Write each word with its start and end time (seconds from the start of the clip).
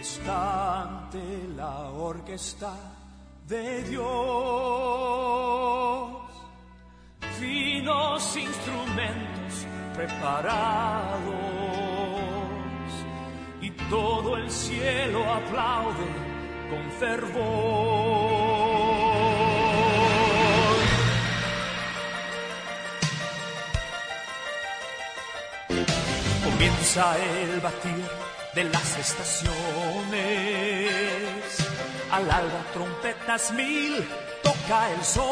está 0.00 0.82
ante 0.82 1.48
la 1.56 1.90
orquesta 1.90 2.74
de 3.46 3.82
Dios. 3.84 4.02
Finos 7.38 8.36
instrumentos 8.36 9.66
preparados 9.94 11.34
y 13.60 13.70
todo 13.88 14.36
el 14.36 14.50
cielo 14.50 15.22
aplaude 15.32 16.06
con 16.70 16.90
fervor. 16.98 18.41
Comienza 26.62 27.18
el 27.18 27.60
batir 27.60 28.06
de 28.54 28.62
las 28.62 28.96
estaciones. 28.96 29.52
Al 32.12 32.30
alba 32.30 32.64
trompetas 32.72 33.50
mil, 33.50 34.06
toca 34.44 34.92
el 34.92 35.04
sol. 35.04 35.24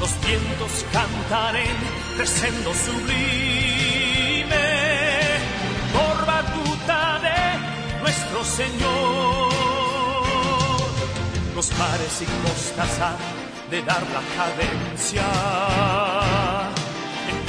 Los 0.00 0.10
vientos 0.26 0.84
cantan 0.92 1.54
en 1.54 1.76
crescendo 2.16 2.74
sublime. 2.74 4.56
Por 5.92 6.26
batuta 6.26 7.20
de 7.20 7.38
nuestro 8.00 8.44
Señor. 8.44 9.52
Los 11.54 11.70
mares 11.78 12.20
y 12.20 12.26
costas 12.48 12.98
han 12.98 13.16
de 13.70 13.80
dar 13.82 14.02
la 14.02 14.22
cadencia 14.36 15.22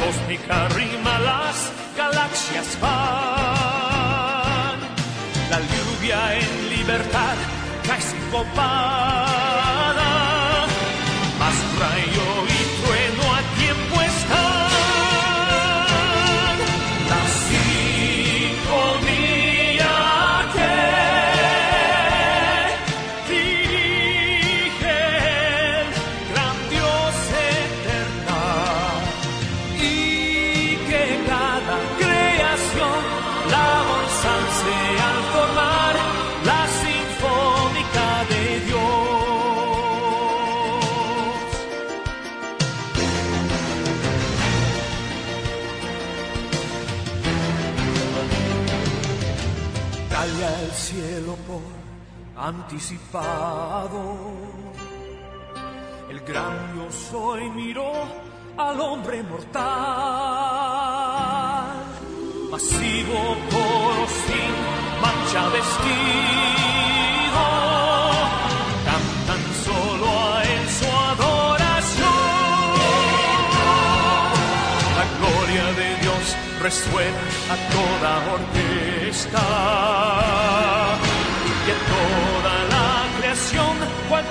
cósmica 0.03 0.67
rima 0.69 1.19
las 1.19 1.71
galaxias 1.97 2.77
van. 2.81 2.89
La 5.49 5.59
lluvia 5.71 6.35
en 6.35 6.69
libertad 6.69 7.35
cae 7.87 8.01
sincopada. 8.01 9.52
Anticipado. 52.43 54.01
El 56.09 56.19
gran 56.21 56.75
yo 56.75 56.91
soy 56.91 57.49
miró 57.49 57.93
al 58.57 58.81
hombre 58.81 59.23
mortal. 59.23 59.63
Masivo 62.51 63.37
coro 63.49 64.05
sin 64.25 64.53
mancha 65.01 65.43
vestido. 65.57 67.43
Cantan 68.87 69.43
solo 69.65 70.07
a 70.33 70.43
él 70.43 70.63
su 70.77 70.89
adoración. 71.13 72.23
La 74.99 75.05
gloria 75.17 75.65
de 75.79 75.87
Dios 76.01 76.25
resuena 76.61 77.23
a 77.53 77.55
toda 77.75 78.11
orquesta 78.33 79.43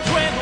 creación 0.00 0.41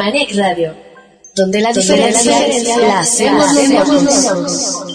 Manic 0.00 0.34
Radio, 0.34 0.74
donde 1.34 1.60
la 1.60 1.74
diferencia 1.74 2.78
la 2.78 3.00
hacemos 3.00 3.52
nosotros. 4.02 4.89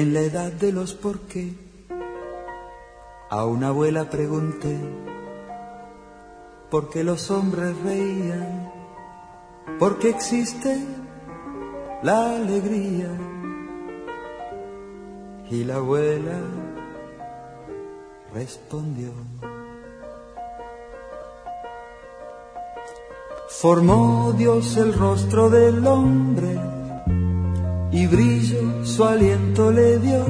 En 0.00 0.14
la 0.14 0.20
edad 0.20 0.50
de 0.50 0.72
los 0.72 0.94
por 0.94 1.18
qué, 1.28 1.52
a 3.28 3.44
una 3.44 3.68
abuela 3.68 4.08
pregunté 4.08 4.74
por 6.70 6.88
qué 6.88 7.04
los 7.04 7.30
hombres 7.30 7.76
reían, 7.84 8.72
por 9.78 9.98
qué 9.98 10.08
existe 10.08 10.74
la 12.02 12.36
alegría. 12.36 13.10
Y 15.50 15.64
la 15.64 15.76
abuela 15.76 16.40
respondió. 18.32 19.12
Formó 23.50 24.32
Dios 24.32 24.78
el 24.78 24.94
rostro 24.94 25.50
del 25.50 25.86
hombre 25.86 26.79
y 27.92 28.06
brillo 28.06 28.84
su 28.84 29.04
aliento 29.04 29.72
le 29.72 29.98
dio. 29.98 30.24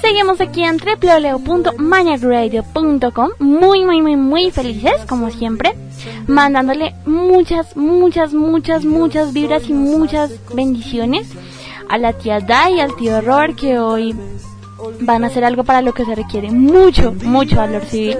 Seguimos 0.00 0.40
aquí 0.40 0.64
en 0.64 0.78
www.maniagradio.com 0.78 3.30
muy 3.38 3.84
muy 3.84 4.00
muy 4.02 4.16
muy 4.16 4.50
felices 4.50 5.04
como 5.08 5.30
siempre 5.30 5.76
mandándole 6.26 6.96
muchas 7.06 7.76
muchas 7.76 8.34
muchas 8.34 8.84
muchas 8.84 9.32
vibras 9.32 9.68
y 9.68 9.74
muchas 9.74 10.32
bendiciones 10.54 11.28
a 11.88 11.98
la 11.98 12.14
tía 12.14 12.40
Dai 12.40 12.74
y 12.76 12.80
al 12.80 12.96
tío 12.96 13.20
Robert 13.20 13.54
que 13.54 13.78
hoy 13.78 14.16
van 15.00 15.24
a 15.24 15.28
hacer 15.28 15.44
algo 15.44 15.64
para 15.64 15.82
lo 15.82 15.94
que 15.94 16.04
se 16.04 16.14
requiere 16.14 16.50
mucho, 16.50 17.12
mucho 17.24 17.56
valor 17.56 17.84
civil. 17.84 18.18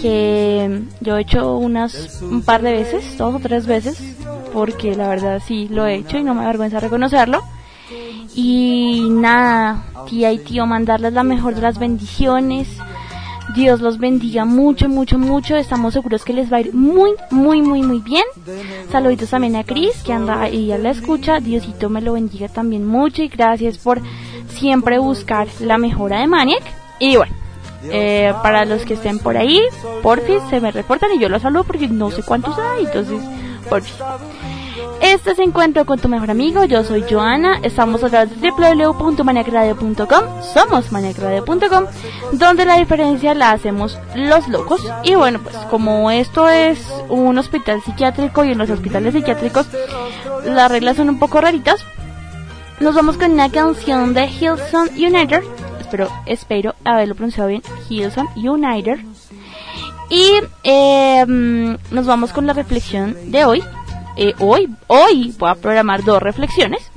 Que 0.00 0.82
yo 1.00 1.16
he 1.16 1.22
hecho 1.22 1.56
unas 1.56 2.22
un 2.22 2.42
par 2.42 2.62
de 2.62 2.72
veces, 2.72 3.18
dos 3.18 3.34
o 3.34 3.38
tres 3.38 3.66
veces, 3.66 4.16
porque 4.52 4.94
la 4.94 5.08
verdad 5.08 5.42
sí 5.44 5.68
lo 5.68 5.86
he 5.86 5.96
hecho 5.96 6.18
y 6.18 6.22
no 6.22 6.34
me 6.34 6.44
avergüenza 6.44 6.80
reconocerlo. 6.80 7.42
Y 8.34 9.08
nada, 9.10 9.84
tía 10.08 10.32
y 10.32 10.38
tío, 10.38 10.64
mandarles 10.66 11.12
la 11.12 11.22
mejor 11.22 11.54
de 11.54 11.62
las 11.62 11.78
bendiciones. 11.78 12.68
Dios 13.54 13.80
los 13.80 13.98
bendiga 13.98 14.44
mucho, 14.44 14.88
mucho, 14.88 15.18
mucho. 15.18 15.56
Estamos 15.56 15.94
seguros 15.94 16.24
que 16.24 16.32
les 16.32 16.52
va 16.52 16.58
a 16.58 16.60
ir 16.60 16.72
muy, 16.72 17.10
muy, 17.30 17.60
muy, 17.62 17.82
muy 17.82 17.98
bien. 17.98 18.24
Saluditos 18.92 19.30
también 19.30 19.56
a 19.56 19.64
Cris, 19.64 20.02
que 20.04 20.12
anda 20.12 20.40
ahí 20.40 20.70
a 20.70 20.78
la 20.78 20.90
escucha. 20.90 21.40
Diosito 21.40 21.90
me 21.90 22.00
lo 22.00 22.12
bendiga 22.12 22.48
también 22.48 22.86
mucho 22.86 23.22
y 23.22 23.28
gracias 23.28 23.78
por 23.78 24.00
siempre 24.60 24.98
buscar 24.98 25.48
la 25.58 25.78
mejora 25.78 26.20
de 26.20 26.26
Maniac. 26.26 26.62
Y 26.98 27.16
bueno, 27.16 27.32
eh, 27.84 28.32
para 28.42 28.64
los 28.64 28.84
que 28.84 28.94
estén 28.94 29.18
por 29.18 29.36
ahí, 29.36 29.60
porfis, 30.02 30.42
se 30.50 30.60
me 30.60 30.70
reportan 30.70 31.10
y 31.14 31.18
yo 31.18 31.28
los 31.28 31.42
saludo 31.42 31.64
porque 31.64 31.88
no 31.88 32.10
sé 32.10 32.22
cuántos 32.22 32.56
hay, 32.58 32.84
entonces, 32.84 33.20
porfis. 33.68 33.96
Este 35.00 35.30
es 35.30 35.38
Encuentro 35.38 35.86
con 35.86 35.98
tu 35.98 36.08
mejor 36.08 36.30
amigo, 36.30 36.64
yo 36.64 36.84
soy 36.84 37.04
Joana, 37.08 37.58
estamos 37.62 38.04
a 38.04 38.10
través 38.10 38.38
de 38.38 38.50
www.maniacradio.com, 38.50 40.42
somos 40.52 40.92
maniacradio.com, 40.92 41.86
donde 42.32 42.66
la 42.66 42.76
diferencia 42.76 43.34
la 43.34 43.52
hacemos 43.52 43.98
los 44.14 44.46
locos. 44.48 44.86
Y 45.02 45.14
bueno, 45.14 45.40
pues 45.42 45.56
como 45.70 46.10
esto 46.10 46.50
es 46.50 46.86
un 47.08 47.38
hospital 47.38 47.80
psiquiátrico 47.82 48.44
y 48.44 48.52
en 48.52 48.58
los 48.58 48.68
hospitales 48.68 49.14
psiquiátricos 49.14 49.68
las 50.44 50.70
reglas 50.70 50.98
son 50.98 51.08
un 51.08 51.18
poco 51.18 51.40
raritas, 51.40 51.82
nos 52.80 52.94
vamos 52.94 53.18
con 53.18 53.32
una 53.32 53.50
canción 53.50 54.14
de 54.14 54.26
Hillsong 54.26 54.90
United, 54.96 55.42
espero, 55.80 56.08
espero 56.26 56.74
haberlo 56.84 57.14
pronunciado 57.14 57.48
bien, 57.48 57.62
Hillsong 57.88 58.28
United. 58.36 58.98
Y 60.08 60.26
eh, 60.64 61.24
nos 61.90 62.06
vamos 62.06 62.32
con 62.32 62.46
la 62.46 62.52
reflexión 62.52 63.14
de 63.30 63.44
hoy, 63.44 63.62
eh, 64.16 64.34
hoy, 64.40 64.68
hoy 64.88 65.34
voy 65.38 65.50
a 65.50 65.54
programar 65.54 66.02
dos 66.04 66.22
reflexiones. 66.22 66.90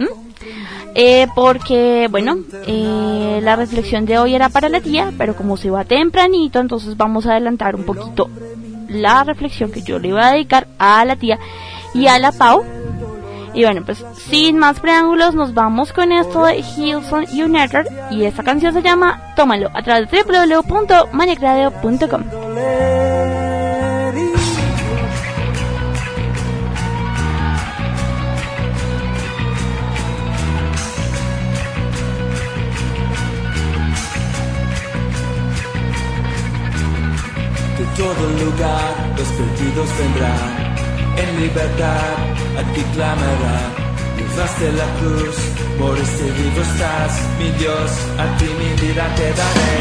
Eh, 0.96 1.28
porque, 1.36 2.08
bueno, 2.10 2.38
eh, 2.68 3.40
la 3.42 3.56
reflexión 3.56 4.06
de 4.06 4.20
hoy 4.20 4.36
era 4.36 4.50
para 4.50 4.70
la 4.70 4.80
tía, 4.80 5.12
pero 5.18 5.36
como 5.36 5.58
se 5.58 5.70
va 5.70 5.86
tempranito, 5.86 6.60
entonces 6.60 6.96
vamos 6.98 7.26
a 7.26 7.32
adelantar 7.32 7.76
un 7.76 7.84
poquito 7.84 8.30
la 8.90 9.24
reflexión 9.24 9.72
que 9.72 9.82
yo 9.82 9.98
le 10.00 10.10
iba 10.10 10.28
a 10.28 10.34
dedicar 10.34 10.68
a 10.78 11.04
la 11.04 11.16
tía 11.16 11.40
y 11.94 12.08
a 12.08 12.20
la 12.20 12.32
Pau. 12.32 12.64
Y 13.54 13.64
bueno, 13.64 13.84
pues 13.86 14.04
sin 14.16 14.58
más 14.58 14.80
preámbulos, 14.80 15.36
nos 15.36 15.54
vamos 15.54 15.94
con 15.94 16.12
esto 16.12 16.44
de 16.44 16.58
Hillsong 16.58 17.28
United 17.32 17.86
y 18.10 18.26
esta 18.26 18.44
canción 18.44 18.74
se 18.74 18.82
llama 18.82 19.34
Tómalo 19.36 19.70
a 19.74 19.84
través 19.84 20.10
de 20.10 20.24
vendrán, 39.98 40.73
en 41.18 41.42
libertad 41.42 42.18
a 42.60 42.74
ti 42.74 42.82
clamarán. 42.94 43.84
Luz 44.18 44.60
de 44.60 44.72
la 44.74 44.86
cruz, 45.00 45.36
por 45.78 45.96
este 45.98 46.24
vivo 46.24 46.62
estás, 46.62 47.22
mi 47.38 47.52
Dios, 47.52 47.92
a 48.18 48.38
ti 48.38 48.46
mi 48.46 48.70
vida 48.82 49.06
te 49.16 49.28
daré. 49.40 49.74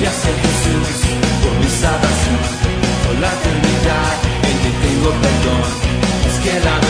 Gracias 0.00 0.36
Jesús 0.44 0.98
por 1.42 1.52
mi 1.58 1.68
salvación, 1.68 2.40
por 3.04 3.18
la 3.18 3.32
eternidad, 3.38 4.14
en 4.48 4.56
ti 4.62 4.70
tengo 4.82 5.10
perdón, 5.24 5.64
es 6.28 6.36
que 6.44 6.60
la 6.60 6.87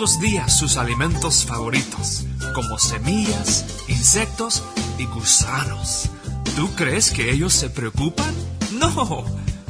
días 0.00 0.56
sus 0.56 0.78
alimentos 0.78 1.44
favoritos, 1.44 2.24
como 2.54 2.78
semillas, 2.78 3.66
insectos 3.86 4.62
y 4.96 5.04
gusanos. 5.04 6.08
¿Tú 6.56 6.70
crees 6.74 7.10
que 7.10 7.30
ellos 7.30 7.52
se 7.52 7.68
preocupan? 7.68 8.34
No. 8.72 9.26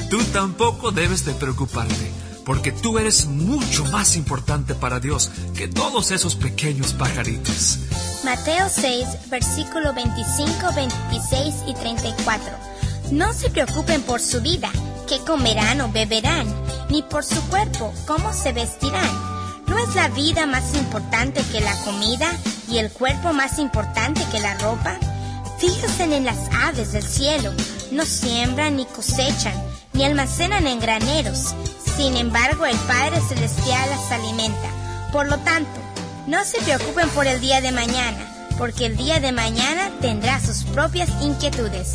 tú 0.09 0.23
tampoco 0.33 0.93
debes 0.93 1.25
de 1.25 1.35
preocuparte, 1.35 2.13
porque 2.45 2.71
tú 2.71 3.01
eres 3.01 3.27
mucho 3.27 3.85
más 3.87 4.15
importante 4.15 4.77
para 4.77 5.01
Dios 5.01 5.33
que 5.57 5.67
todos 5.67 6.13
esos 6.13 6.37
pequeños 6.37 6.93
pajaritos. 6.93 7.81
Mateo 8.25 8.69
6, 8.69 9.31
versículo 9.31 9.93
25, 9.93 10.53
26 10.77 11.55
y 11.67 11.75
34. 11.75 12.53
No 13.11 13.33
se 13.33 13.51
preocupen 13.51 14.03
por 14.03 14.21
su 14.21 14.41
vida, 14.41 14.71
qué 15.09 15.19
comerán 15.27 15.81
o 15.81 15.91
beberán, 15.91 16.47
ni 16.89 17.03
por 17.03 17.25
su 17.25 17.41
cuerpo, 17.49 17.93
cómo 18.07 18.33
se 18.33 18.53
vestirán. 18.53 19.30
¿No 19.81 19.89
es 19.89 19.95
la 19.95 20.09
vida 20.09 20.45
más 20.45 20.75
importante 20.75 21.43
que 21.51 21.63
la 21.63 21.75
comida 21.85 22.31
y 22.69 22.77
el 22.77 22.93
cuerpo 22.93 23.33
más 23.33 23.59
importante 23.59 24.21
que 24.31 24.39
la 24.39 24.53
ropa? 24.59 24.99
Fíjense 25.59 26.05
en 26.05 26.27
las 26.27 26.37
aves 26.53 26.93
del 26.93 27.03
cielo, 27.03 27.55
no 27.91 28.05
siembran 28.05 28.77
ni 28.77 28.85
cosechan, 28.85 29.55
ni 29.95 30.05
almacenan 30.05 30.67
en 30.67 30.81
graneros. 30.81 31.55
Sin 31.97 32.19
embargo, 32.19 32.67
el 32.67 32.77
Padre 32.81 33.23
Celestial 33.27 33.89
las 33.89 34.13
alimenta. 34.13 34.69
Por 35.13 35.29
lo 35.29 35.39
tanto, 35.39 35.81
no 36.27 36.45
se 36.45 36.61
preocupen 36.61 37.09
por 37.09 37.27
el 37.27 37.41
día 37.41 37.63
de 37.63 37.73
mañana, 37.73 38.19
porque 38.59 38.85
el 38.85 38.99
día 38.99 39.19
de 39.19 39.33
mañana 39.33 39.91
tendrá 40.03 40.41
sus 40.41 40.65
propias 40.65 41.09
inquietudes. 41.23 41.95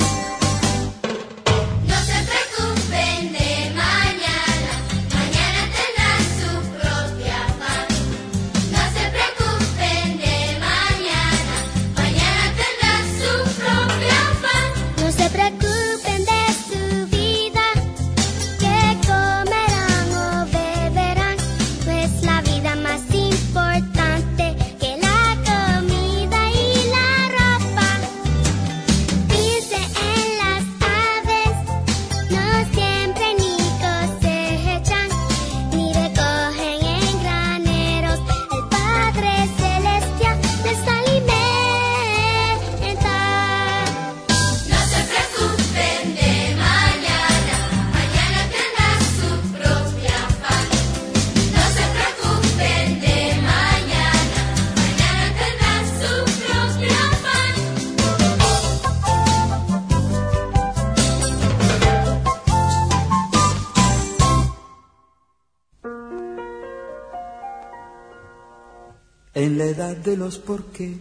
De 69.75 70.15
los 70.15 70.37
por 70.37 70.63
qué, 70.67 70.97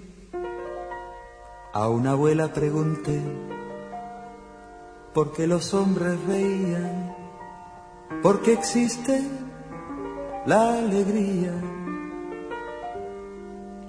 a 1.73 1.89
una 1.89 2.11
abuela 2.11 2.53
pregunté 2.53 3.21
por 5.13 5.33
qué 5.33 5.47
los 5.47 5.73
hombres 5.75 6.19
reían, 6.27 7.15
por 8.21 8.43
qué 8.43 8.55
existe 8.55 9.23
la 10.47 10.79
alegría. 10.79 11.53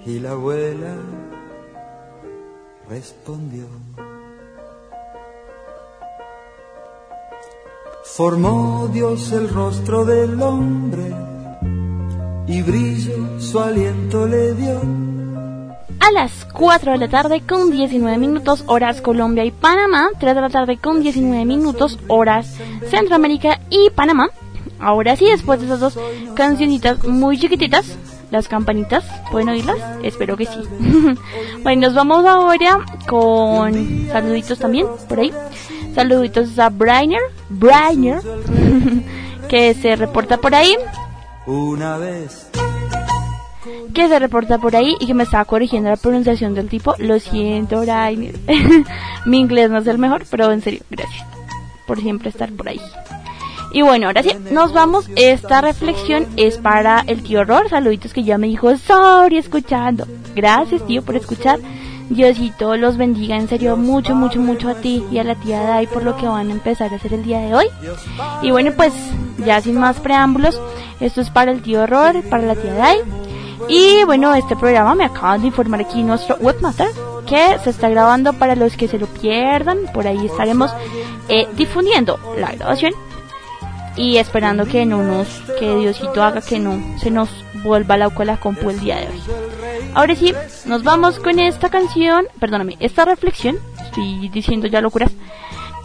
Y 0.04 0.20
la 0.20 0.30
abuela 0.30 0.94
respondió. 2.88 3.66
Formó 8.04 8.88
Dios 8.92 9.32
el 9.32 9.48
rostro 9.48 10.04
del 10.04 10.40
hombre 10.40 11.25
y 12.48 12.62
brillo 12.62 13.40
su 13.40 13.58
aliento 13.58 14.26
le 14.26 14.54
dio. 14.54 14.80
A 16.00 16.12
las 16.12 16.44
4 16.52 16.92
de 16.92 16.98
la 16.98 17.08
tarde 17.08 17.40
con 17.40 17.70
19 17.70 18.16
minutos 18.18 18.62
horas 18.66 19.00
Colombia 19.00 19.44
y 19.44 19.50
Panamá, 19.50 20.10
3 20.20 20.34
de 20.34 20.40
la 20.40 20.50
tarde 20.50 20.76
con 20.76 21.02
19 21.02 21.44
minutos 21.44 21.98
horas 22.06 22.56
Centroamérica 22.88 23.60
y 23.70 23.90
Panamá. 23.90 24.30
Ahora 24.78 25.16
sí, 25.16 25.26
después 25.28 25.60
de 25.60 25.66
esas 25.66 25.80
dos 25.80 25.98
cancioncitas 26.34 27.02
muy 27.04 27.38
chiquititas, 27.38 27.96
las 28.30 28.46
campanitas, 28.46 29.04
¿pueden 29.32 29.48
oírlas? 29.48 29.78
Espero 30.02 30.36
que 30.36 30.46
sí. 30.46 30.60
bueno, 31.62 31.88
nos 31.88 31.94
vamos 31.94 32.24
ahora 32.24 32.84
con 33.08 34.06
saluditos 34.08 34.58
también, 34.58 34.86
por 35.08 35.20
ahí. 35.20 35.32
Saluditos 35.94 36.58
a 36.58 36.68
Brainer, 36.68 37.22
Brainer, 37.48 38.20
que 39.48 39.74
se 39.74 39.96
reporta 39.96 40.36
por 40.36 40.54
ahí 40.54 40.76
una 41.46 41.96
vez. 41.98 42.48
Que 43.94 44.08
se 44.08 44.18
reporta 44.18 44.58
por 44.58 44.76
ahí 44.76 44.96
y 45.00 45.06
que 45.06 45.14
me 45.14 45.24
estaba 45.24 45.44
corrigiendo 45.44 45.88
la 45.90 45.96
pronunciación 45.96 46.54
del 46.54 46.68
tipo. 46.68 46.94
Lo 46.98 47.18
siento, 47.18 47.84
Rainer. 47.84 48.34
Mi 49.26 49.38
inglés 49.38 49.70
no 49.70 49.78
es 49.78 49.86
el 49.86 49.98
mejor, 49.98 50.24
pero 50.30 50.52
en 50.52 50.60
serio, 50.60 50.82
gracias 50.90 51.26
por 51.86 52.00
siempre 52.00 52.30
estar 52.30 52.52
por 52.52 52.68
ahí. 52.68 52.80
Y 53.72 53.82
bueno, 53.82 54.06
ahora 54.06 54.22
sí, 54.22 54.30
nos 54.50 54.72
vamos. 54.72 55.08
Esta 55.16 55.60
reflexión 55.60 56.26
es 56.36 56.58
para 56.58 57.04
el 57.06 57.22
tío 57.22 57.40
Horror. 57.40 57.68
Saluditos 57.68 58.12
que 58.12 58.24
ya 58.24 58.38
me 58.38 58.46
dijo, 58.46 58.76
sorry, 58.76 59.38
escuchando. 59.38 60.06
Gracias, 60.34 60.86
tío, 60.86 61.02
por 61.02 61.16
escuchar. 61.16 61.60
Diosito 62.08 62.76
los 62.76 62.96
bendiga 62.96 63.36
en 63.36 63.48
serio 63.48 63.76
mucho, 63.76 64.14
mucho, 64.14 64.40
mucho 64.40 64.68
a 64.68 64.74
ti 64.74 65.04
y 65.10 65.18
a 65.18 65.24
la 65.24 65.34
tía 65.34 65.62
Dai 65.62 65.86
por 65.86 66.04
lo 66.04 66.16
que 66.16 66.26
van 66.26 66.50
a 66.50 66.52
empezar 66.52 66.92
a 66.92 66.96
hacer 66.96 67.14
el 67.14 67.24
día 67.24 67.40
de 67.40 67.54
hoy. 67.54 67.66
Y 68.42 68.50
bueno, 68.50 68.72
pues 68.76 68.92
ya 69.44 69.60
sin 69.60 69.78
más 69.78 69.98
preámbulos, 70.00 70.60
esto 71.00 71.20
es 71.20 71.30
para 71.30 71.50
el 71.50 71.62
tío 71.62 71.82
Horror, 71.82 72.22
para 72.30 72.44
la 72.44 72.54
tía 72.54 72.74
Dai. 72.74 72.98
Y 73.68 74.04
bueno, 74.04 74.34
este 74.34 74.54
programa 74.54 74.94
me 74.94 75.04
acaban 75.04 75.40
de 75.40 75.48
informar 75.48 75.80
aquí 75.80 76.02
nuestro 76.02 76.36
webmaster 76.36 76.88
que 77.26 77.58
se 77.64 77.70
está 77.70 77.88
grabando 77.88 78.32
para 78.34 78.54
los 78.54 78.76
que 78.76 78.86
se 78.86 78.98
lo 78.98 79.06
pierdan. 79.06 79.78
Por 79.92 80.06
ahí 80.06 80.26
estaremos 80.26 80.70
eh, 81.28 81.48
difundiendo 81.56 82.18
la 82.38 82.52
grabación 82.52 82.92
y 83.96 84.18
esperando 84.18 84.66
que 84.66 84.84
no 84.84 85.02
nos, 85.02 85.28
que 85.58 85.76
Diosito 85.76 86.22
haga 86.22 86.40
que 86.40 86.58
no 86.58 86.78
se 86.98 87.10
nos 87.10 87.28
vuelva 87.62 87.96
la 87.96 88.12
la 88.24 88.36
compu 88.38 88.70
el 88.70 88.80
día 88.80 88.96
de 88.96 89.08
hoy. 89.08 89.22
Ahora 89.94 90.14
sí, 90.14 90.34
nos 90.66 90.82
vamos 90.82 91.18
con 91.18 91.38
esta 91.38 91.70
canción, 91.70 92.26
perdóname, 92.38 92.76
esta 92.80 93.04
reflexión, 93.04 93.56
estoy 93.82 94.28
diciendo 94.28 94.66
ya 94.66 94.80
locuras. 94.80 95.10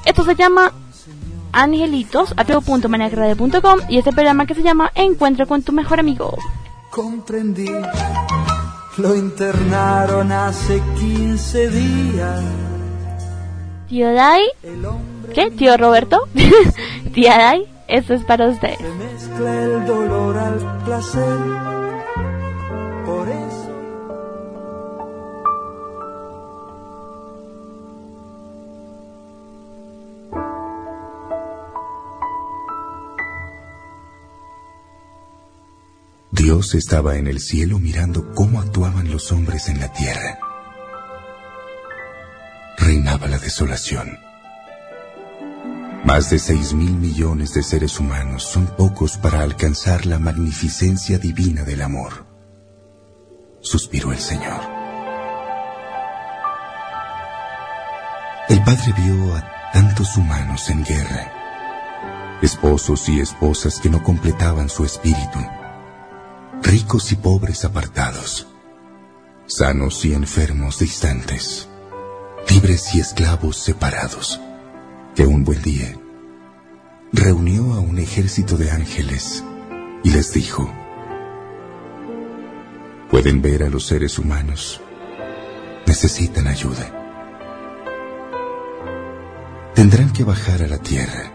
Esto 0.05 0.23
se 0.25 0.35
llama 0.35 0.73
Angelitos, 1.53 2.33
a 2.35 2.43
todo.manacrade.com 2.43 3.79
y 3.87 3.97
este 3.97 4.11
programa 4.11 4.45
que 4.45 4.55
se 4.55 4.63
llama 4.63 4.91
Encuentro 4.95 5.47
con 5.47 5.63
tu 5.63 5.71
mejor 5.71 5.99
amigo. 5.99 6.37
Comprendí, 6.89 7.71
lo 8.97 9.15
internaron 9.15 10.31
hace 10.31 10.81
15 10.99 11.69
días. 11.69 12.41
Tío 13.87 14.13
Dai, 14.13 14.43
¿qué? 15.33 15.51
Tío 15.51 15.77
Roberto, 15.77 16.27
tía 17.13 17.37
Dai, 17.37 17.70
esto 17.91 18.13
es 18.13 18.23
para 18.23 18.47
ustedes. 18.47 18.77
Se 18.77 18.89
mezcla 18.89 19.63
el 19.63 19.85
dolor 19.85 20.37
al 20.37 20.83
placer, 20.85 21.37
por 23.05 23.27
eso 23.27 23.71
Dios 36.31 36.75
estaba 36.75 37.17
en 37.17 37.27
el 37.27 37.39
cielo 37.39 37.77
mirando 37.77 38.31
cómo 38.33 38.61
actuaban 38.61 39.11
los 39.11 39.31
hombres 39.31 39.67
en 39.67 39.79
la 39.79 39.91
tierra. 39.91 40.39
Reinaba 42.77 43.27
la 43.27 43.37
desolación. 43.37 44.30
Más 46.03 46.29
de 46.29 46.39
seis 46.39 46.73
mil 46.73 46.93
millones 46.93 47.53
de 47.53 47.63
seres 47.63 47.99
humanos 47.99 48.43
son 48.43 48.67
pocos 48.75 49.17
para 49.17 49.41
alcanzar 49.41 50.05
la 50.05 50.19
magnificencia 50.19 51.17
divina 51.17 51.63
del 51.63 51.81
amor. 51.81 52.25
Suspiró 53.61 54.11
el 54.11 54.19
Señor. 54.19 54.61
El 58.49 58.63
Padre 58.63 58.93
vio 58.97 59.35
a 59.35 59.71
tantos 59.71 60.17
humanos 60.17 60.69
en 60.69 60.83
guerra, 60.83 62.39
esposos 62.41 63.07
y 63.07 63.19
esposas 63.19 63.79
que 63.79 63.89
no 63.89 64.03
completaban 64.03 64.69
su 64.69 64.83
espíritu 64.83 65.39
ricos 66.63 67.11
y 67.11 67.15
pobres 67.15 67.65
apartados, 67.65 68.47
sanos 69.47 70.05
y 70.05 70.13
enfermos 70.13 70.79
distantes, 70.79 71.67
libres 72.49 72.95
y 72.95 72.99
esclavos 72.99 73.57
separados, 73.57 74.39
que 75.15 75.25
un 75.25 75.43
buen 75.43 75.61
día 75.61 75.93
reunió 77.11 77.73
a 77.73 77.79
un 77.79 77.99
ejército 77.99 78.55
de 78.55 78.71
ángeles 78.71 79.43
y 80.03 80.11
les 80.11 80.33
dijo, 80.33 80.71
pueden 83.09 83.41
ver 83.41 83.63
a 83.63 83.69
los 83.69 83.85
seres 83.85 84.17
humanos, 84.17 84.79
necesitan 85.85 86.47
ayuda. 86.47 86.97
Tendrán 89.75 90.13
que 90.13 90.23
bajar 90.23 90.63
a 90.63 90.67
la 90.67 90.77
tierra. 90.77 91.31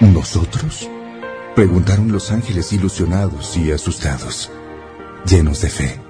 ¿Nosotros? 0.00 0.88
Preguntaron 1.54 2.10
los 2.10 2.30
ángeles 2.30 2.72
ilusionados 2.72 3.56
y 3.56 3.72
asustados, 3.72 4.50
llenos 5.26 5.60
de 5.60 5.68
fe. 5.68 6.00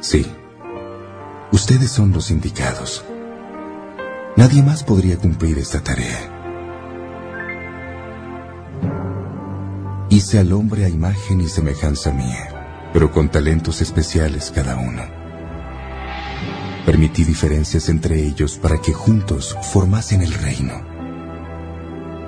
Sí, 0.00 0.24
ustedes 1.52 1.90
son 1.90 2.12
los 2.12 2.30
indicados. 2.30 3.04
Nadie 4.36 4.62
más 4.62 4.84
podría 4.84 5.16
cumplir 5.16 5.58
esta 5.58 5.80
tarea. 5.80 6.36
Hice 10.08 10.38
al 10.38 10.52
hombre 10.52 10.84
a 10.84 10.88
imagen 10.88 11.40
y 11.40 11.48
semejanza 11.48 12.12
mía, 12.12 12.90
pero 12.92 13.10
con 13.10 13.28
talentos 13.28 13.80
especiales 13.80 14.50
cada 14.54 14.76
uno. 14.76 15.02
Permití 16.86 17.24
diferencias 17.24 17.88
entre 17.88 18.24
ellos 18.24 18.56
para 18.56 18.80
que 18.80 18.92
juntos 18.92 19.56
formasen 19.72 20.22
el 20.22 20.32
reino. 20.32 20.80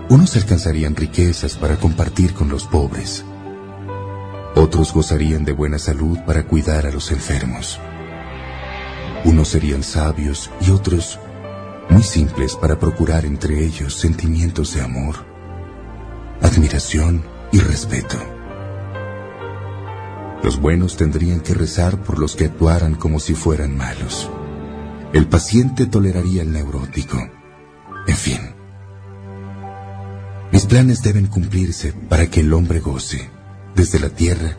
Unos 0.08 0.36
alcanzarían 0.36 0.94
riquezas 0.94 1.56
para 1.56 1.76
compartir 1.76 2.34
con 2.34 2.48
los 2.48 2.64
pobres. 2.64 3.24
Otros 4.54 4.92
gozarían 4.92 5.44
de 5.44 5.52
buena 5.52 5.78
salud 5.78 6.18
para 6.26 6.46
cuidar 6.46 6.86
a 6.86 6.90
los 6.90 7.10
enfermos. 7.10 7.80
Unos 9.24 9.48
serían 9.48 9.82
sabios 9.82 10.50
y 10.60 10.70
otros 10.70 11.18
muy 11.90 12.02
simples 12.02 12.56
para 12.56 12.78
procurar 12.78 13.24
entre 13.24 13.64
ellos 13.64 13.94
sentimientos 13.94 14.74
de 14.74 14.82
amor, 14.82 15.16
admiración 16.40 17.22
y 17.52 17.58
respeto. 17.58 18.16
Los 20.42 20.60
buenos 20.60 20.96
tendrían 20.96 21.40
que 21.40 21.54
rezar 21.54 22.02
por 22.02 22.18
los 22.18 22.34
que 22.34 22.46
actuaran 22.46 22.94
como 22.94 23.20
si 23.20 23.34
fueran 23.34 23.76
malos. 23.76 24.28
El 25.12 25.28
paciente 25.28 25.86
toleraría 25.86 26.42
el 26.42 26.52
neurótico. 26.52 27.18
En 28.06 28.16
fin. 28.16 28.40
Mis 30.50 30.66
planes 30.66 31.02
deben 31.02 31.26
cumplirse 31.26 31.92
para 31.92 32.26
que 32.26 32.40
el 32.40 32.52
hombre 32.52 32.80
goce, 32.80 33.30
desde 33.74 34.00
la 34.00 34.08
tierra, 34.08 34.56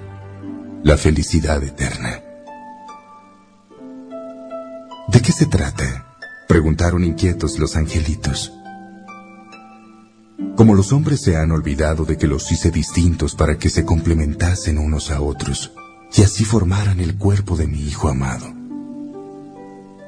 la 0.83 0.97
felicidad 0.97 1.61
eterna. 1.63 2.21
¿De 5.07 5.21
qué 5.21 5.31
se 5.31 5.45
trata? 5.45 6.12
Preguntaron 6.53 7.03
inquietos 7.03 7.57
los 7.57 7.75
angelitos. 7.75 8.53
Como 10.55 10.75
los 10.75 10.93
hombres 10.93 11.19
se 11.19 11.35
han 11.35 11.49
olvidado 11.49 12.05
de 12.05 12.15
que 12.15 12.27
los 12.27 12.51
hice 12.51 12.69
distintos 12.69 13.33
para 13.33 13.57
que 13.57 13.71
se 13.71 13.85
complementasen 13.85 14.77
unos 14.77 15.09
a 15.09 15.19
otros 15.19 15.71
y 16.13 16.21
así 16.21 16.45
formaran 16.45 16.99
el 16.99 17.17
cuerpo 17.17 17.57
de 17.57 17.65
mi 17.65 17.79
Hijo 17.79 18.07
amado. 18.07 18.53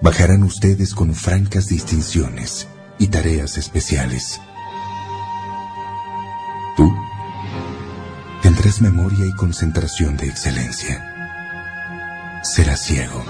Bajarán 0.03 0.43
ustedes 0.43 0.93
con 0.93 1.15
francas 1.15 1.65
distinciones 1.65 2.67
y 2.99 3.08
tareas 3.08 3.58
especiales. 3.58 4.39
Tú 6.77 6.93
tendrás 8.43 8.81
memoria 8.81 9.25
y 9.25 9.34
concentración 9.34 10.15
de 10.15 10.27
excelencia. 10.27 12.41
Serás 12.43 12.86
ciego. 12.86 13.25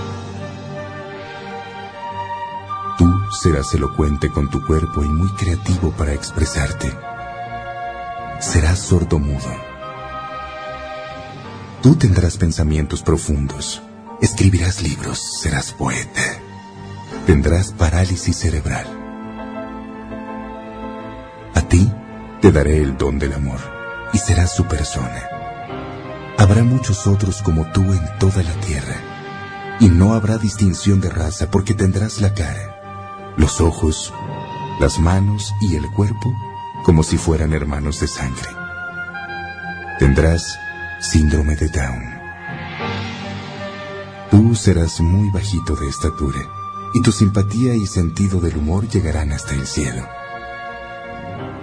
Serás 3.41 3.73
elocuente 3.73 4.29
con 4.29 4.49
tu 4.49 4.65
cuerpo 4.65 5.03
y 5.03 5.09
muy 5.09 5.29
creativo 5.33 5.91
para 5.91 6.13
expresarte. 6.13 6.91
Serás 8.39 8.79
sordomudo. 8.79 9.49
Tú 11.81 11.95
tendrás 11.95 12.37
pensamientos 12.37 13.01
profundos. 13.03 13.81
Escribirás 14.21 14.81
libros. 14.81 15.19
Serás 15.41 15.71
poeta. 15.71 16.39
Tendrás 17.25 17.71
parálisis 17.71 18.37
cerebral. 18.37 18.85
A 21.53 21.61
ti 21.61 21.91
te 22.41 22.51
daré 22.51 22.81
el 22.81 22.97
don 22.97 23.19
del 23.19 23.33
amor 23.33 23.59
y 24.13 24.17
serás 24.17 24.55
su 24.55 24.65
persona. 24.65 25.29
Habrá 26.37 26.63
muchos 26.63 27.07
otros 27.07 27.41
como 27.41 27.71
tú 27.71 27.81
en 27.81 28.19
toda 28.19 28.43
la 28.43 28.53
tierra 28.61 28.95
y 29.79 29.89
no 29.89 30.13
habrá 30.13 30.37
distinción 30.37 31.01
de 31.01 31.09
raza 31.09 31.49
porque 31.49 31.73
tendrás 31.73 32.21
la 32.21 32.33
cara, 32.33 32.74
los 33.37 33.61
ojos, 33.61 34.13
las 34.79 34.99
manos 34.99 35.53
y 35.61 35.75
el 35.75 35.89
cuerpo 35.91 36.33
como 36.83 37.03
si 37.03 37.17
fueran 37.17 37.53
hermanos 37.53 37.99
de 37.99 38.07
sangre. 38.07 38.47
Tendrás 39.97 40.59
síndrome 40.99 41.55
de 41.55 41.67
Down. 41.69 42.15
Tú 44.29 44.53
serás 44.55 44.99
muy 45.01 45.29
bajito 45.31 45.75
de 45.75 45.87
estatura 45.87 46.39
y 46.93 47.01
tu 47.01 47.11
simpatía 47.11 47.75
y 47.75 47.87
sentido 47.87 48.39
del 48.39 48.57
humor 48.57 48.87
llegarán 48.87 49.31
hasta 49.31 49.53
el 49.53 49.65
cielo. 49.65 50.07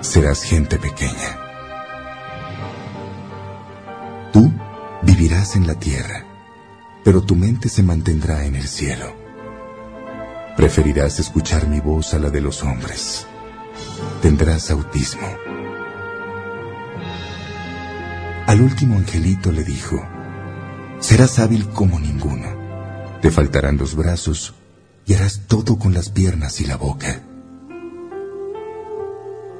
Serás 0.01 0.43
gente 0.43 0.79
pequeña. 0.79 1.39
Tú 4.33 4.53
vivirás 5.03 5.55
en 5.55 5.67
la 5.67 5.75
tierra, 5.75 6.27
pero 7.05 7.23
tu 7.23 7.37
mente 7.37 7.69
se 7.69 7.83
mantendrá 7.83 8.45
en 8.45 8.57
el 8.57 8.67
cielo. 8.67 9.22
Preferirás 10.57 11.19
escuchar 11.19 11.67
mi 11.67 11.81
voz 11.81 12.13
a 12.13 12.19
la 12.19 12.29
de 12.29 12.41
los 12.41 12.63
hombres. 12.63 13.27
Tendrás 14.21 14.71
autismo. 14.71 15.27
Al 18.47 18.61
último 18.61 18.97
angelito 18.99 19.51
le 19.51 19.65
dijo, 19.65 20.07
serás 21.01 21.39
hábil 21.39 21.69
como 21.69 21.99
ninguno. 21.99 22.47
Te 23.23 23.31
faltarán 23.31 23.79
los 23.79 23.95
brazos 23.95 24.55
y 25.07 25.15
harás 25.15 25.43
todo 25.47 25.79
con 25.79 25.95
las 25.95 26.11
piernas 26.11 26.61
y 26.61 26.67
la 26.67 26.77
boca. 26.77 27.23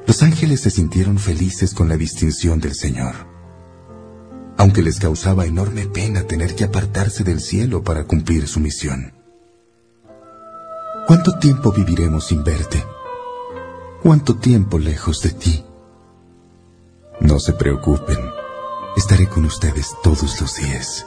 Los 0.07 0.23
ángeles 0.23 0.61
se 0.61 0.71
sintieron 0.71 1.19
felices 1.19 1.73
con 1.73 1.89
la 1.89 1.97
distinción 1.97 2.61
del 2.61 2.75
Señor, 2.75 3.15
aunque 4.59 4.83
les 4.83 4.99
causaba 4.99 5.47
enorme 5.47 5.87
pena 5.87 6.25
tener 6.25 6.55
que 6.55 6.65
apartarse 6.65 7.25
del 7.25 7.41
cielo 7.41 7.83
para 7.83 8.05
cumplir 8.05 8.47
su 8.47 8.61
misión. 8.61 9.22
¿Cuánto 11.07 11.37
tiempo 11.39 11.73
viviremos 11.73 12.27
sin 12.27 12.45
verte? 12.45 12.85
¿Cuánto 14.03 14.37
tiempo 14.37 14.79
lejos 14.79 15.21
de 15.23 15.31
ti? 15.31 15.65
No 17.21 17.41
se 17.41 17.53
preocupen, 17.53 18.19
estaré 18.97 19.29
con 19.29 19.45
ustedes 19.45 19.95
todos 20.03 20.41
los 20.41 20.57
días. 20.57 21.07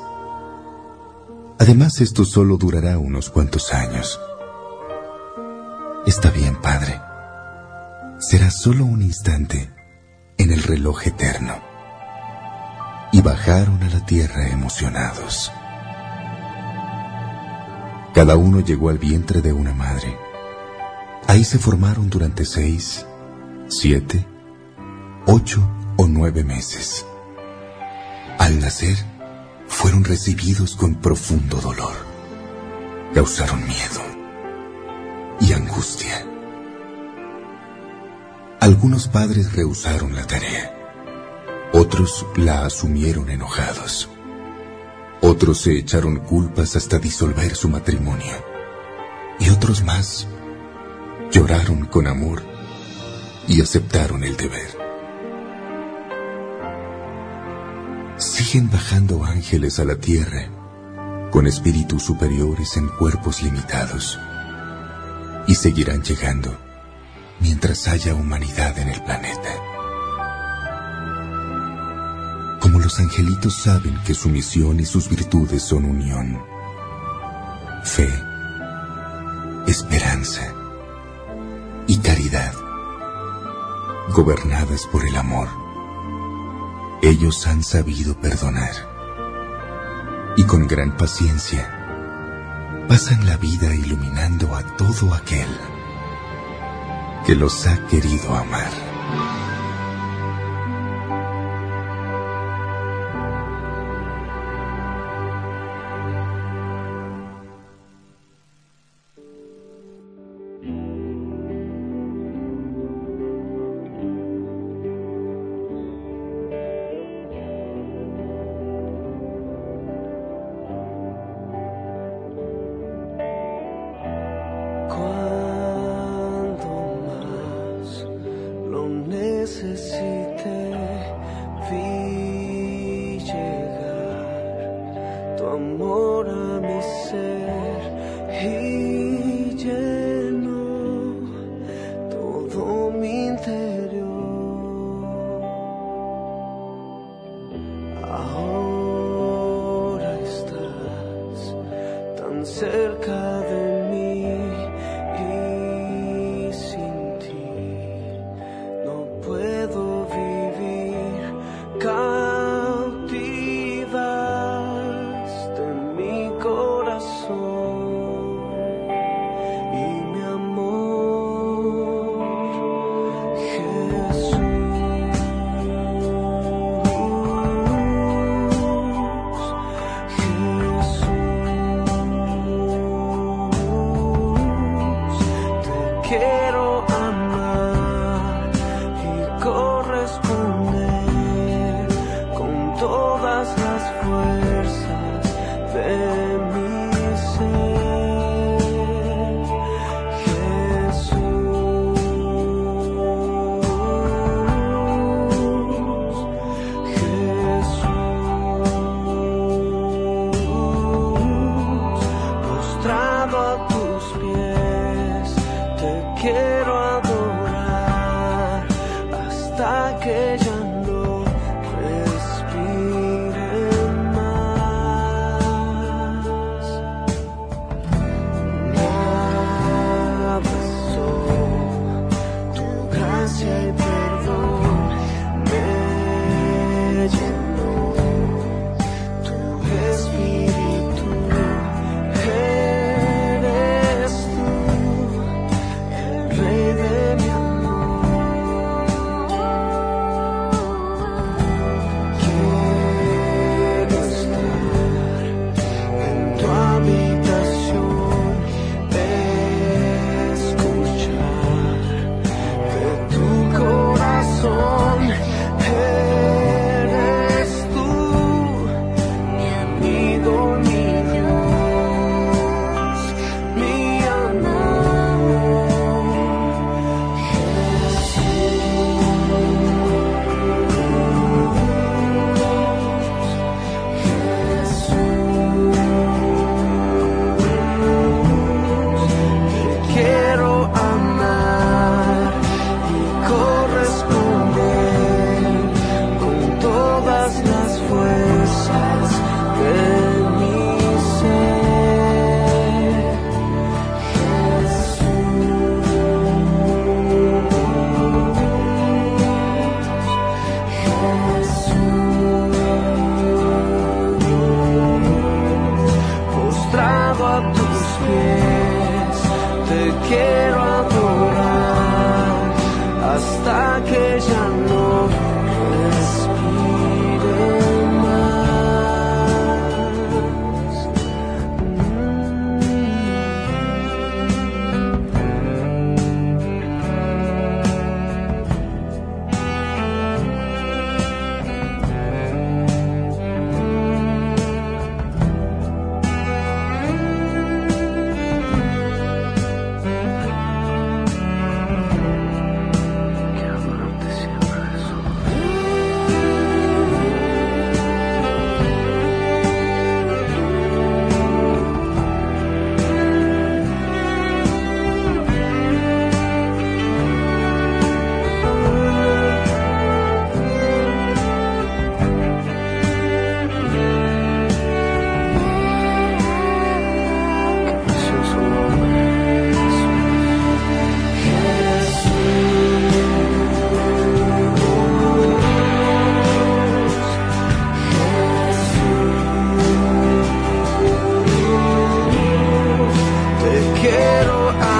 Además, 1.59 2.01
esto 2.01 2.25
solo 2.25 2.57
durará 2.57 2.97
unos 2.97 3.29
cuantos 3.29 3.73
años. 3.73 4.19
Está 6.05 6.29
bien, 6.29 6.61
Padre. 6.61 7.01
Será 8.19 8.51
solo 8.51 8.85
un 8.85 9.01
instante 9.01 9.73
en 10.37 10.51
el 10.51 10.61
reloj 10.61 11.07
eterno. 11.07 11.55
Y 13.13 13.21
bajaron 13.21 13.81
a 13.81 13.89
la 13.89 14.05
tierra 14.05 14.49
emocionados. 14.49 15.51
Cada 18.15 18.37
uno 18.37 18.61
llegó 18.61 18.87
al 18.87 18.97
vientre 18.97 19.41
de 19.41 19.51
una 19.51 19.73
madre. 19.73 20.17
Ahí 21.27 21.43
se 21.43 21.59
formaron 21.59 22.09
durante 22.09 22.45
seis, 22.45 23.05
siete, 23.67 24.25
ocho 25.27 25.69
o 25.97 26.07
nueve 26.07 26.45
meses. 26.45 27.05
Al 28.39 28.61
nacer, 28.61 28.95
fueron 29.67 30.05
recibidos 30.05 30.77
con 30.77 30.95
profundo 30.95 31.57
dolor. 31.57 31.91
Causaron 33.13 33.59
miedo 33.67 34.01
y 35.41 35.51
angustia. 35.51 36.25
Algunos 38.61 39.09
padres 39.09 39.51
rehusaron 39.51 40.15
la 40.15 40.25
tarea. 40.25 40.73
Otros 41.73 42.25
la 42.37 42.65
asumieron 42.65 43.29
enojados. 43.29 44.09
Otros 45.21 45.61
se 45.61 45.77
echaron 45.77 46.19
culpas 46.19 46.75
hasta 46.75 46.99
disolver 46.99 47.55
su 47.55 47.69
matrimonio. 47.69 48.33
Y 49.39 49.49
otros 49.49 49.83
más 49.83 50.27
lloraron 51.31 51.85
con 51.85 52.07
amor 52.07 52.43
y 53.47 53.61
aceptaron 53.61 54.23
el 54.23 54.37
deber. 54.37 54.77
Siguen 58.17 58.69
bajando 58.69 59.25
ángeles 59.25 59.79
a 59.79 59.85
la 59.85 59.95
tierra 59.95 60.49
con 61.31 61.47
espíritus 61.47 62.03
superiores 62.03 62.77
en 62.77 62.87
cuerpos 62.87 63.43
limitados 63.43 64.17
y 65.47 65.55
seguirán 65.55 66.01
llegando 66.01 66.57
mientras 67.39 67.87
haya 67.87 68.15
humanidad 68.15 68.77
en 68.79 68.89
el 68.89 69.01
planeta. 69.03 69.74
Como 72.59 72.79
los 72.79 72.99
angelitos 72.99 73.55
saben 73.55 73.99
que 74.05 74.13
su 74.13 74.29
misión 74.29 74.79
y 74.79 74.85
sus 74.85 75.09
virtudes 75.09 75.63
son 75.63 75.85
unión, 75.85 76.41
fe, 77.83 78.09
esperanza 79.67 80.53
y 81.87 81.97
caridad, 81.97 82.53
gobernadas 84.13 84.87
por 84.91 85.05
el 85.05 85.15
amor. 85.15 85.47
Ellos 87.01 87.45
han 87.47 87.63
sabido 87.63 88.19
perdonar 88.19 88.73
y 90.37 90.43
con 90.43 90.67
gran 90.67 90.97
paciencia 90.97 91.75
pasan 92.87 93.25
la 93.25 93.37
vida 93.37 93.73
iluminando 93.73 94.55
a 94.55 94.63
todo 94.77 95.13
aquel 95.13 95.47
que 97.25 97.35
los 97.35 97.65
ha 97.67 97.87
querido 97.87 98.35
amar. 98.35 98.71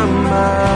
remember 0.06 0.75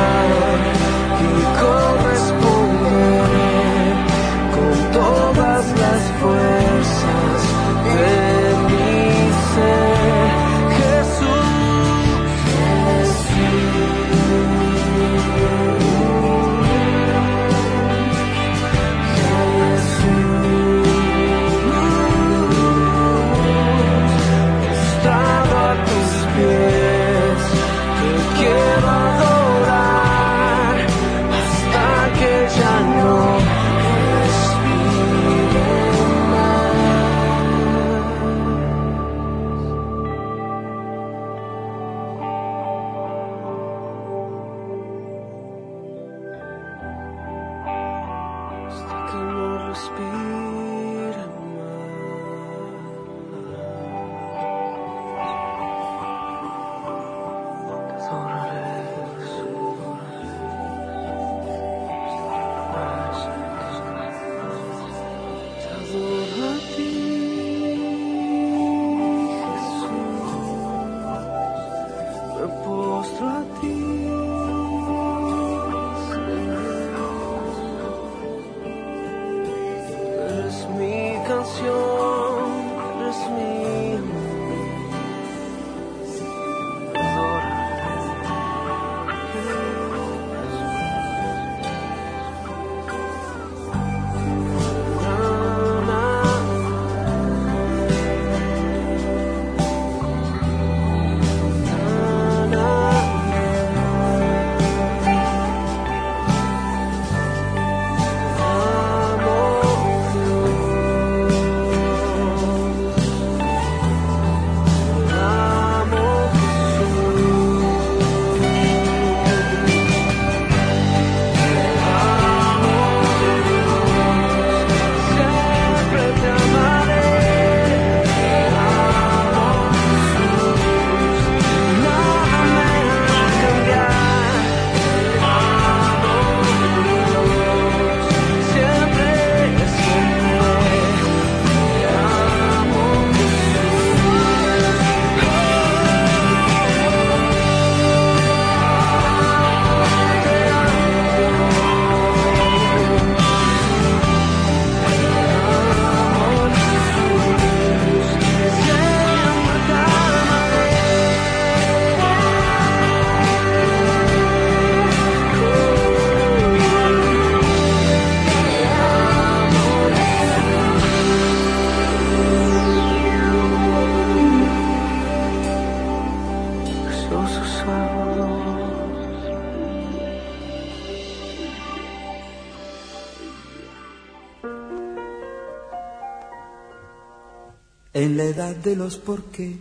De 188.63 188.76
los 188.76 188.98
por 188.98 189.24
qué, 189.26 189.58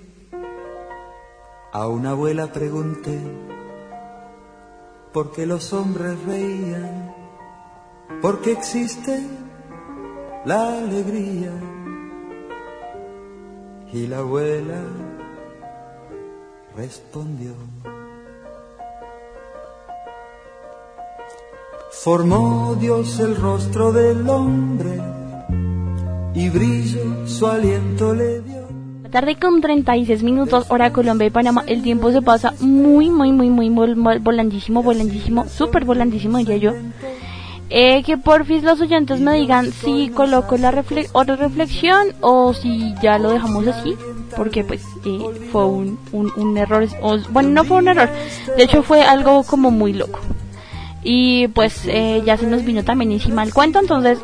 a 1.73 1.87
una 1.87 2.11
abuela 2.11 2.53
pregunté 2.53 3.17
por 5.13 5.31
qué 5.31 5.47
los 5.47 5.73
hombres 5.73 6.21
reían, 6.25 7.15
por 8.21 8.41
qué 8.41 8.53
existe 8.53 9.25
la 10.45 10.79
alegría. 10.79 11.53
Y 13.93 14.09
la 14.09 14.19
abuela 14.19 14.83
respondió. 16.77 17.53
Formó 21.93 22.77
Dios 22.81 23.21
el 23.21 23.37
rostro 23.37 23.93
del 23.93 24.29
hombre 24.29 25.01
y 26.35 26.49
brillo 26.51 27.27
su 27.27 27.47
aliento 27.47 28.15
le 28.15 28.38
tarde 29.11 29.37
con 29.37 29.61
36 29.61 30.23
minutos, 30.23 30.67
hora 30.69 30.93
Colombia 30.93 31.27
y 31.27 31.31
Panamá. 31.31 31.65
El 31.67 31.83
tiempo 31.83 32.13
se 32.13 32.23
pasa 32.23 32.55
muy, 32.61 33.09
muy, 33.11 33.33
muy, 33.33 33.51
muy 33.51 33.69
vol- 33.71 33.97
vol- 33.97 34.23
volandísimo, 34.23 34.83
volandísimo, 34.83 35.47
súper 35.49 35.85
volandísimo, 35.85 36.39
diría 36.39 36.57
yo. 36.59 36.73
Eh, 37.71 38.03
que 38.03 38.17
por 38.17 38.47
fin 38.47 38.65
los 38.65 38.81
oyentes 38.81 39.21
me 39.21 39.35
digan 39.35 39.73
si 39.73 40.09
coloco 40.09 40.57
la 40.57 40.73
refle- 40.73 41.09
otra 41.13 41.37
reflexión 41.37 42.09
o 42.23 42.55
si 42.55 42.95
ya 43.03 43.19
lo 43.19 43.29
dejamos 43.31 43.67
así, 43.67 43.95
porque 44.37 44.65
pues 44.65 44.83
eh, 45.05 45.19
fue 45.53 45.67
un, 45.67 45.99
un, 46.13 46.33
un 46.37 46.57
error, 46.57 46.87
o- 47.03 47.19
bueno, 47.31 47.51
no 47.51 47.65
fue 47.65 47.77
un 47.79 47.89
error, 47.89 48.09
de 48.57 48.63
hecho 48.63 48.83
fue 48.83 49.03
algo 49.03 49.43
como 49.43 49.71
muy 49.71 49.93
loco. 49.93 50.19
Y 51.11 51.49
pues 51.49 51.87
eh, 51.87 52.21
ya 52.27 52.37
se 52.37 52.47
nos 52.47 52.67
vino 52.67 52.85
también 52.85 53.11
encima 53.13 53.43
el 53.43 53.55
cuento, 53.55 53.79
entonces 53.79 54.19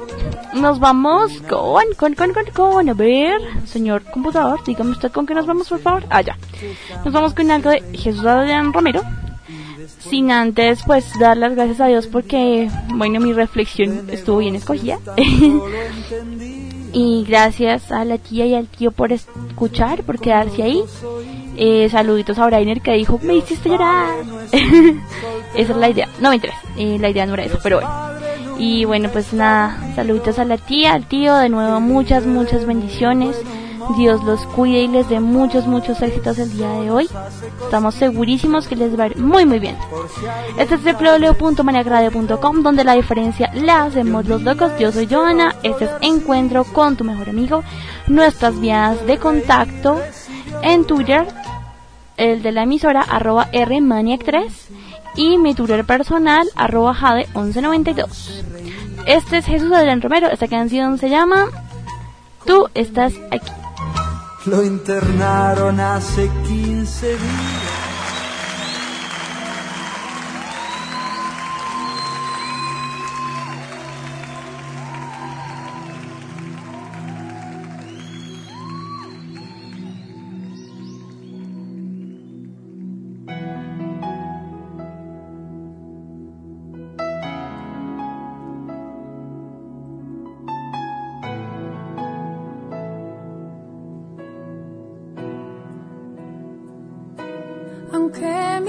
nos 0.53 0.80
vamos 0.80 1.32
con, 1.49 1.82
con, 1.97 2.14
con, 2.14 2.35
con, 2.35 2.45
con, 2.53 2.91
a 2.91 2.93
ver, 2.93 3.41
señor 3.64 4.05
computador, 4.05 4.61
dígame 4.66 4.91
usted 4.91 5.11
con 5.11 5.24
qué 5.24 5.32
nos 5.32 5.47
vamos, 5.47 5.66
por 5.66 5.80
favor. 5.80 6.05
Ah, 6.11 6.20
ya. 6.20 6.37
Nos 7.03 7.14
vamos 7.14 7.32
con 7.32 7.51
algo 7.51 7.70
de 7.70 7.80
Jesús 7.95 8.26
Adrián 8.26 8.74
Romero. 8.74 9.01
Sin 10.11 10.30
antes, 10.30 10.82
pues, 10.85 11.07
dar 11.18 11.39
las 11.39 11.55
gracias 11.55 11.80
a 11.80 11.87
Dios 11.87 12.07
porque, 12.07 12.68
bueno, 12.89 13.18
mi 13.18 13.32
reflexión 13.32 14.11
estuvo 14.11 14.37
bien 14.37 14.55
escogida. 14.55 14.99
y 16.95 17.24
gracias 17.24 17.90
a 17.90 18.05
la 18.05 18.18
tía 18.18 18.47
y 18.47 18.55
al 18.55 18.68
tío 18.68 18.92
por 18.92 19.12
escuchar, 19.12 20.05
por 20.05 20.20
quedarse 20.20 20.62
ahí. 20.62 20.82
Eh, 21.57 21.88
saluditos 21.90 22.38
a 22.38 22.47
Brainer 22.47 22.80
que 22.80 22.92
dijo, 22.92 23.18
me 23.22 23.34
hiciste 23.34 23.68
llorar. 23.68 24.14
Esa 25.55 25.72
es 25.72 25.76
la 25.76 25.90
idea. 25.90 26.09
No 26.20 26.30
me 26.30 26.36
interesa. 26.36 26.61
Eh, 26.76 26.97
la 27.01 27.11
idea 27.11 27.26
no 27.26 27.34
era 27.34 27.45
eso, 27.45 27.59
pero 27.62 27.80
bueno. 27.80 28.14
Y 28.59 28.84
bueno, 28.84 29.09
pues 29.12 29.32
nada, 29.32 29.92
saluditos 29.97 30.38
a 30.38 30.45
la 30.45 30.57
tía, 30.57 30.95
al 30.95 31.07
tío, 31.07 31.34
de 31.34 31.49
nuevo 31.49 31.80
muchas, 31.80 32.24
muchas 32.26 32.64
bendiciones. 32.64 33.36
Dios 33.97 34.22
los 34.24 34.41
cuide 34.47 34.82
y 34.82 34.89
les 34.89 35.09
dé 35.09 35.20
muchos, 35.20 35.66
muchos 35.66 36.01
éxitos 36.03 36.39
el 36.39 36.51
día 36.57 36.68
de 36.70 36.91
hoy. 36.91 37.09
Estamos 37.62 37.95
segurísimos 37.95 38.66
que 38.66 38.76
les 38.76 38.99
va 38.99 39.05
a 39.05 39.07
ir 39.09 39.16
muy, 39.18 39.47
muy 39.47 39.59
bien. 39.59 39.76
Este 40.59 40.74
es 40.74 40.82
www.maniacradio.com 40.82 42.62
donde 42.62 42.85
la 42.85 42.95
diferencia 42.95 43.51
la 43.55 43.85
hacemos 43.85 44.26
los 44.26 44.43
locos. 44.43 44.72
Yo 44.78 44.91
soy 44.93 45.07
Joana. 45.07 45.55
Este 45.62 45.85
es 45.85 45.91
Encuentro 46.01 46.64
con 46.64 46.97
tu 46.97 47.05
mejor 47.05 47.28
amigo. 47.28 47.62
Nuestras 48.07 48.59
vías 48.61 49.07
de 49.07 49.18
contacto 49.18 50.01
en 50.62 50.85
Twitter, 50.85 51.26
el 52.16 52.43
de 52.43 52.53
la 52.53 52.62
emisora 52.62 53.03
arroba 53.03 53.51
rmaniac3 53.53 54.51
y 55.16 55.39
mi 55.39 55.55
Twitter 55.55 55.85
personal 55.85 56.49
arroba 56.57 56.95
jade1192. 56.95 58.43
Este 59.07 59.39
es 59.39 59.47
Jesús 59.47 59.72
Adrián 59.72 60.01
Romero. 60.01 60.28
Esta 60.28 60.49
canción 60.49 60.99
se 60.99 61.11
llama 61.11 61.47
Tú 62.47 62.68
estás 62.74 63.14
aquí. 63.30 63.51
Lo 64.47 64.62
internaron 64.62 65.80
hace 65.80 66.30
15 66.47 67.07
días. 67.07 67.64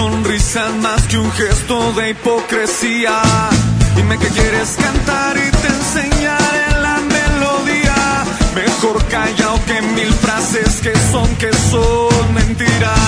sonrisa 0.00 0.70
más 0.80 1.02
que 1.08 1.18
un 1.18 1.30
gesto 1.32 1.92
de 1.92 2.10
hipocresía. 2.10 3.20
Dime 3.96 4.16
que 4.18 4.28
quieres 4.28 4.70
cantar 4.84 5.36
y 5.36 5.48
te 5.62 5.68
enseñaré 5.78 6.66
la 6.86 6.96
melodía. 7.16 7.98
Mejor 8.54 8.96
callado 9.08 9.60
que 9.66 9.82
mil 9.98 10.10
frases 10.24 10.80
que 10.80 10.94
son, 11.12 11.28
que 11.36 11.52
son 11.70 12.24
mentiras. 12.32 12.98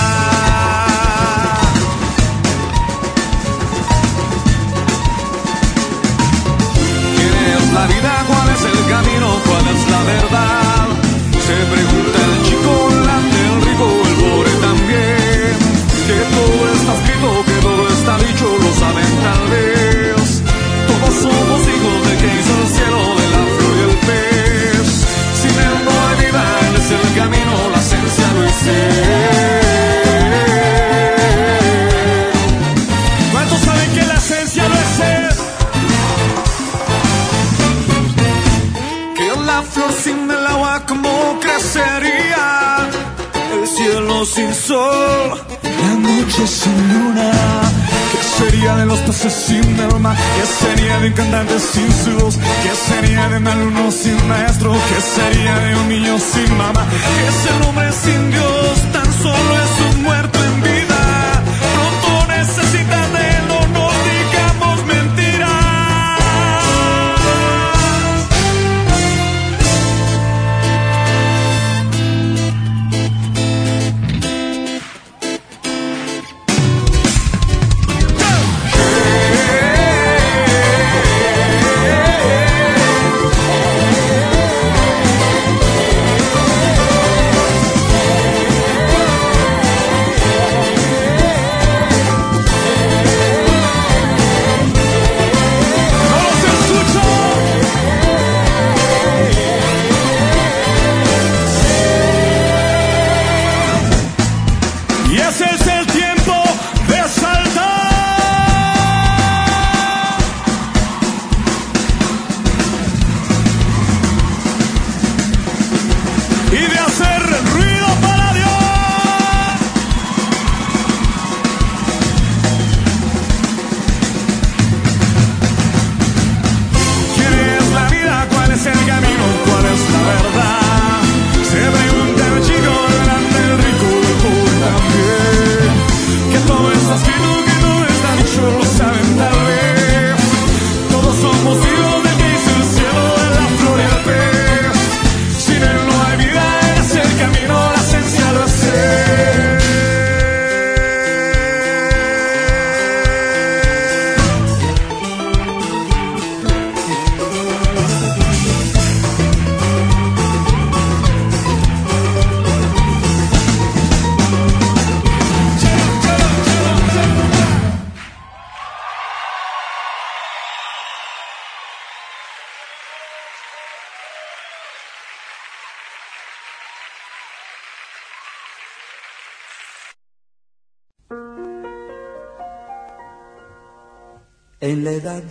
¿Quién 7.15 7.35
es 7.55 7.73
la 7.77 7.85
vida? 7.93 8.13
¿Cuál 8.29 8.47
es 8.55 8.61
el 8.71 8.79
camino? 8.93 9.27
¿Cuál 9.47 9.65
es 9.75 9.81
la 9.93 10.01
verdad? 10.13 10.87
Se 11.47 11.55
pregunta 11.73 12.02
¿Cuántos 33.31 33.59
saben 33.59 33.93
que 33.95 34.03
la 34.05 34.15
esencia 34.15 34.63
no 34.67 34.75
es 34.75 34.89
ser? 34.99 35.33
Que 39.17 39.27
la 39.45 39.61
flor 39.61 39.91
sin 40.03 40.31
el 40.31 40.47
agua, 40.47 40.83
¿cómo 40.87 41.39
crecería? 41.39 42.89
El 43.53 43.67
cielo 43.67 44.25
sin 44.25 44.53
sol, 44.53 45.41
la 45.63 45.93
noche 45.95 46.47
sin 46.47 46.93
luna 46.93 47.31
sería 48.43 48.75
de 48.75 48.85
los 48.85 48.99
peces 48.99 49.33
sin 49.33 49.79
alma? 49.79 50.15
¿Qué 50.35 50.65
sería 50.65 50.99
de 50.99 51.07
un 51.07 51.13
cantante 51.13 51.59
sin 51.59 51.91
su 51.91 52.17
voz? 52.19 52.37
¿Qué 52.63 52.73
sería 52.89 53.29
de 53.29 53.37
un 53.37 53.47
alumno 53.47 53.91
sin 53.91 54.27
maestro? 54.27 54.71
¿Qué 54.89 55.01
sería 55.01 55.59
de 55.59 55.75
un 55.75 55.89
niño 55.89 56.17
sin 56.19 56.57
mamá? 56.57 56.85
¿Qué 57.15 57.27
es 57.27 57.55
el 57.55 57.67
hombre 57.67 57.91
sin 57.91 58.31
Dios? 58.31 58.91
Tan 58.91 59.13
solo 59.21 59.62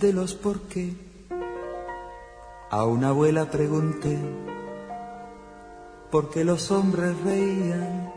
de 0.03 0.11
los 0.11 0.33
por 0.33 0.59
qué, 0.63 0.91
a 2.69 2.83
una 2.83 3.07
abuela 3.09 3.49
pregunté 3.49 4.19
por 6.11 6.29
qué 6.29 6.43
los 6.43 6.71
hombres 6.71 7.15
reían, 7.23 8.11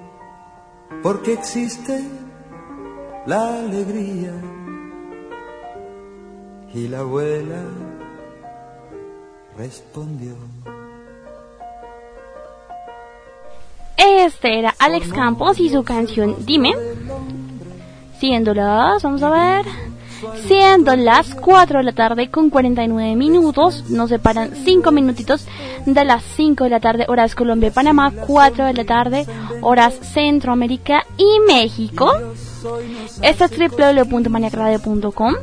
por 1.01 1.22
qué 1.22 1.34
existe 1.34 2.03
la 3.24 3.61
alegría. 3.61 4.32
Y 6.74 6.89
la 6.89 6.99
abuela 6.99 7.62
respondió. 9.57 10.34
Este 13.97 14.59
era 14.59 14.74
Alex 14.80 15.12
Campos 15.12 15.61
y 15.61 15.70
su 15.70 15.84
canción 15.84 16.45
Dime. 16.45 16.74
Siendo 18.18 18.55
las, 18.55 19.05
vamos 19.05 19.22
a 19.22 19.30
ver, 19.30 19.86
siendo 20.47 20.95
las 20.97 21.34
4 21.34 21.78
de 21.78 21.84
la 21.84 21.93
tarde 21.93 22.30
con 22.30 22.51
49 22.51 23.16
minutos, 23.16 23.84
nos 23.89 24.11
separan 24.11 24.51
5 24.64 24.93
minutitos 24.93 25.47
de 25.87 26.05
las 26.05 26.22
5 26.37 26.64
de 26.64 26.70
la 26.70 26.80
tarde, 26.80 27.07
horas 27.09 27.34
Colombia 27.34 27.68
y 27.68 27.72
Panamá, 27.72 28.12
4 28.26 28.64
de 28.66 28.74
la 28.74 28.84
tarde, 28.84 29.26
horas 29.62 29.95
Centroamérica 29.95 31.05
y 31.16 31.41
México. 31.47 32.12
Este 33.22 33.45
es 33.45 33.51
www.maniacradio.com. 33.59 35.34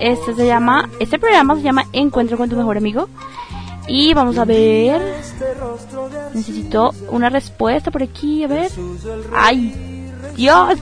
Este 0.00 0.34
se 0.34 0.46
llama, 0.46 0.88
este 1.00 1.18
programa 1.18 1.56
se 1.56 1.62
llama 1.62 1.84
Encuentro 1.92 2.36
con 2.36 2.48
tu 2.48 2.56
mejor 2.56 2.76
amigo. 2.76 3.08
Y 3.88 4.12
vamos 4.14 4.36
a 4.38 4.44
ver. 4.44 5.00
Necesito 6.34 6.94
una 7.10 7.30
respuesta 7.30 7.90
por 7.90 8.02
aquí, 8.02 8.44
a 8.44 8.48
ver. 8.48 8.70
¡Ay! 9.34 10.12
¡Dios! 10.36 10.78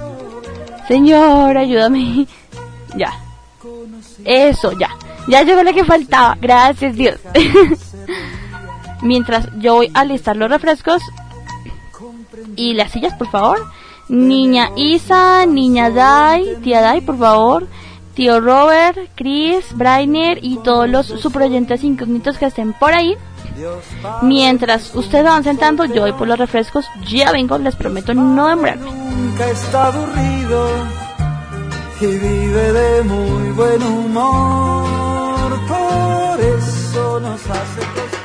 Señor, 0.88 1.56
ayúdame. 1.56 2.26
Ya. 2.96 3.25
Eso, 4.24 4.72
ya. 4.72 4.90
Ya 5.28 5.42
llegó 5.42 5.62
la 5.62 5.72
que 5.72 5.84
faltaba. 5.84 6.36
Gracias, 6.40 6.94
Dios. 6.94 7.16
Mientras 9.02 9.48
yo 9.58 9.74
voy 9.74 9.90
a 9.94 10.04
listar 10.04 10.36
los 10.36 10.50
refrescos. 10.50 11.02
Y 12.54 12.74
las 12.74 12.92
sillas, 12.92 13.14
por 13.14 13.28
favor. 13.30 13.58
Niña 14.08 14.70
Isa, 14.76 15.46
niña 15.46 15.90
Dai, 15.90 16.56
tía 16.62 16.80
Dai, 16.80 17.00
por 17.00 17.18
favor. 17.18 17.66
Tío 18.14 18.40
Robert, 18.40 18.96
Chris, 19.14 19.76
Brainer 19.76 20.38
y 20.42 20.56
todos 20.58 20.88
los 20.88 21.06
suproyentes 21.06 21.84
incógnitos 21.84 22.38
que 22.38 22.46
estén 22.46 22.72
por 22.72 22.94
ahí. 22.94 23.14
Mientras 24.22 24.94
ustedes 24.94 25.24
van 25.24 25.44
sentando, 25.44 25.84
yo 25.84 26.02
voy 26.02 26.12
por 26.12 26.26
los 26.26 26.38
refrescos. 26.38 26.86
Ya 27.08 27.32
vengo, 27.32 27.58
les 27.58 27.76
prometo 27.76 28.14
no 28.14 28.46
demorarme. 28.46 28.90
Nunca 28.90 29.50
está 29.50 29.88
aburrido 29.88 31.05
y 32.00 32.06
vive 32.06 32.72
de 32.72 33.02
muy 33.04 33.50
buen 33.52 33.82
humor. 33.82 35.50
Por 35.66 36.40
eso 36.40 37.20
nos 37.20 37.40
hace 37.48 38.15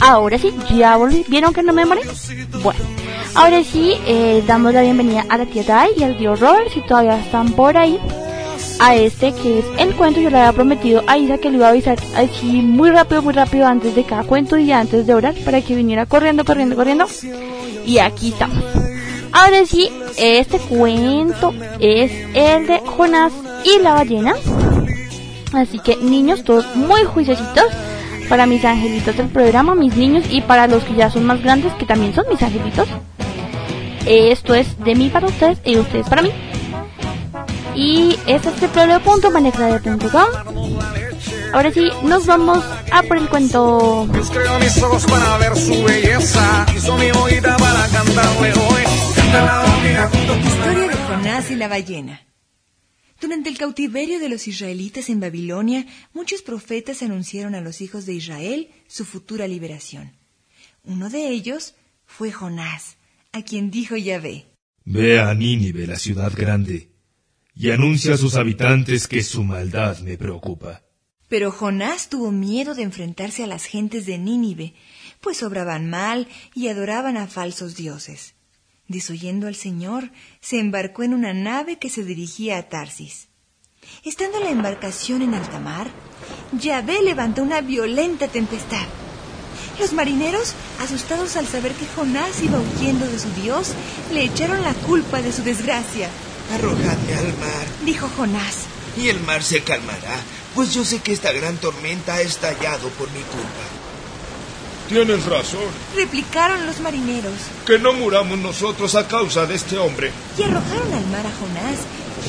Ahora 0.00 0.38
sí, 0.38 0.54
ya 0.74 0.96
volví. 0.96 1.26
¿Vieron 1.28 1.52
que 1.52 1.62
no 1.62 1.74
me 1.74 1.84
morí? 1.84 2.00
Bueno, 2.62 2.80
ahora 3.34 3.62
sí, 3.62 3.94
eh, 4.06 4.42
damos 4.46 4.72
la 4.72 4.80
bienvenida 4.80 5.26
a 5.28 5.36
la 5.36 5.44
tía 5.44 5.62
Dai 5.62 5.90
y 5.96 6.02
al 6.02 6.16
tío 6.16 6.36
Robert, 6.36 6.70
si 6.72 6.80
todavía 6.80 7.20
están 7.20 7.52
por 7.52 7.76
ahí, 7.76 7.98
a 8.80 8.96
este 8.96 9.32
que 9.32 9.58
es 9.58 9.66
el 9.76 9.94
cuento. 9.94 10.20
Yo 10.20 10.30
le 10.30 10.38
había 10.38 10.52
prometido 10.54 11.04
a 11.06 11.18
Isa 11.18 11.36
que 11.36 11.50
le 11.50 11.56
iba 11.56 11.66
a 11.66 11.70
avisar 11.70 11.98
así 12.16 12.62
muy 12.62 12.90
rápido, 12.90 13.20
muy 13.20 13.34
rápido 13.34 13.66
antes 13.66 13.94
de 13.94 14.04
cada 14.04 14.24
cuento 14.24 14.56
y 14.56 14.72
antes 14.72 15.06
de 15.06 15.12
orar 15.12 15.34
para 15.44 15.60
que 15.60 15.74
viniera 15.74 16.06
corriendo, 16.06 16.46
corriendo, 16.46 16.76
corriendo. 16.76 17.06
Y 17.84 17.98
aquí 17.98 18.30
estamos. 18.30 18.64
Ahora 19.32 19.66
sí, 19.66 19.90
este 20.16 20.58
cuento 20.58 21.52
es 21.80 22.12
el 22.34 22.66
de 22.66 22.80
Jonás 22.80 23.32
y 23.64 23.82
la 23.82 23.94
ballena. 23.94 24.34
Así 25.52 25.78
que 25.78 25.96
niños, 25.96 26.44
todos 26.44 26.76
muy 26.76 27.04
juiciositos 27.04 27.64
para 28.28 28.46
mis 28.46 28.64
angelitos 28.64 29.16
del 29.16 29.28
programa, 29.28 29.74
mis 29.74 29.96
niños 29.96 30.24
y 30.30 30.42
para 30.42 30.66
los 30.66 30.84
que 30.84 30.94
ya 30.94 31.10
son 31.10 31.24
más 31.24 31.42
grandes, 31.42 31.72
que 31.74 31.86
también 31.86 32.14
son 32.14 32.26
mis 32.28 32.42
angelitos. 32.42 32.88
Esto 34.06 34.54
es 34.54 34.78
de 34.84 34.94
mí 34.94 35.08
para 35.08 35.26
ustedes 35.26 35.58
y 35.64 35.76
ustedes 35.76 36.08
para 36.08 36.22
mí. 36.22 36.30
Y 37.74 38.18
este 38.26 38.48
es 38.48 39.04
www.manecradio.com. 39.04 40.78
Ahora 41.52 41.70
sí, 41.72 41.88
nos 42.02 42.26
vamos 42.26 42.62
a 42.90 43.02
por 43.02 43.16
el 43.16 43.28
cuento. 43.28 44.06
Historia 49.28 50.88
de 50.88 50.96
Jonás 51.06 51.50
y 51.50 51.56
la 51.56 51.68
ballena. 51.68 52.26
Durante 53.20 53.50
el 53.50 53.58
cautiverio 53.58 54.20
de 54.20 54.30
los 54.30 54.48
israelitas 54.48 55.10
en 55.10 55.20
Babilonia, 55.20 55.84
muchos 56.14 56.40
profetas 56.40 57.02
anunciaron 57.02 57.54
a 57.54 57.60
los 57.60 57.82
hijos 57.82 58.06
de 58.06 58.14
Israel 58.14 58.70
su 58.86 59.04
futura 59.04 59.46
liberación. 59.46 60.12
Uno 60.82 61.10
de 61.10 61.28
ellos 61.28 61.74
fue 62.06 62.32
Jonás, 62.32 62.96
a 63.32 63.42
quien 63.42 63.70
dijo 63.70 63.96
Yahvé. 63.96 64.46
Ve 64.86 65.20
a 65.20 65.34
Nínive, 65.34 65.86
la 65.86 65.98
ciudad 65.98 66.32
grande, 66.34 66.90
y 67.54 67.70
anuncia 67.70 68.14
a 68.14 68.16
sus 68.16 68.34
habitantes 68.34 69.06
que 69.06 69.22
su 69.22 69.44
maldad 69.44 69.98
me 69.98 70.16
preocupa. 70.16 70.84
Pero 71.28 71.50
Jonás 71.50 72.08
tuvo 72.08 72.32
miedo 72.32 72.74
de 72.74 72.84
enfrentarse 72.84 73.44
a 73.44 73.46
las 73.46 73.66
gentes 73.66 74.06
de 74.06 74.16
Nínive, 74.16 74.72
pues 75.20 75.42
obraban 75.42 75.90
mal 75.90 76.28
y 76.54 76.68
adoraban 76.68 77.18
a 77.18 77.26
falsos 77.26 77.76
dioses. 77.76 78.37
Desoyendo 78.88 79.46
al 79.46 79.54
Señor, 79.54 80.10
se 80.40 80.58
embarcó 80.58 81.02
en 81.02 81.12
una 81.12 81.34
nave 81.34 81.78
que 81.78 81.90
se 81.90 82.04
dirigía 82.04 82.56
a 82.56 82.68
Tarsis. 82.68 83.28
Estando 84.02 84.40
la 84.40 84.50
embarcación 84.50 85.22
en 85.22 85.34
alta 85.34 85.60
mar, 85.60 85.88
Yahvé 86.52 87.02
levantó 87.02 87.42
una 87.42 87.60
violenta 87.60 88.28
tempestad. 88.28 88.86
Los 89.78 89.92
marineros, 89.92 90.54
asustados 90.80 91.36
al 91.36 91.46
saber 91.46 91.72
que 91.72 91.86
Jonás 91.94 92.42
iba 92.42 92.58
huyendo 92.58 93.06
de 93.06 93.18
su 93.18 93.30
Dios, 93.40 93.72
le 94.12 94.24
echaron 94.24 94.62
la 94.62 94.74
culpa 94.74 95.20
de 95.20 95.32
su 95.32 95.42
desgracia. 95.42 96.08
Arrojadme 96.54 97.14
al 97.14 97.26
mar, 97.38 97.66
Dijo 97.84 98.08
Jonás, 98.16 98.64
y 98.96 99.08
el 99.08 99.20
mar 99.20 99.42
se 99.42 99.62
calmará, 99.62 100.16
pues 100.54 100.72
yo 100.72 100.84
sé 100.84 101.00
que 101.00 101.12
esta 101.12 101.30
gran 101.32 101.58
tormenta 101.58 102.14
ha 102.14 102.20
estallado 102.22 102.88
por 102.90 103.08
mi 103.10 103.20
culpa. 103.20 103.77
Tienes 104.88 105.26
razón. 105.26 105.60
replicaron 105.94 106.64
los 106.66 106.80
marineros, 106.80 107.34
Que 107.66 107.78
no 107.78 107.92
muramos 107.92 108.38
nosotros 108.38 108.94
a 108.94 109.06
causa 109.06 109.46
de 109.46 109.54
este 109.54 109.76
hombre. 109.78 110.10
y 110.38 110.42
arrojaron 110.42 110.92
al 110.94 111.06
mar 111.08 111.26
a 111.26 111.32
Jonás, 111.32 111.78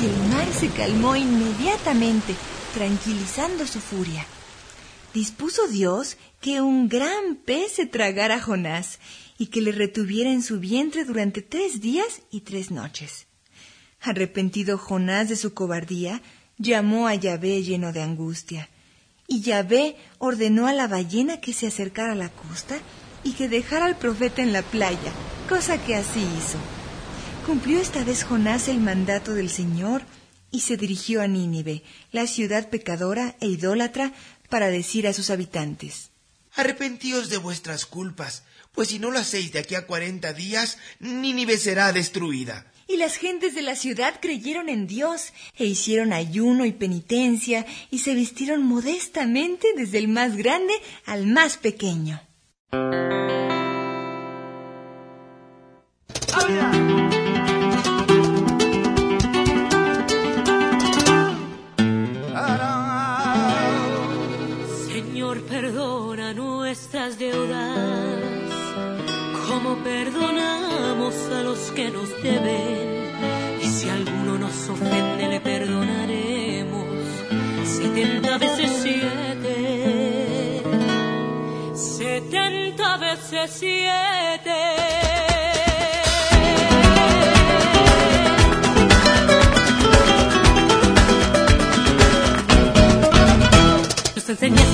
y 0.01 0.05
el 0.05 0.17
mar 0.33 0.47
se 0.59 0.67
calmó 0.69 1.15
inmediatamente, 1.15 2.35
tranquilizando 2.73 3.65
su 3.65 3.79
furia. 3.79 4.25
Dispuso 5.13 5.67
Dios 5.67 6.17
que 6.41 6.61
un 6.61 6.87
gran 6.89 7.35
pez 7.45 7.71
se 7.73 7.85
tragara 7.85 8.35
a 8.35 8.41
Jonás 8.41 8.99
y 9.37 9.47
que 9.47 9.61
le 9.61 9.71
retuviera 9.71 10.29
en 10.31 10.43
su 10.43 10.59
vientre 10.59 11.05
durante 11.05 11.41
tres 11.41 11.81
días 11.81 12.21
y 12.29 12.41
tres 12.41 12.71
noches. 12.71 13.25
Arrepentido 14.01 14.77
Jonás 14.77 15.29
de 15.29 15.35
su 15.35 15.53
cobardía, 15.53 16.21
llamó 16.57 17.07
a 17.07 17.15
Yahvé 17.15 17.63
lleno 17.63 17.91
de 17.93 18.01
angustia. 18.01 18.69
Y 19.29 19.41
Yahvé 19.41 19.95
ordenó 20.17 20.67
a 20.67 20.73
la 20.73 20.87
ballena 20.87 21.39
que 21.39 21.53
se 21.53 21.67
acercara 21.67 22.13
a 22.13 22.15
la 22.15 22.29
costa 22.29 22.79
y 23.23 23.33
que 23.33 23.47
dejara 23.47 23.85
al 23.85 23.95
profeta 23.95 24.41
en 24.41 24.51
la 24.51 24.63
playa, 24.63 25.13
cosa 25.47 25.77
que 25.77 25.95
así 25.95 26.19
hizo. 26.19 26.57
Cumplió 27.45 27.79
esta 27.79 28.03
vez 28.03 28.23
Jonás 28.23 28.67
el 28.67 28.79
mandato 28.79 29.35
del 29.35 29.49
Señor 29.49 30.01
y 30.51 30.61
se 30.61 30.77
dirigió 30.77 31.21
a 31.21 31.27
Nínive, 31.27 31.83
la 32.11 32.25
ciudad 32.25 32.69
pecadora 32.69 33.35
e 33.39 33.47
idólatra, 33.47 34.13
para 34.49 34.69
decir 34.69 35.07
a 35.07 35.13
sus 35.13 35.29
habitantes. 35.29 36.09
Arrepentíos 36.55 37.29
de 37.29 37.37
vuestras 37.37 37.85
culpas, 37.85 38.41
pues 38.73 38.89
si 38.89 38.97
no 38.97 39.11
lo 39.11 39.19
hacéis 39.19 39.51
de 39.51 39.59
aquí 39.59 39.75
a 39.75 39.85
cuarenta 39.85 40.33
días, 40.33 40.79
Nínive 40.99 41.57
será 41.57 41.93
destruida. 41.93 42.65
Y 42.89 42.97
las 42.97 43.17
gentes 43.17 43.53
de 43.53 43.61
la 43.61 43.75
ciudad 43.75 44.15
creyeron 44.19 44.67
en 44.67 44.87
Dios 44.87 45.31
e 45.55 45.65
hicieron 45.65 46.11
ayuno 46.11 46.65
y 46.65 46.71
penitencia 46.71 47.67
y 47.91 47.99
se 47.99 48.15
vistieron 48.15 48.63
modestamente 48.63 49.67
desde 49.75 49.99
el 49.99 50.07
más 50.07 50.35
grande 50.35 50.73
al 51.05 51.27
más 51.27 51.57
pequeño. 51.57 52.19
a 71.31 71.43
los 71.43 71.59
que 71.71 71.89
nos 71.91 72.09
deben. 72.21 73.09
Y 73.61 73.65
si 73.65 73.89
alguno 73.89 74.37
nos 74.37 74.69
ofende, 74.69 75.27
le 75.27 75.39
perdonaremos. 75.39 76.87
Setenta 77.65 78.37
veces 78.37 78.71
siete. 78.81 80.63
Setenta 81.73 82.97
veces 82.97 83.51
siete. 83.51 84.59
Nos 94.15 94.29
enseña 94.29 94.68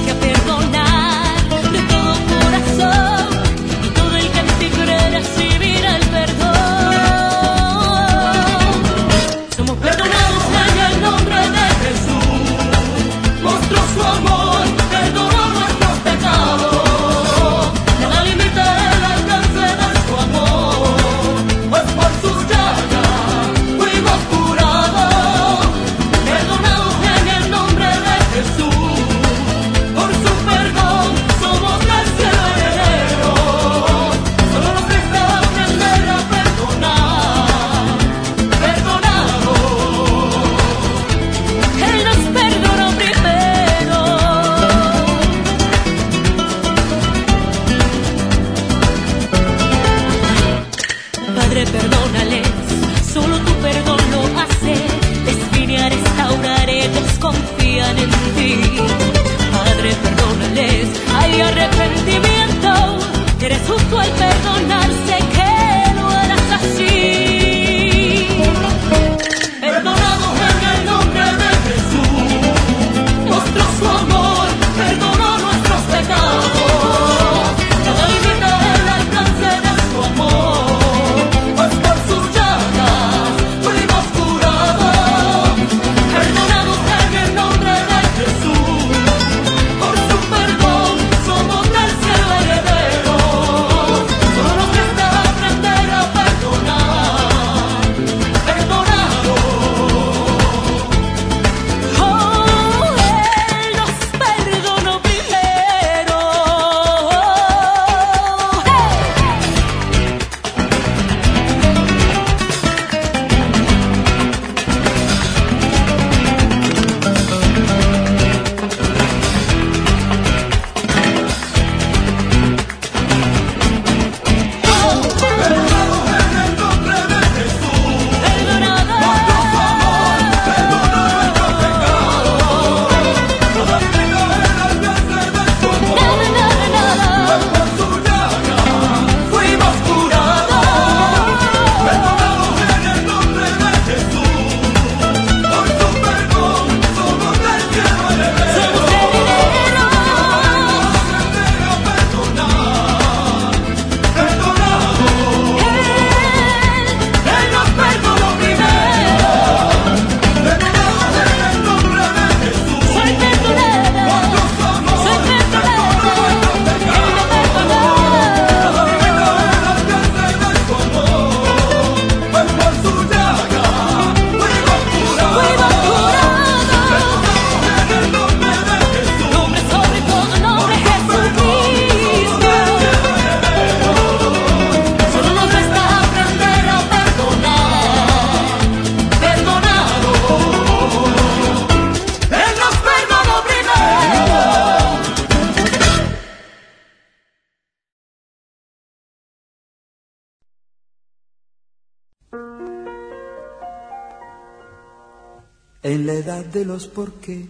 La 206.05 206.13
edad 206.13 206.45
de 206.45 206.65
los 206.65 206.85
por 206.87 207.13
qué, 207.13 207.47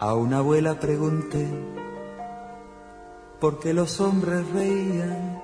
a 0.00 0.16
una 0.16 0.38
abuela 0.38 0.80
pregunté 0.80 1.46
por 3.38 3.60
qué 3.60 3.72
los 3.72 4.00
hombres 4.00 4.44
reían, 4.50 5.40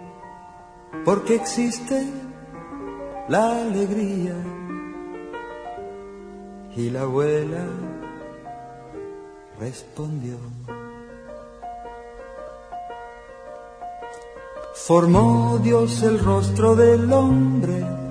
por 1.04 1.22
qué 1.22 1.36
existe 1.36 2.08
la 3.28 3.62
alegría. 3.62 4.34
Y 6.74 6.90
la 6.90 7.02
abuela 7.02 7.66
respondió. 9.60 10.38
Formó 14.74 15.60
Dios 15.62 16.02
el 16.02 16.18
rostro 16.18 16.74
del 16.74 17.12
hombre 17.12 18.07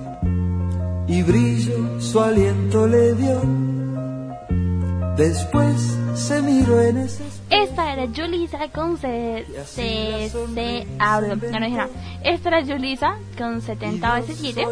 y 1.08 1.22
brillo 1.22 2.00
su 2.00 2.20
aliento 2.20 2.86
le 2.86 3.14
dio. 3.14 3.40
Después 5.16 5.98
se 6.14 6.40
miró 6.42 6.80
en 6.80 6.98
ese 6.98 7.24
Esta 7.50 7.92
era 7.92 8.06
Julisa 8.14 8.68
con 8.72 8.98
C, 8.98 9.44
C, 9.64 10.30
C, 10.54 10.86
ah, 11.00 11.20
no, 11.20 11.34
no 11.34 11.36
dije 11.36 11.70
nada. 11.70 11.88
Esta 12.22 12.48
era 12.50 12.64
Julisa 12.64 13.16
con 13.36 13.60
70 13.60 14.14
veces 14.14 14.38
7. 14.40 14.64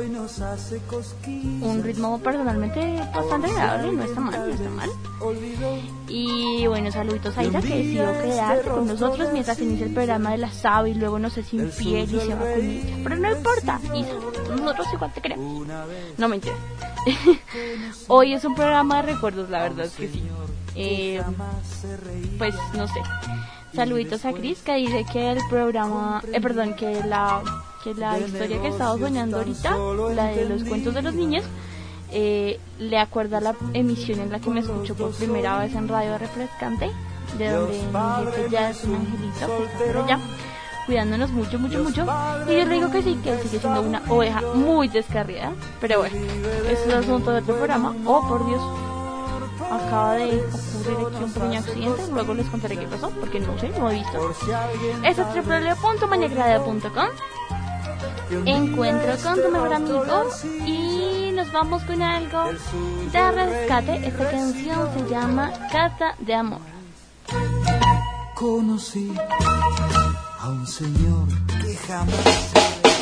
Un 1.63 1.83
ritmo 1.83 2.19
personalmente 2.19 2.81
bastante 3.15 3.51
agradable, 3.51 3.93
no 3.93 4.05
está 4.05 4.21
mal, 4.21 4.49
no 4.49 4.55
está 4.55 4.71
mal. 4.71 4.91
Y 6.09 6.67
bueno, 6.67 6.93
saluditos 6.93 7.37
a 7.39 7.45
Isa 7.45 7.61
que 7.61 7.69
decidió 7.69 8.13
quedar 8.21 8.63
con 8.63 8.87
nosotros 8.87 9.31
mientras 9.33 9.59
inicia 9.61 9.87
el 9.87 9.95
programa 9.95 10.33
de 10.33 10.39
la 10.39 10.51
SAB 10.53 10.89
y 10.89 10.95
luego 10.95 11.19
nos 11.19 11.37
es 11.39 11.53
infiel 11.55 12.15
y 12.15 12.21
se 12.21 12.35
va 12.35 12.41
con 12.41 12.61
ella. 12.61 12.97
Pero 13.03 13.17
no 13.17 13.33
importa, 13.33 13.81
Isa, 13.95 14.36
nosotros 14.61 14.87
igual 14.93 15.13
te 15.13 15.21
queremos. 15.21 15.67
No 16.17 16.29
mentira. 16.29 16.55
Hoy 18.09 18.35
es 18.35 18.45
un 18.45 18.55
programa 18.55 19.03
de 19.03 19.13
recuerdos, 19.13 19.51
la 19.51 19.63
verdad 19.63 19.87
es 19.87 19.95
que 19.95 20.09
sí. 20.09 20.23
Eh, 20.75 21.23
pues 22.39 22.55
no 22.75 22.87
sé. 22.87 23.01
Saluditos 23.75 24.25
a 24.25 24.33
Cris 24.33 24.63
que 24.63 24.77
dice 24.77 25.05
que 25.13 25.33
el 25.33 25.39
programa, 25.51 26.23
eh, 26.33 26.41
perdón, 26.41 26.75
que 26.75 27.03
la 27.05 27.43
que 27.83 27.95
la 27.95 28.19
historia 28.19 28.61
que 28.61 28.69
estaba 28.69 28.99
soñando 28.99 29.39
ahorita, 29.39 29.77
la 30.15 30.27
de 30.29 30.49
los 30.49 30.65
cuentos 30.65 30.93
de 30.93 31.03
los 31.03 31.15
niños, 31.15 31.45
eh, 32.11 32.59
le 32.79 32.99
acuerda 32.99 33.41
la 33.41 33.55
emisión 33.75 34.21
en 34.21 34.33
la 34.33 34.41
que 34.41 34.51
me 34.51 34.61
escucho 34.61 34.95
por 34.97 35.13
primera 35.13 35.59
vez 35.59 35.75
en 35.75 35.87
Radio 35.87 36.19
Refrescante, 36.19 36.91
de 37.39 37.51
donde 37.51 37.79
mi 37.79 38.25
jefe 38.25 38.51
ya 38.51 38.71
es 38.71 38.85
un 38.85 38.95
angelito, 38.95 39.47
que 39.59 39.65
está 39.65 39.93
por 39.93 40.05
allá, 40.05 40.21
cuidándonos 40.87 41.31
mucho, 41.31 41.59
mucho, 41.59 41.83
mucho. 41.83 42.07
Y 42.49 42.57
yo 42.57 42.65
le 42.65 42.75
digo 42.75 42.91
que 42.91 43.03
sí, 43.03 43.19
que 43.23 43.33
él 43.33 43.41
sigue 43.43 43.59
siendo 43.59 43.83
una 43.83 44.03
oveja 44.09 44.41
muy 44.55 44.89
descarriada, 44.89 45.53
pero 45.81 45.99
bueno, 45.99 46.17
es 46.71 46.81
el 46.87 46.95
asunto 46.95 47.33
de 47.33 47.41
otro 47.41 47.57
programa. 47.57 47.95
Oh, 48.07 48.27
por 48.27 48.47
Dios, 48.47 48.63
acaba 49.71 50.15
de 50.15 50.41
ocurrir 50.41 50.97
aquí 51.07 51.25
un 51.25 51.33
pequeño 51.33 51.59
accidente, 51.59 52.03
luego 52.13 52.35
les 52.35 52.47
contaré 52.47 52.77
qué 52.79 52.87
pasó, 52.87 53.11
porque 53.11 53.41
no 53.41 53.59
sé, 53.59 53.69
no 53.71 53.91
he 53.91 53.95
visto. 53.95 54.31
Es 55.05 55.17
www.mañagrada.com 55.17 57.09
Encuentro 58.45 59.17
con 59.23 59.41
tu 59.41 59.51
mejor 59.51 59.73
amigo 59.73 60.05
y 60.67 61.31
nos 61.33 61.53
vamos 61.53 61.83
con 61.85 62.03
algo 62.03 62.51
de 63.13 63.31
rescate. 63.31 64.07
Esta 64.07 64.31
canción 64.31 64.89
se 64.95 65.09
llama 65.09 65.53
Casa 65.71 66.15
de 66.19 66.35
Amor. 66.35 66.61
Conocí 68.35 69.13
a 70.39 70.49
un 70.49 70.67
señor 70.67 71.29
que 71.61 71.77
jamás 71.77 72.96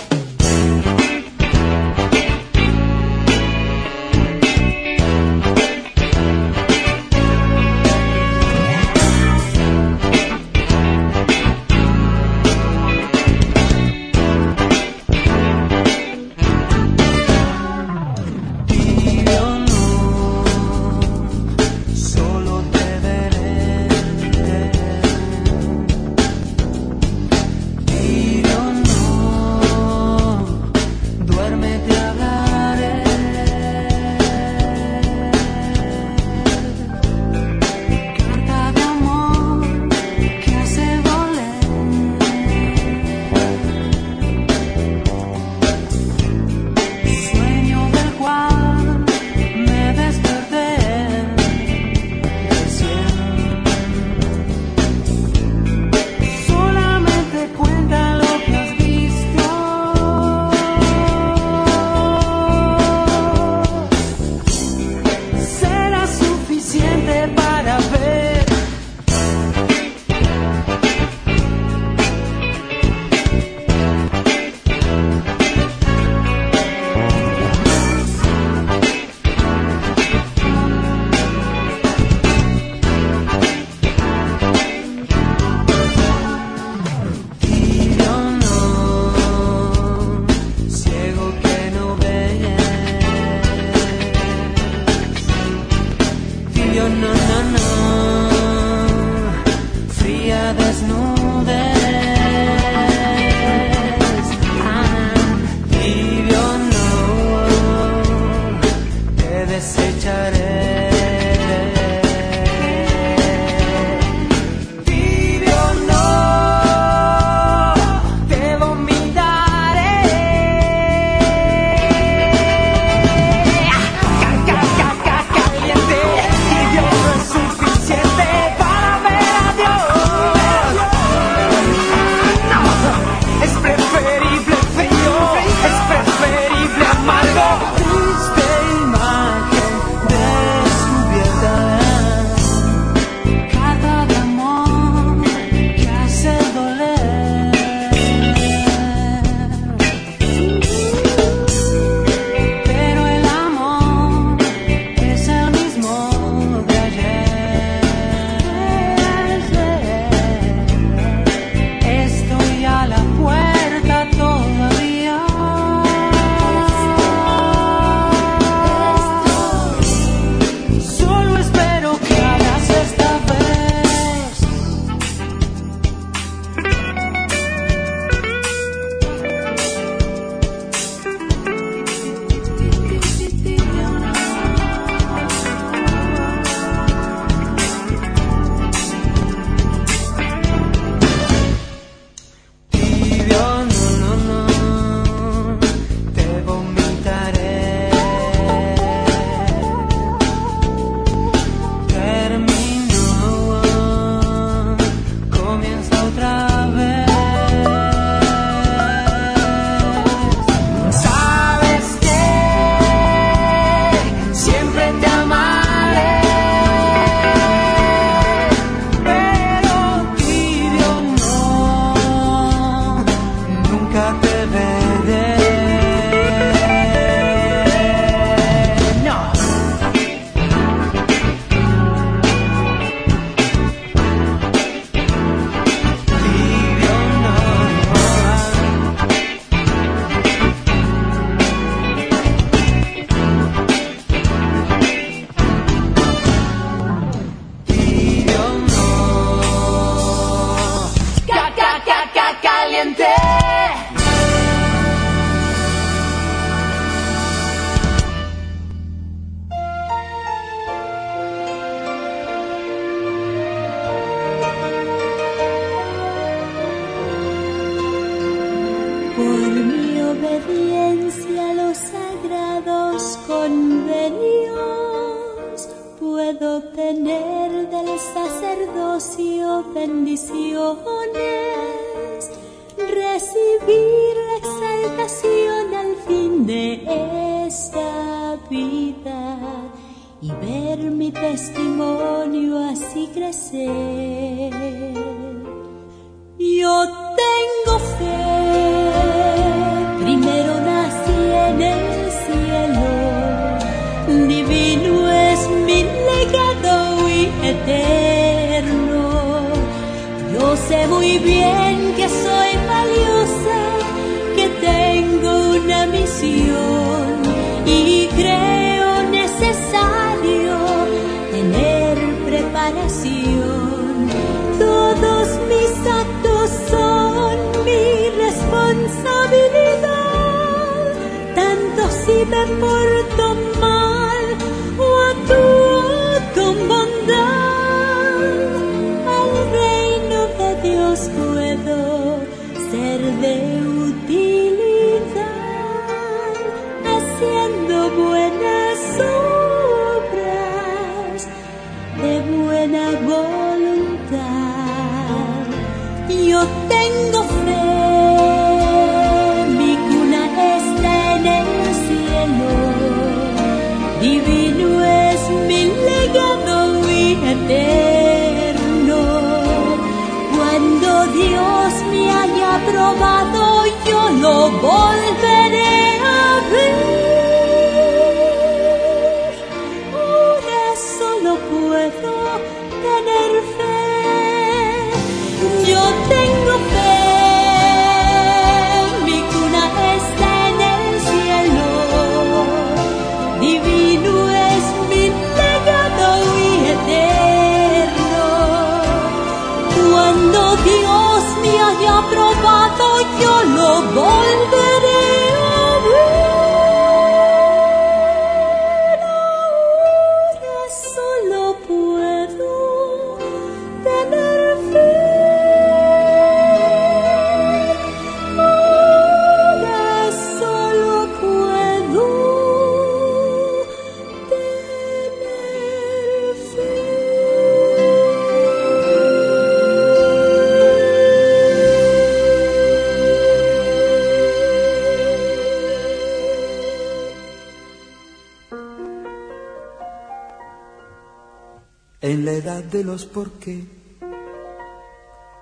los 442.82 443.04
por 443.04 443.32
qué, 443.32 443.64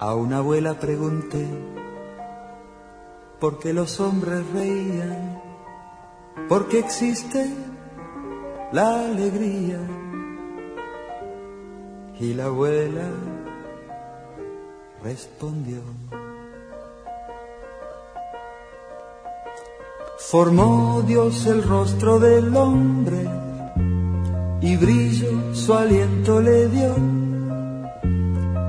a 0.01 0.14
una 0.14 0.39
abuela 0.39 0.78
pregunté 0.78 1.47
por 3.41 3.59
qué 3.59 3.72
los 3.72 4.01
hombres 4.01 4.45
reían, 4.53 5.41
por 6.49 6.68
qué 6.68 6.80
existe 6.80 7.49
la 8.72 9.07
alegría. 9.07 9.78
Y 12.20 12.35
la 12.35 12.45
abuela 12.45 13.09
respondió. 15.03 15.80
Formó 20.18 21.03
Dios 21.07 21.47
el 21.47 21.62
rostro 21.62 22.18
del 22.20 22.57
hombre 22.57 23.28
y 24.61 24.76
brillo 24.76 25.55
su 25.55 25.74
aliento 25.74 26.41
le 26.41 26.68
dio. 26.68 27.11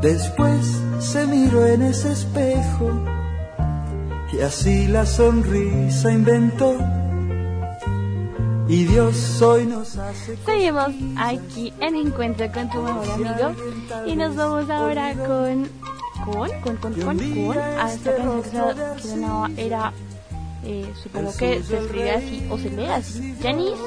Después 0.04 0.82
se 0.99 1.26
miró 1.28 1.66
en 1.66 1.82
ese 1.82 2.12
espejo 2.12 2.91
y 4.34 4.41
así 4.41 4.86
la 4.88 5.06
sonrisa 5.06 6.12
inventó. 6.12 6.76
Y 8.68 8.84
Dios 8.84 9.41
hoy 9.41 9.66
nos 9.66 9.97
hace 9.97 10.36
Seguimos 10.45 10.89
aquí 11.18 11.72
en 11.80 11.95
Encuentro 11.95 12.51
con 12.51 12.70
tu 12.70 12.82
mejor 12.82 13.12
amigo 13.12 14.06
y 14.06 14.18
nos 14.18 14.36
vamos 14.36 14.70
ahora 14.70 15.14
con 15.14 15.70
con 16.26 16.49
con 16.62 16.76
con 16.76 16.93
con 16.95 17.18
con 17.18 17.58
a 17.58 17.93
esta 17.93 18.18
canción 18.18 18.76
que 18.97 19.04
sonaba 19.04 19.49
era 19.56 19.93
eh, 20.66 20.86
supongo 21.01 21.32
que 21.38 21.64
se 21.64 21.78
escribe 21.78 22.12
así 22.12 22.47
o 22.49 22.58
se 22.58 22.70
lee 22.72 22.88
así 22.88 23.36
Janice 23.41 23.82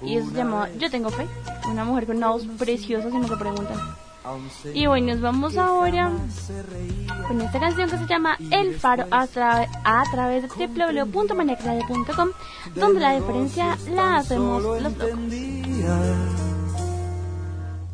y 0.00 0.16
eso 0.16 0.30
se 0.30 0.36
llama 0.36 0.70
Yo 0.78 0.90
tengo 0.90 1.10
fe 1.10 1.26
una 1.70 1.84
mujer 1.84 2.06
con 2.06 2.16
una 2.16 2.30
voz 2.30 2.46
preciosa 2.58 3.10
si 3.10 3.18
me 3.18 3.28
lo 3.28 3.38
preguntan 3.38 4.01
y 4.72 4.86
bueno 4.86 5.12
nos 5.12 5.20
vamos 5.20 5.56
ahora 5.56 6.10
con 7.26 7.40
esta 7.40 7.58
canción 7.58 7.90
que 7.90 7.98
se 7.98 8.06
llama 8.06 8.36
El 8.50 8.74
Faro 8.76 9.04
a, 9.10 9.26
tra- 9.26 9.68
a 9.84 10.04
través 10.12 10.42
de 10.44 10.66
www.maniacradio.com 10.68 12.28
donde 12.76 13.00
la 13.00 13.14
diferencia 13.14 13.76
la 13.90 14.18
hacemos 14.18 14.62
los 14.62 14.80
locos. 14.82 15.08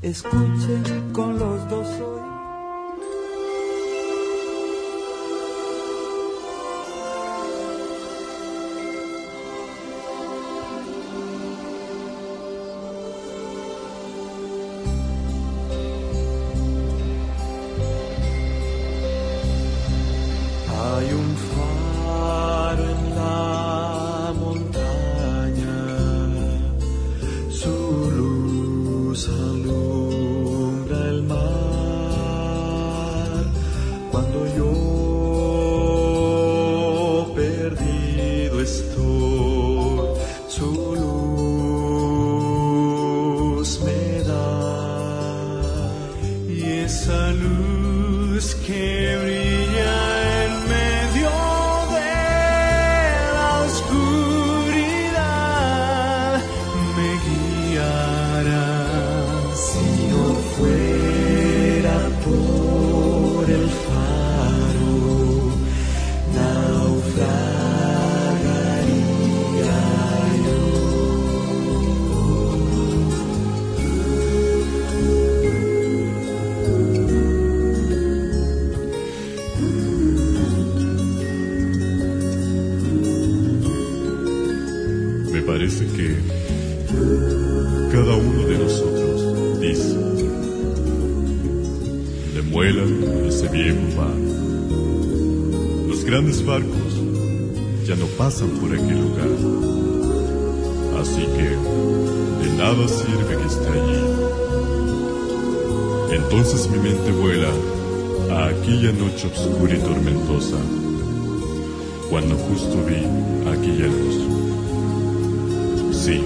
Escuchen 0.03 1.13
con 1.13 1.39
los 1.39 1.69
dos 1.69 1.87
noche 109.19 109.37
oscura 109.37 109.75
y 109.75 109.79
tormentosa, 109.79 110.57
cuando 112.09 112.37
justo 112.37 112.85
vi 112.87 113.03
aquella 113.49 113.87
luz. 113.87 114.17
Sí, 115.93 116.23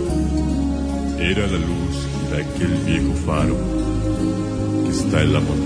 era 1.18 1.46
la 1.46 1.58
luz 1.58 2.06
de 2.30 2.42
aquel 2.42 2.74
viejo 2.84 3.14
faro 3.24 3.56
que 4.84 4.90
está 4.90 5.22
en 5.22 5.32
la 5.32 5.40
montaña 5.40 5.61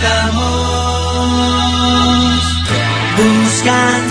estamos 0.00 0.40
buscando 3.16 4.09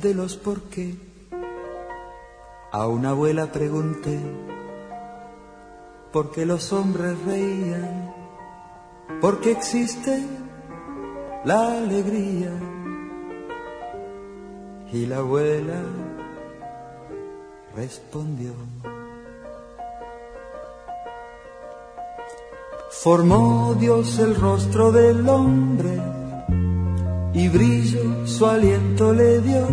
de 0.00 0.14
los 0.14 0.36
por 0.36 0.62
qué. 0.62 0.94
A 2.72 2.86
una 2.86 3.10
abuela 3.10 3.52
pregunté 3.52 4.18
por 6.12 6.30
qué 6.30 6.46
los 6.46 6.72
hombres 6.72 7.16
reían, 7.24 8.14
por 9.20 9.40
qué 9.40 9.52
existe 9.52 10.24
la 11.44 11.78
alegría. 11.78 12.50
Y 14.92 15.06
la 15.06 15.18
abuela 15.18 15.82
respondió. 17.76 18.52
Formó 22.90 23.76
Dios 23.78 24.18
el 24.18 24.34
rostro 24.34 24.90
del 24.90 25.28
hombre 25.28 26.19
y 27.32 27.48
brillo 27.48 28.26
su 28.26 28.46
aliento 28.46 29.12
le 29.12 29.40
dio. 29.40 29.66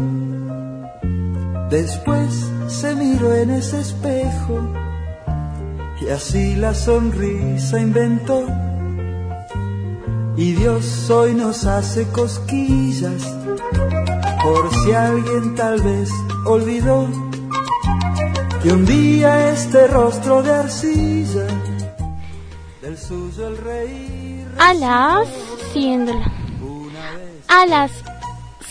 Después 1.70 2.52
se 2.68 2.96
miró 2.96 3.34
en 3.34 3.50
ese 3.50 3.82
espejo 3.82 4.74
y 6.02 6.10
así 6.10 6.56
la 6.56 6.74
sonrisa 6.74 7.80
inventó. 7.80 8.46
Y 10.38 10.54
Dios 10.54 11.10
hoy 11.10 11.34
nos 11.34 11.66
hace 11.66 12.08
cosquillas 12.10 13.36
por 14.44 14.74
si 14.76 14.92
alguien 14.94 15.56
tal 15.56 15.82
vez 15.82 16.12
olvidó 16.46 17.08
que 18.62 18.72
un 18.72 18.86
día 18.86 19.52
este 19.52 19.88
rostro 19.88 20.44
de 20.44 20.52
arcilla 20.52 21.48
del 22.82 22.98
suyo 22.98 23.48
el 23.48 23.58
reír. 23.58 24.48
Alas, 24.60 25.28
siéndola 25.74 26.47
a 27.48 27.66
las 27.66 27.92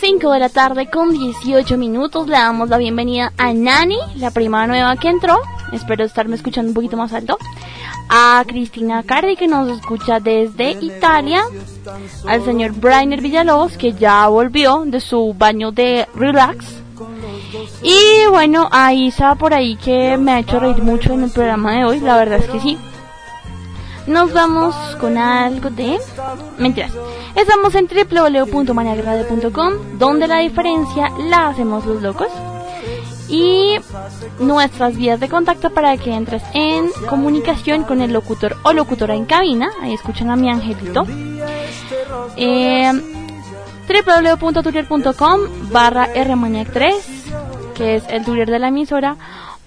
5 0.00 0.30
de 0.30 0.38
la 0.38 0.48
tarde 0.48 0.90
con 0.90 1.10
18 1.10 1.78
minutos 1.78 2.26
le 2.26 2.34
damos 2.34 2.68
la 2.68 2.78
bienvenida 2.78 3.32
a 3.38 3.52
Nani, 3.52 3.98
la 4.16 4.30
prima 4.30 4.66
nueva 4.66 4.96
que 4.96 5.08
entró. 5.08 5.38
Espero 5.72 6.04
estarme 6.04 6.36
escuchando 6.36 6.70
un 6.70 6.74
poquito 6.74 6.96
más 6.96 7.12
alto. 7.12 7.38
A 8.08 8.44
Cristina 8.46 9.02
Cardi 9.02 9.36
que 9.36 9.48
nos 9.48 9.68
escucha 9.68 10.20
desde 10.20 10.72
Italia. 10.72 11.42
Al 12.26 12.44
señor 12.44 12.72
Brainer 12.72 13.20
Villalobos 13.20 13.76
que 13.76 13.92
ya 13.92 14.28
volvió 14.28 14.84
de 14.86 15.00
su 15.00 15.34
baño 15.36 15.72
de 15.72 16.06
relax. 16.14 16.82
Y 17.82 18.26
bueno, 18.30 18.68
a 18.70 18.92
Isa 18.92 19.34
por 19.34 19.54
ahí 19.54 19.76
que 19.76 20.16
me 20.18 20.32
ha 20.32 20.38
hecho 20.40 20.60
reír 20.60 20.82
mucho 20.82 21.14
en 21.14 21.24
el 21.24 21.30
programa 21.30 21.72
de 21.72 21.84
hoy. 21.84 22.00
La 22.00 22.16
verdad 22.16 22.38
es 22.38 22.48
que 22.48 22.60
sí. 22.60 22.78
Nos 24.06 24.32
vamos 24.32 24.74
con 25.00 25.18
algo 25.18 25.68
de... 25.70 25.98
Mentiras. 26.58 26.92
Estamos 27.34 27.74
en 27.74 27.88
www.maniagradio.com, 27.88 29.98
donde 29.98 30.28
la 30.28 30.38
diferencia 30.38 31.10
la 31.28 31.48
hacemos 31.48 31.84
los 31.86 32.02
locos. 32.02 32.28
Y 33.28 33.76
nuestras 34.38 34.96
vías 34.96 35.18
de 35.18 35.28
contacto 35.28 35.70
para 35.70 35.96
que 35.96 36.14
entres 36.14 36.44
en 36.54 36.88
comunicación 37.08 37.82
con 37.82 38.00
el 38.00 38.12
locutor 38.12 38.56
o 38.62 38.72
locutora 38.72 39.16
en 39.16 39.24
cabina. 39.24 39.70
Ahí 39.82 39.94
escuchan 39.94 40.30
a 40.30 40.36
mi 40.36 40.50
angelito. 40.50 41.04
Eh, 42.36 42.92
www.turier.com 43.88 45.40
barra 45.70 46.14
rmaniac3, 46.14 46.94
que 47.74 47.96
es 47.96 48.04
el 48.08 48.24
Turier 48.24 48.48
de 48.48 48.60
la 48.60 48.68
emisora 48.68 49.16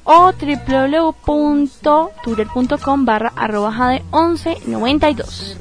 o 0.09 0.33
www.twitter.com 0.33 3.05
barra 3.05 3.31
arroba 3.35 3.89
de 3.89 4.01
1192. 4.11 5.57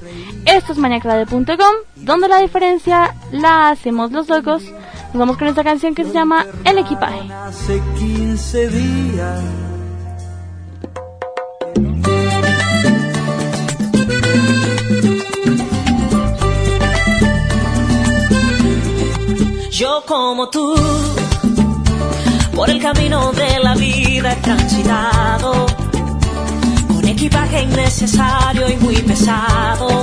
Esto 0.47 0.73
es 0.73 0.79
maniacrade.com, 0.79 1.75
donde 1.97 2.29
la 2.29 2.39
diferencia 2.39 3.15
la 3.31 3.69
hacemos 3.69 4.11
los 4.11 4.27
locos. 4.29 4.63
Nos 5.09 5.19
vamos 5.19 5.37
con 5.37 5.49
esta 5.49 5.63
canción 5.63 5.95
que 5.95 6.05
se 6.05 6.15
llama 6.15 6.47
El 6.65 6.79
equipaje. 6.79 7.31
Hace 7.31 7.83
15 7.99 8.69
días. 8.71 9.43
Yo 19.71 20.03
como 20.07 20.49
tú 20.49 20.75
por 22.59 22.69
el 22.71 22.81
camino 22.81 23.31
de 23.31 23.61
la 23.61 23.77
vida 23.77 24.35
transitado, 24.43 25.65
con 26.89 27.07
equipaje 27.07 27.63
innecesario 27.63 28.69
y 28.69 28.77
muy 28.79 28.97
pesado, 28.97 30.03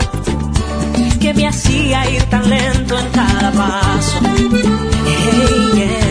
que 1.20 1.34
me 1.34 1.50
hacía 1.50 2.10
ir 2.10 2.24
tan 2.30 2.50
lento 2.50 2.98
en 2.98 3.10
cada 3.10 3.52
paso. 3.52 4.20
Pero 5.74 6.05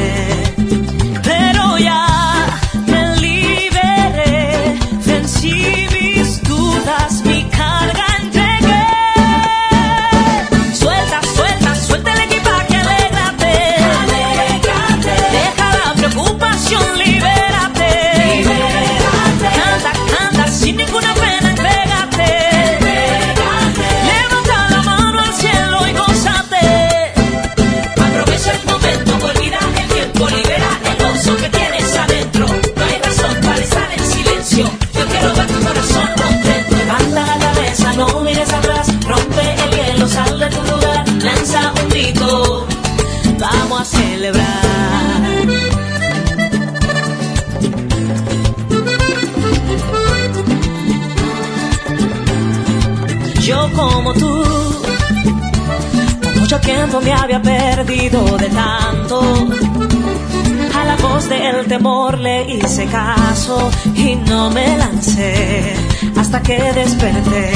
hice 62.48 62.86
caso 62.86 63.70
y 63.94 64.16
no 64.16 64.50
me 64.50 64.76
lancé 64.76 65.74
hasta 66.16 66.42
que 66.42 66.58
desperté. 66.72 67.52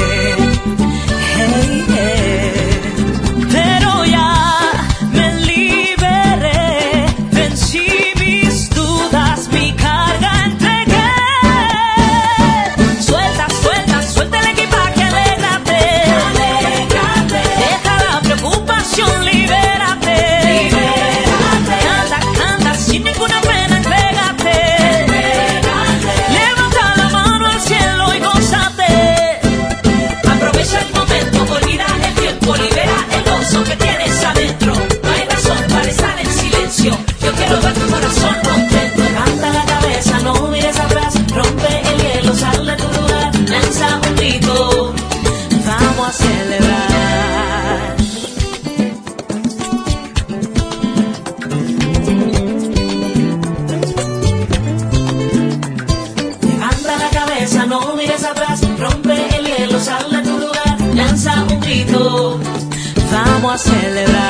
celebrar. 63.59 64.28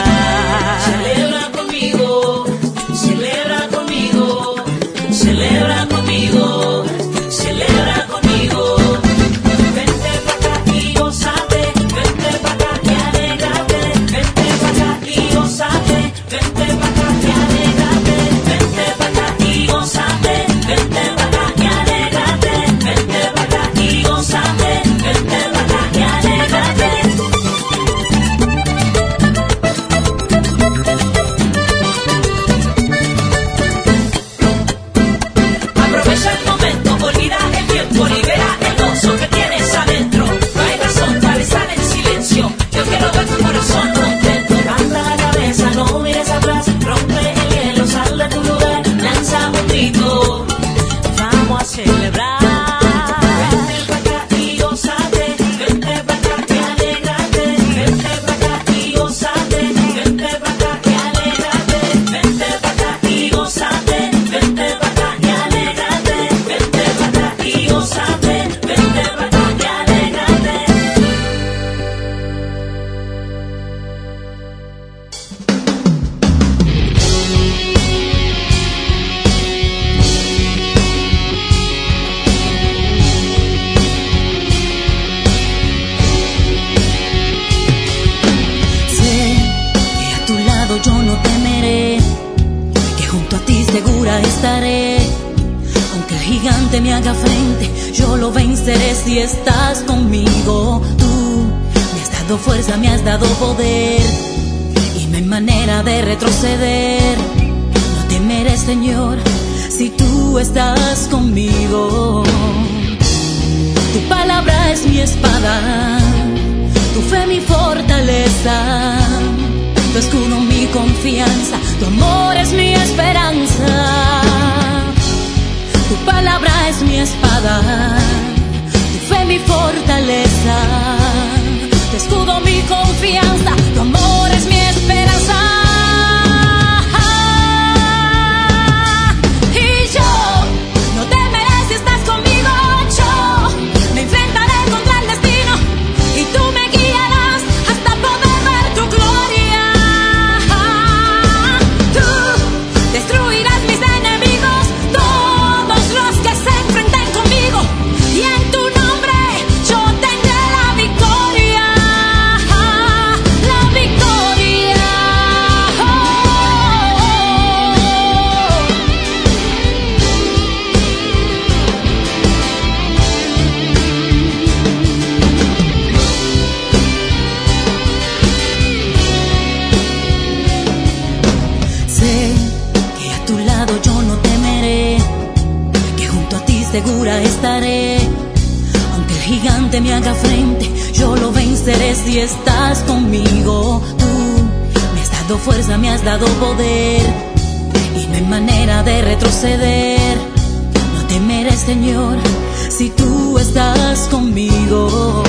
si 202.80 202.90
tú 202.92 203.38
estás 203.38 204.08
conmigo. 204.08 205.22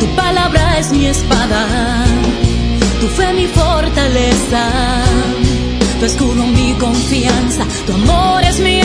Tu 0.00 0.06
palabra 0.16 0.78
es 0.80 0.90
mi 0.90 1.06
espada, 1.06 1.64
tu 3.00 3.06
fe 3.06 3.32
mi 3.32 3.46
fortaleza, 3.46 4.64
tu 6.00 6.06
escudo 6.06 6.42
mi 6.58 6.72
confianza, 6.86 7.62
tu 7.86 7.92
amor 7.92 8.42
es 8.42 8.58
mi 8.58 8.75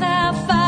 nada 0.00 0.59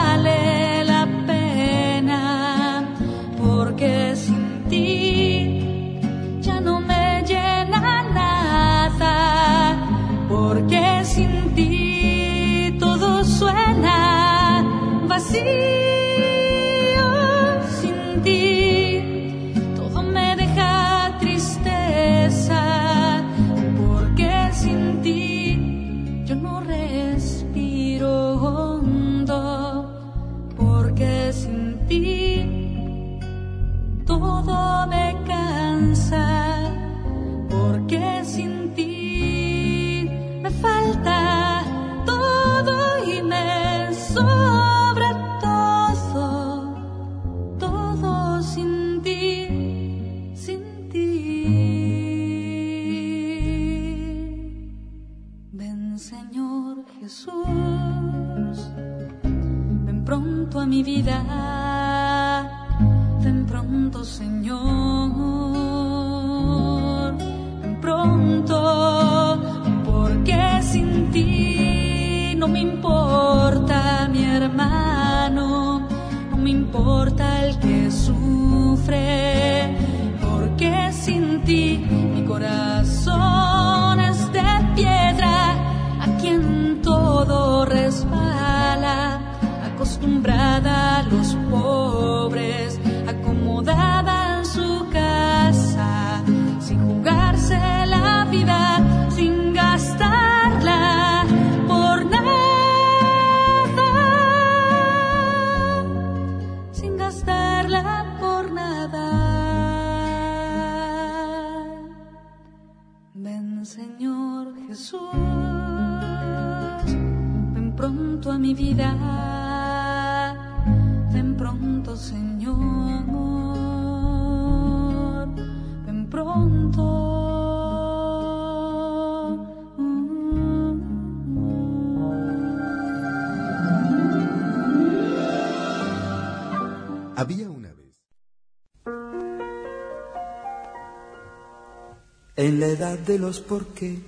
la 142.63 142.69
edad 142.69 142.97
de 142.97 143.19
los 143.19 143.41
por 143.41 143.67
qué, 143.75 143.99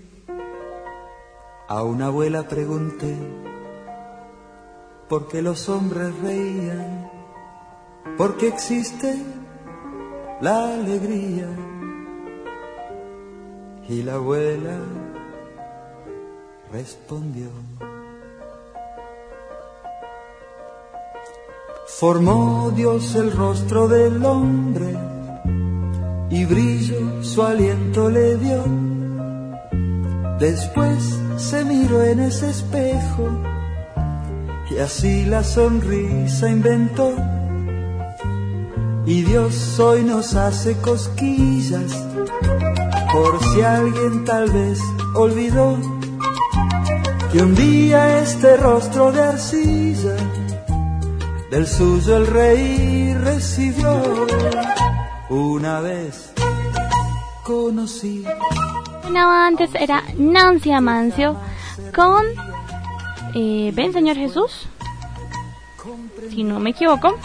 a 1.67 1.83
una 1.83 2.07
abuela 2.07 2.47
pregunté 2.47 3.13
por 5.09 5.27
qué 5.27 5.43
los 5.43 5.69
hombres 5.69 6.17
reían, 6.21 7.11
por 8.17 8.37
qué 8.37 8.47
existe 8.47 9.17
la 10.41 10.75
alegría. 10.75 11.49
Y 13.89 14.05
la 14.05 14.15
abuela 14.15 14.79
respondió. 16.71 17.49
Formó 21.89 22.71
Dios 22.71 23.17
el 23.17 23.33
rostro 23.33 23.89
del 23.89 24.25
hombre 24.25 25.14
y 26.31 26.45
brillo 26.45 27.23
su 27.23 27.43
aliento 27.43 28.11
le 28.11 28.37
dio. 28.37 28.65
Después 30.39 31.19
se 31.37 31.65
miró 31.65 32.03
en 32.03 32.21
ese 32.21 32.51
espejo 32.51 33.29
y 34.71 34.79
así 34.79 35.25
la 35.27 35.45
sonrisa 35.45 36.51
inventó. 36.51 37.15
Y 39.07 39.23
Dios 39.23 39.79
hoy 39.79 40.03
nos 40.03 40.35
hace 40.35 40.77
cosquillas 40.79 41.93
por 43.13 43.39
si 43.45 43.61
alguien 43.63 44.25
tal 44.25 44.51
vez 44.51 44.81
olvidó 45.15 45.77
que 47.31 47.43
un 47.43 47.55
día 47.55 48.21
este 48.23 48.57
rostro 48.57 49.13
de 49.13 49.23
arcilla 49.23 50.17
del 51.51 51.67
suyo 51.67 52.17
el 52.17 52.27
rey 52.27 53.15
recibió. 53.15 54.03
Una 55.31 55.81
vez 55.81 56.33
conocí. 57.43 58.25
No, 59.11 59.31
antes 59.31 59.71
era 59.75 60.03
Nancy 60.19 60.73
Amancio 60.73 61.37
con 61.95 62.25
eh, 63.35 63.73
Ven 63.75 63.93
Señor 63.93 64.17
Jesús, 64.17 64.67
si 66.31 66.45
no 66.45 66.61
me 66.61 66.71
equivoco. 66.71 67.17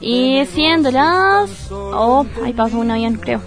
Y 0.00 0.44
siendo 0.46 0.90
las... 0.90 1.70
Oh, 1.70 2.24
ahí 2.42 2.54
pasó 2.54 2.78
un 2.78 2.90
avión, 2.90 3.16
creo. 3.16 3.40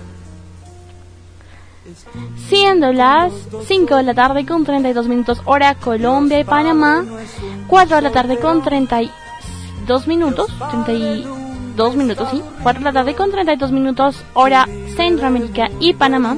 Siendo 2.47 2.93
las 2.93 3.33
5 3.67 3.95
de 3.97 4.03
la 4.03 4.13
tarde 4.13 4.45
con 4.45 4.63
32 4.63 5.07
minutos 5.07 5.41
hora 5.45 5.75
Colombia 5.75 6.39
y 6.39 6.43
Panamá, 6.43 7.03
4 7.67 7.95
de 7.97 8.01
la 8.03 8.11
tarde 8.11 8.37
con 8.37 8.61
32 8.61 10.07
minutos, 10.07 10.51
32 11.75 11.95
minutos, 11.95 12.27
sí, 12.31 12.41
4 12.61 12.79
de 12.79 12.85
la 12.85 12.93
tarde 12.93 13.15
con 13.15 13.31
32 13.31 13.71
minutos 13.71 14.23
hora 14.33 14.67
Centroamérica 14.95 15.69
y 15.79 15.93
Panamá. 15.93 16.37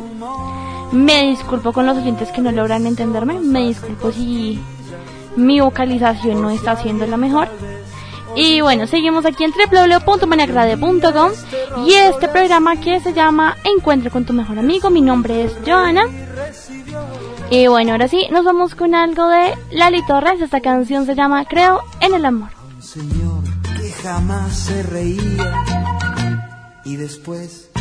Me 0.91 1.29
disculpo 1.29 1.73
con 1.73 1.85
los 1.85 1.97
oyentes 1.97 2.31
que 2.31 2.41
no 2.41 2.51
logran 2.51 2.85
entenderme, 2.85 3.39
me 3.39 3.67
disculpo 3.67 4.11
si 4.11 4.59
mi 5.35 5.59
vocalización 5.59 6.41
no 6.41 6.49
está 6.49 6.77
siendo 6.77 7.05
la 7.05 7.17
mejor. 7.17 7.49
Y 8.37 8.61
bueno, 8.61 8.87
seguimos 8.87 9.25
aquí 9.25 9.43
en 9.43 9.51
www.maniacradio.com 9.51 11.31
y 11.85 11.93
este 11.93 12.27
programa 12.27 12.79
que 12.79 12.99
se 12.99 13.13
llama 13.13 13.57
Encuentro 13.63 14.11
con 14.11 14.25
tu 14.25 14.33
mejor 14.33 14.59
amigo. 14.59 14.89
Mi 14.89 15.01
nombre 15.01 15.45
es 15.45 15.57
Joana. 15.65 16.03
Y 17.49 17.67
bueno, 17.67 17.91
ahora 17.91 18.07
sí, 18.07 18.27
nos 18.31 18.43
vamos 18.43 18.75
con 18.75 18.95
algo 18.95 19.27
de 19.27 19.53
Lali 19.71 20.05
Torres. 20.05 20.41
Esta 20.41 20.59
canción 20.61 21.05
se 21.05 21.15
llama 21.15 21.45
Creo 21.45 21.81
en 22.01 22.13
el 22.13 22.25
amor. 22.25 22.49
Jamás 24.05 24.53
se 24.55 24.83
reía. 24.83 25.65
Y 26.83 26.95
después 26.95 27.71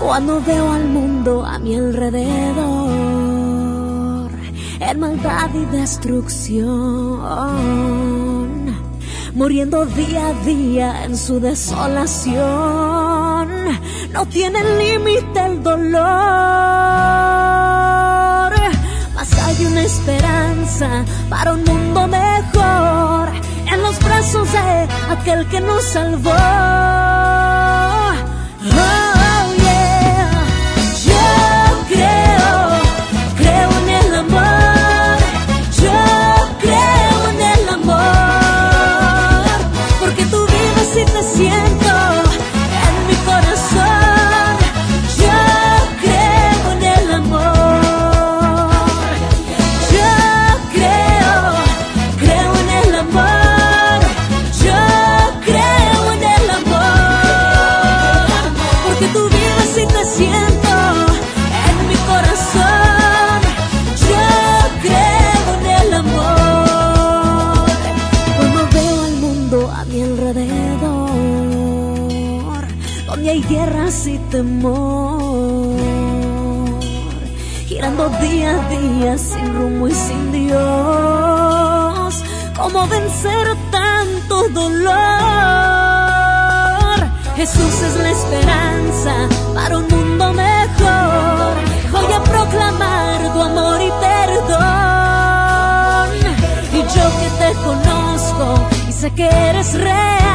Cuando 0.00 0.40
veo 0.40 0.70
al 0.70 0.84
mundo 0.84 1.44
a 1.44 1.58
mi 1.58 1.74
alrededor, 1.74 3.05
maldad 4.96 5.50
y 5.54 5.64
destrucción, 5.66 6.66
muriendo 9.34 9.84
día 9.86 10.28
a 10.28 10.32
día 10.44 11.04
en 11.04 11.16
su 11.16 11.38
desolación, 11.40 12.38
no 14.12 14.26
tiene 14.26 14.60
límite 14.78 15.46
el 15.46 15.62
dolor. 15.62 16.02
Mas 19.14 19.32
hay 19.44 19.66
una 19.66 19.82
esperanza 19.82 21.04
para 21.28 21.52
un 21.54 21.64
mundo 21.64 22.06
mejor 22.06 23.28
en 23.70 23.82
los 23.82 23.98
brazos 24.02 24.50
de 24.52 24.88
aquel 25.10 25.46
que 25.48 25.60
nos 25.60 25.84
salvó. 25.84 27.05
¿Cómo 82.88 83.00
vencer 83.00 83.56
tanto 83.70 84.48
dolor? 84.50 84.94
Jesús 87.36 87.82
es 87.82 87.96
la 87.96 88.10
esperanza 88.10 89.28
para 89.54 89.78
un 89.78 89.88
mundo 89.88 90.32
mejor. 90.32 91.54
Voy 91.90 92.12
a 92.12 92.22
proclamar 92.22 93.32
tu 93.32 93.42
amor 93.42 93.80
y 93.80 93.90
perdón. 94.00 94.56
Y 96.74 96.78
yo 96.78 97.10
que 97.20 97.28
te 97.40 97.54
conozco 97.64 98.68
y 98.88 98.92
sé 98.92 99.10
que 99.14 99.26
eres 99.26 99.74
real, 99.74 100.25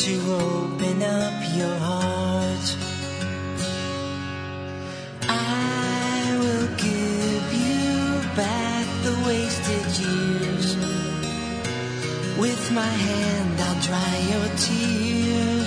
to 0.00 0.14
open 0.32 1.02
up 1.02 1.34
your 1.54 1.76
heart. 1.76 2.66
I 5.28 6.36
will 6.40 6.68
give 6.86 7.46
you 7.64 8.22
back 8.34 8.86
the 9.04 9.14
wasted 9.28 9.86
years. 10.00 10.68
With 12.38 12.72
my 12.72 12.92
hand, 13.06 13.60
I'll 13.60 13.80
dry 13.82 14.14
your 14.32 14.48
tears. 14.56 15.59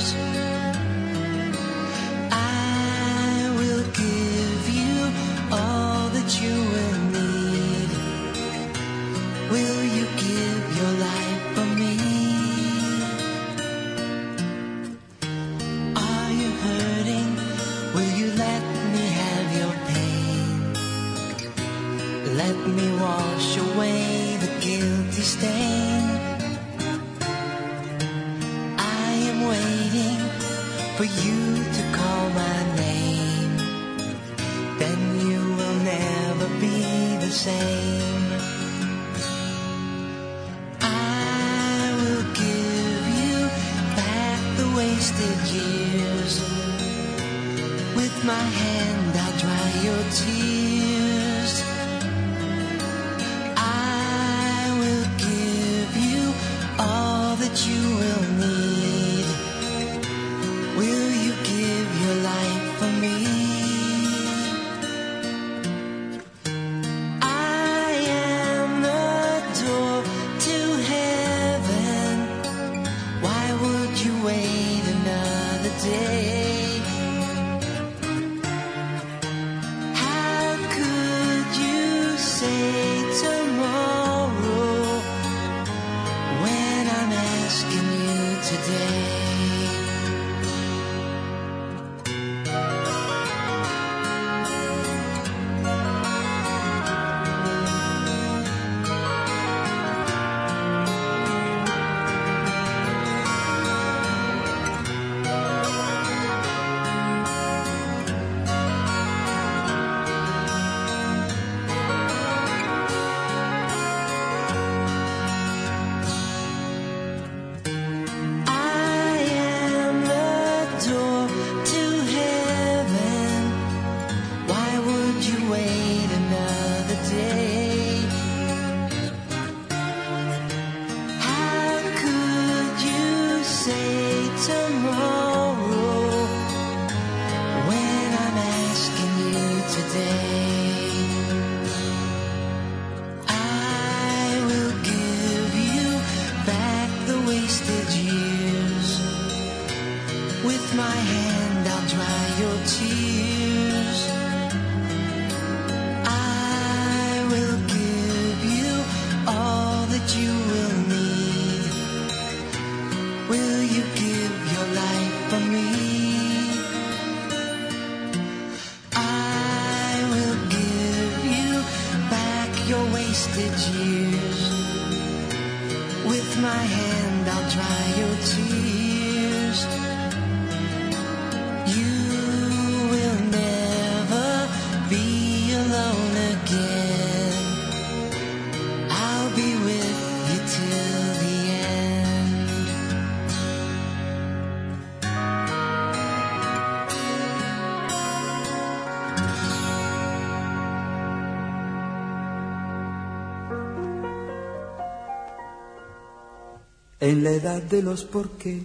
En 207.04 207.22
la 207.22 207.32
edad 207.32 207.62
de 207.62 207.82
los 207.82 208.06
por 208.06 208.30
qué, 208.38 208.64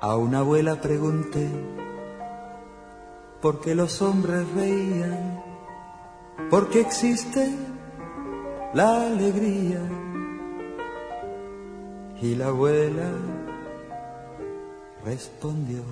a 0.00 0.16
una 0.16 0.38
abuela 0.38 0.80
pregunté 0.80 1.46
por 3.42 3.60
qué 3.60 3.74
los 3.74 4.00
hombres 4.00 4.50
reían, 4.56 5.42
por 6.48 6.70
qué 6.70 6.80
existe 6.80 7.54
la 8.72 9.08
alegría. 9.08 9.82
Y 12.22 12.34
la 12.34 12.46
abuela 12.46 13.10
respondió. 15.04 15.82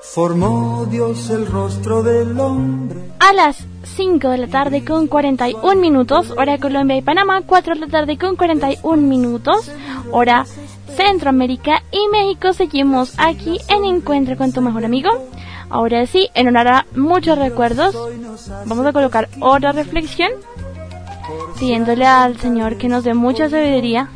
Formó 0.00 0.86
Dios 0.88 1.28
el 1.30 1.44
rostro 1.48 2.04
del 2.04 2.38
hombre. 2.38 3.00
A 3.18 3.32
las 3.32 3.65
5 3.96 4.28
de 4.28 4.38
la 4.38 4.46
tarde 4.48 4.84
con 4.84 5.06
41 5.06 5.80
minutos, 5.80 6.30
hora 6.36 6.58
Colombia 6.58 6.98
y 6.98 7.02
Panamá, 7.02 7.40
4 7.46 7.74
de 7.74 7.80
la 7.80 7.86
tarde 7.86 8.18
con 8.18 8.36
41 8.36 8.96
minutos, 8.98 9.72
hora 10.12 10.44
Centroamérica 10.94 11.82
y 11.90 12.06
México. 12.12 12.52
Seguimos 12.52 13.14
aquí 13.16 13.58
en 13.68 13.86
Encuentro 13.86 14.36
con 14.36 14.52
tu 14.52 14.60
mejor 14.60 14.84
amigo. 14.84 15.08
Ahora 15.70 16.06
sí, 16.06 16.28
en 16.34 16.48
honor 16.48 16.68
a 16.68 16.86
muchos 16.94 17.38
recuerdos, 17.38 17.96
vamos 18.66 18.84
a 18.84 18.92
colocar 18.92 19.30
otra 19.40 19.72
reflexión, 19.72 20.30
pidiéndole 21.58 22.04
al 22.04 22.38
Señor 22.38 22.76
que 22.76 22.88
nos 22.88 23.02
dé 23.02 23.14
mucha 23.14 23.48
sabiduría. 23.48 24.10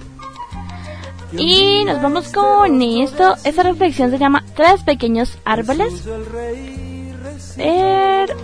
Y 1.33 1.85
nos 1.87 2.03
vamos 2.03 2.31
con 2.33 2.83
esto. 2.83 3.35
Esta 3.45 3.63
reflexión 3.63 4.11
se 4.11 4.19
llama 4.19 4.45
Tres 4.55 4.83
pequeños 4.83 5.39
árboles. 5.45 6.07
Ver, 7.57 8.37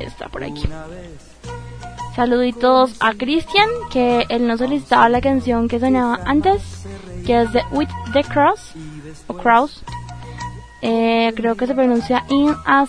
está 0.00 0.28
por 0.28 0.44
aquí. 0.44 0.68
Saluditos 2.16 2.96
a 3.00 3.14
Cristian, 3.14 3.68
que 3.90 4.26
él 4.28 4.46
nos 4.46 4.58
solicitaba 4.58 5.08
la 5.08 5.20
canción 5.20 5.68
que 5.68 5.78
sonaba 5.78 6.18
antes, 6.24 6.84
que 7.24 7.42
es 7.42 7.52
de 7.52 7.62
With 7.70 7.88
the 8.12 8.24
Cross, 8.24 8.72
o 9.28 9.34
Cross. 9.34 9.84
Eh, 10.82 11.32
creo 11.36 11.56
que 11.56 11.66
se 11.66 11.74
pronuncia 11.74 12.24
In 12.28 12.54
as 12.64 12.88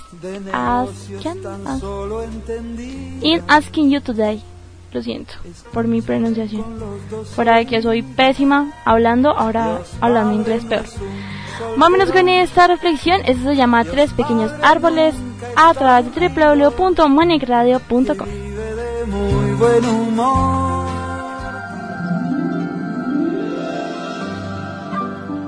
In 3.21 3.43
Asking 3.47 3.89
You 3.89 4.01
Today. 4.01 4.43
Lo 4.91 5.01
siento 5.03 5.35
por 5.71 5.87
mi 5.87 6.01
pronunciación. 6.01 6.65
Fuera 7.35 7.57
de 7.57 7.65
que 7.65 7.81
soy 7.81 8.01
pésima 8.01 8.73
hablando, 8.85 9.29
ahora 9.31 9.81
hablando 10.01 10.33
inglés 10.33 10.65
peor. 10.65 10.85
Vámonos 11.77 12.11
con 12.11 12.27
esta 12.29 12.67
reflexión. 12.67 13.21
Esto 13.25 13.49
se 13.49 13.55
llama 13.55 13.83
Tres 13.85 14.13
Pequeños 14.13 14.51
Árboles 14.63 15.13
a 15.55 15.73
través 15.73 16.13
de 16.13 16.29
www.manicradio.com. 16.29 18.27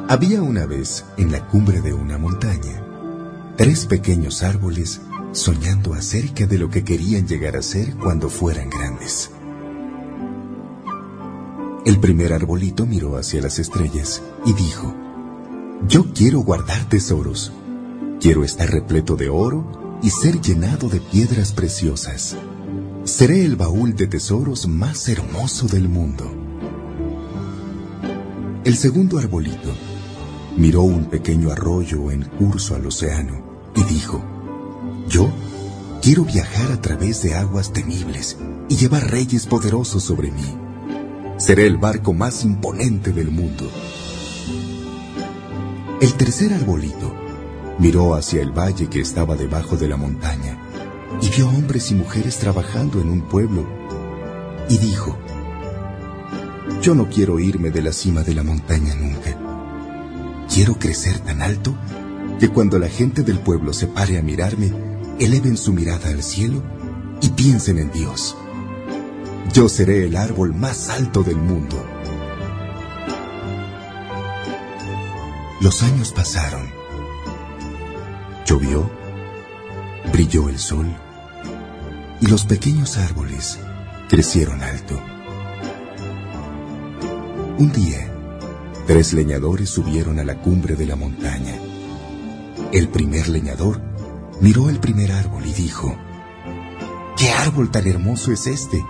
Había 0.07 0.41
una 0.41 0.65
vez, 0.65 1.05
en 1.17 1.31
la 1.31 1.47
cumbre 1.47 1.79
de 1.79 1.93
una 1.93 2.17
montaña, 2.17 2.83
tres 3.55 3.85
pequeños 3.85 4.43
árboles 4.43 4.99
soñando 5.31 5.93
acerca 5.93 6.45
de 6.45 6.57
lo 6.57 6.69
que 6.69 6.83
querían 6.83 7.27
llegar 7.27 7.55
a 7.55 7.61
ser 7.61 7.95
cuando 7.95 8.29
fueran 8.29 8.69
grandes. 8.69 9.31
El 11.85 11.99
primer 11.99 12.33
arbolito 12.33 12.85
miró 12.85 13.17
hacia 13.17 13.41
las 13.41 13.57
estrellas 13.57 14.21
y 14.45 14.53
dijo, 14.53 14.93
Yo 15.87 16.13
quiero 16.13 16.41
guardar 16.41 16.87
tesoros, 16.89 17.51
quiero 18.19 18.43
estar 18.43 18.69
repleto 18.69 19.15
de 19.15 19.29
oro 19.29 19.99
y 20.03 20.09
ser 20.09 20.41
llenado 20.41 20.89
de 20.89 20.99
piedras 20.99 21.53
preciosas. 21.53 22.35
Seré 23.03 23.43
el 23.43 23.55
baúl 23.55 23.95
de 23.95 24.07
tesoros 24.07 24.67
más 24.67 25.09
hermoso 25.09 25.67
del 25.67 25.89
mundo. 25.89 26.31
El 28.63 28.75
segundo 28.75 29.17
arbolito 29.17 29.73
miró 30.55 30.83
un 30.83 31.05
pequeño 31.05 31.51
arroyo 31.51 32.11
en 32.11 32.25
curso 32.25 32.75
al 32.75 32.85
océano 32.85 33.71
y 33.75 33.83
dijo, 33.85 34.23
yo 35.11 35.29
quiero 36.01 36.23
viajar 36.23 36.71
a 36.71 36.81
través 36.81 37.21
de 37.21 37.35
aguas 37.35 37.73
temibles 37.73 38.37
y 38.69 38.77
llevar 38.77 39.11
reyes 39.11 39.45
poderosos 39.45 40.03
sobre 40.03 40.31
mí. 40.31 40.57
Seré 41.37 41.67
el 41.67 41.77
barco 41.77 42.13
más 42.13 42.45
imponente 42.45 43.11
del 43.11 43.29
mundo. 43.29 43.69
El 45.99 46.13
tercer 46.13 46.53
arbolito 46.53 47.13
miró 47.77 48.15
hacia 48.15 48.41
el 48.41 48.57
valle 48.57 48.87
que 48.87 49.01
estaba 49.01 49.35
debajo 49.35 49.75
de 49.75 49.89
la 49.89 49.97
montaña 49.97 50.57
y 51.21 51.29
vio 51.29 51.49
hombres 51.49 51.91
y 51.91 51.95
mujeres 51.95 52.37
trabajando 52.37 53.01
en 53.01 53.09
un 53.09 53.21
pueblo 53.23 53.67
y 54.69 54.77
dijo, 54.77 55.17
yo 56.81 56.95
no 56.95 57.09
quiero 57.09 57.37
irme 57.37 57.69
de 57.69 57.81
la 57.81 57.91
cima 57.91 58.23
de 58.23 58.33
la 58.33 58.43
montaña 58.43 58.95
nunca. 58.95 59.37
Quiero 60.47 60.75
crecer 60.75 61.19
tan 61.19 61.41
alto 61.41 61.75
que 62.39 62.47
cuando 62.47 62.79
la 62.79 62.87
gente 62.87 63.23
del 63.23 63.39
pueblo 63.39 63.73
se 63.73 63.87
pare 63.87 64.17
a 64.17 64.21
mirarme, 64.21 64.90
eleven 65.21 65.55
su 65.55 65.71
mirada 65.71 66.09
al 66.09 66.23
cielo 66.23 66.63
y 67.21 67.29
piensen 67.29 67.77
en 67.77 67.91
Dios. 67.91 68.35
Yo 69.53 69.69
seré 69.69 70.05
el 70.05 70.15
árbol 70.15 70.55
más 70.55 70.89
alto 70.89 71.21
del 71.21 71.37
mundo. 71.37 71.77
Los 75.61 75.83
años 75.83 76.11
pasaron. 76.11 76.67
Llovió, 78.47 78.89
brilló 80.11 80.49
el 80.49 80.57
sol 80.57 80.87
y 82.19 82.25
los 82.25 82.45
pequeños 82.45 82.97
árboles 82.97 83.59
crecieron 84.09 84.63
alto. 84.63 84.99
Un 87.59 87.71
día, 87.71 88.11
tres 88.87 89.13
leñadores 89.13 89.69
subieron 89.69 90.17
a 90.17 90.23
la 90.23 90.41
cumbre 90.41 90.75
de 90.75 90.87
la 90.87 90.95
montaña. 90.95 91.53
El 92.71 92.89
primer 92.89 93.29
leñador 93.29 93.90
miró 94.41 94.69
el 94.69 94.79
primer 94.79 95.11
árbol 95.11 95.45
y 95.45 95.53
dijo, 95.53 95.95
¿qué 97.15 97.29
árbol 97.31 97.69
tan 97.69 97.87
hermoso 97.87 98.31
es 98.31 98.47
este? 98.47 98.83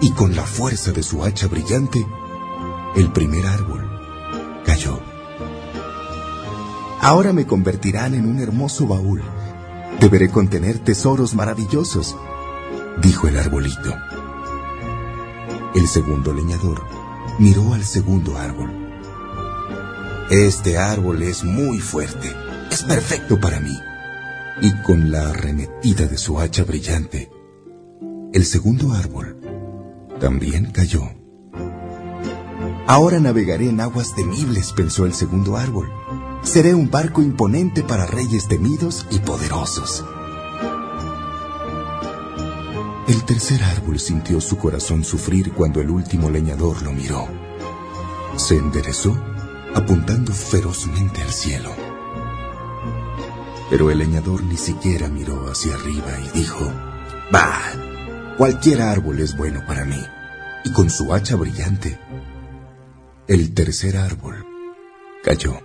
Y 0.00 0.10
con 0.10 0.34
la 0.36 0.42
fuerza 0.42 0.92
de 0.92 1.02
su 1.02 1.24
hacha 1.24 1.46
brillante, 1.46 2.04
el 2.96 3.12
primer 3.12 3.46
árbol 3.46 3.88
cayó. 4.66 5.00
Ahora 7.00 7.32
me 7.32 7.46
convertirán 7.46 8.14
en 8.14 8.28
un 8.28 8.40
hermoso 8.40 8.86
baúl. 8.86 9.22
Deberé 10.00 10.30
contener 10.30 10.78
tesoros 10.78 11.34
maravillosos, 11.34 12.16
dijo 13.00 13.28
el 13.28 13.38
arbolito. 13.38 13.94
El 15.74 15.86
segundo 15.86 16.32
leñador 16.32 16.84
miró 17.38 17.72
al 17.72 17.84
segundo 17.84 18.36
árbol. 18.36 18.70
Este 20.30 20.76
árbol 20.76 21.22
es 21.22 21.44
muy 21.44 21.78
fuerte. 21.78 22.34
Es 22.70 22.82
perfecto 22.82 23.40
para 23.40 23.60
mí 23.60 23.78
y 24.60 24.72
con 24.82 25.10
la 25.10 25.30
arremetida 25.30 26.06
de 26.06 26.18
su 26.18 26.38
hacha 26.38 26.64
brillante, 26.64 27.30
el 28.32 28.44
segundo 28.44 28.92
árbol 28.92 29.38
también 30.20 30.70
cayó. 30.72 31.02
Ahora 32.86 33.20
navegaré 33.20 33.68
en 33.68 33.80
aguas 33.80 34.14
temibles, 34.14 34.72
pensó 34.72 35.04
el 35.04 35.12
segundo 35.12 35.56
árbol. 35.56 35.92
Seré 36.42 36.74
un 36.74 36.90
barco 36.90 37.20
imponente 37.20 37.82
para 37.82 38.06
reyes 38.06 38.48
temidos 38.48 39.06
y 39.10 39.18
poderosos. 39.18 40.04
El 43.06 43.24
tercer 43.24 43.62
árbol 43.62 43.98
sintió 43.98 44.40
su 44.40 44.56
corazón 44.56 45.04
sufrir 45.04 45.52
cuando 45.52 45.80
el 45.80 45.90
último 45.90 46.30
leñador 46.30 46.82
lo 46.82 46.92
miró. 46.92 47.28
Se 48.36 48.56
enderezó, 48.56 49.16
apuntando 49.74 50.32
ferozmente 50.32 51.22
al 51.22 51.30
cielo. 51.30 51.87
Pero 53.70 53.90
el 53.90 53.98
leñador 53.98 54.42
ni 54.42 54.56
siquiera 54.56 55.08
miró 55.08 55.50
hacia 55.50 55.74
arriba 55.74 56.18
y 56.24 56.38
dijo, 56.38 56.72
Bah, 57.30 57.74
cualquier 58.38 58.80
árbol 58.80 59.20
es 59.20 59.36
bueno 59.36 59.60
para 59.66 59.84
mí. 59.84 60.02
Y 60.64 60.72
con 60.72 60.88
su 60.88 61.12
hacha 61.12 61.36
brillante, 61.36 61.98
el 63.26 63.52
tercer 63.52 63.96
árbol 63.96 64.44
cayó. 65.22 65.60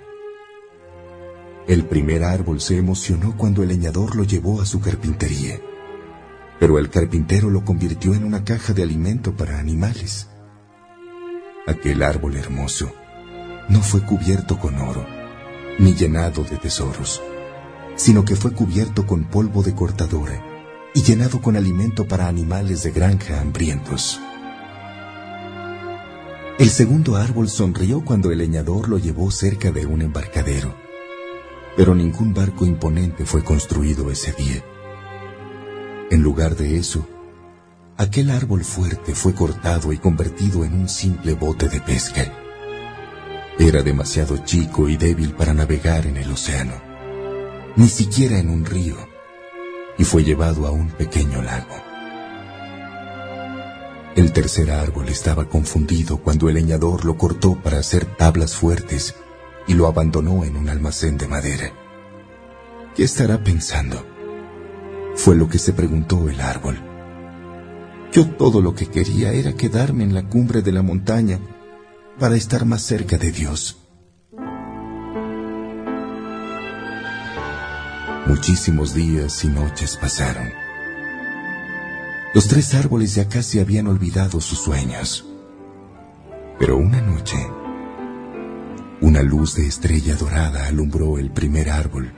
El 1.67 1.85
primer 1.85 2.25
árbol 2.25 2.59
se 2.59 2.77
emocionó 2.77 3.37
cuando 3.37 3.63
el 3.63 3.69
leñador 3.69 4.15
lo 4.17 4.25
llevó 4.25 4.61
a 4.61 4.65
su 4.65 4.81
carpintería, 4.81 5.59
pero 6.59 6.77
el 6.77 6.89
carpintero 6.89 7.49
lo 7.49 7.63
convirtió 7.63 8.13
en 8.13 8.25
una 8.25 8.43
caja 8.43 8.73
de 8.73 8.83
alimento 8.83 9.35
para 9.35 9.59
animales. 9.59 10.27
Aquel 11.65 12.03
árbol 12.03 12.35
hermoso 12.35 12.91
no 13.69 13.81
fue 13.81 14.01
cubierto 14.01 14.59
con 14.59 14.77
oro, 14.77 15.05
ni 15.79 15.93
llenado 15.93 16.43
de 16.43 16.57
tesoros 16.57 17.21
sino 17.95 18.25
que 18.25 18.35
fue 18.35 18.51
cubierto 18.53 19.05
con 19.05 19.25
polvo 19.25 19.63
de 19.63 19.75
cortadora 19.75 20.41
y 20.93 21.01
llenado 21.01 21.41
con 21.41 21.55
alimento 21.55 22.07
para 22.07 22.27
animales 22.27 22.83
de 22.83 22.91
granja 22.91 23.41
hambrientos. 23.41 24.19
El 26.59 26.69
segundo 26.69 27.15
árbol 27.15 27.49
sonrió 27.49 28.05
cuando 28.05 28.31
el 28.31 28.37
leñador 28.37 28.87
lo 28.87 28.99
llevó 28.99 29.31
cerca 29.31 29.71
de 29.71 29.87
un 29.87 30.03
embarcadero, 30.03 30.75
pero 31.75 31.95
ningún 31.95 32.33
barco 32.33 32.65
imponente 32.65 33.25
fue 33.25 33.43
construido 33.43 34.11
ese 34.11 34.33
día. 34.33 34.63
En 36.11 36.21
lugar 36.21 36.55
de 36.55 36.77
eso, 36.77 37.07
aquel 37.97 38.29
árbol 38.29 38.63
fuerte 38.63 39.15
fue 39.15 39.33
cortado 39.33 39.93
y 39.93 39.97
convertido 39.97 40.63
en 40.63 40.73
un 40.75 40.89
simple 40.89 41.33
bote 41.33 41.69
de 41.69 41.81
pesca. 41.81 42.31
Era 43.57 43.81
demasiado 43.81 44.37
chico 44.37 44.89
y 44.89 44.97
débil 44.97 45.33
para 45.33 45.55
navegar 45.55 46.05
en 46.05 46.17
el 46.17 46.31
océano 46.31 46.92
ni 47.75 47.87
siquiera 47.87 48.37
en 48.37 48.49
un 48.49 48.65
río, 48.65 48.95
y 49.97 50.03
fue 50.03 50.23
llevado 50.23 50.67
a 50.67 50.71
un 50.71 50.89
pequeño 50.89 51.41
lago. 51.41 51.75
El 54.15 54.31
tercer 54.31 54.69
árbol 54.69 55.09
estaba 55.09 55.49
confundido 55.49 56.17
cuando 56.17 56.47
el 56.47 56.55
leñador 56.55 57.03
lo 57.03 57.17
cortó 57.17 57.55
para 57.55 57.79
hacer 57.79 58.05
tablas 58.05 58.55
fuertes 58.55 59.15
y 59.67 59.73
lo 59.73 59.87
abandonó 59.87 60.43
en 60.43 60.55
un 60.55 60.69
almacén 60.69 61.17
de 61.17 61.27
madera. 61.27 61.71
¿Qué 62.95 63.03
estará 63.03 63.43
pensando? 63.43 64.05
Fue 65.15 65.35
lo 65.35 65.49
que 65.49 65.57
se 65.57 65.73
preguntó 65.73 66.29
el 66.29 66.41
árbol. 66.41 66.79
Yo 68.11 68.27
todo 68.27 68.61
lo 68.61 68.75
que 68.75 68.85
quería 68.85 69.31
era 69.31 69.53
quedarme 69.53 70.03
en 70.03 70.13
la 70.13 70.29
cumbre 70.29 70.61
de 70.61 70.71
la 70.71 70.83
montaña 70.83 71.39
para 72.19 72.35
estar 72.35 72.65
más 72.65 72.83
cerca 72.83 73.17
de 73.17 73.31
Dios. 73.31 73.82
Muchísimos 78.25 78.93
días 78.93 79.43
y 79.43 79.49
noches 79.49 79.97
pasaron. 79.97 80.49
Los 82.33 82.47
tres 82.47 82.73
árboles 82.73 83.15
ya 83.15 83.27
casi 83.27 83.59
habían 83.59 83.87
olvidado 83.87 84.39
sus 84.39 84.59
sueños. 84.59 85.25
Pero 86.57 86.77
una 86.77 87.01
noche, 87.01 87.35
una 89.01 89.21
luz 89.21 89.55
de 89.55 89.67
estrella 89.67 90.15
dorada 90.15 90.67
alumbró 90.67 91.17
el 91.17 91.31
primer 91.31 91.69
árbol 91.69 92.13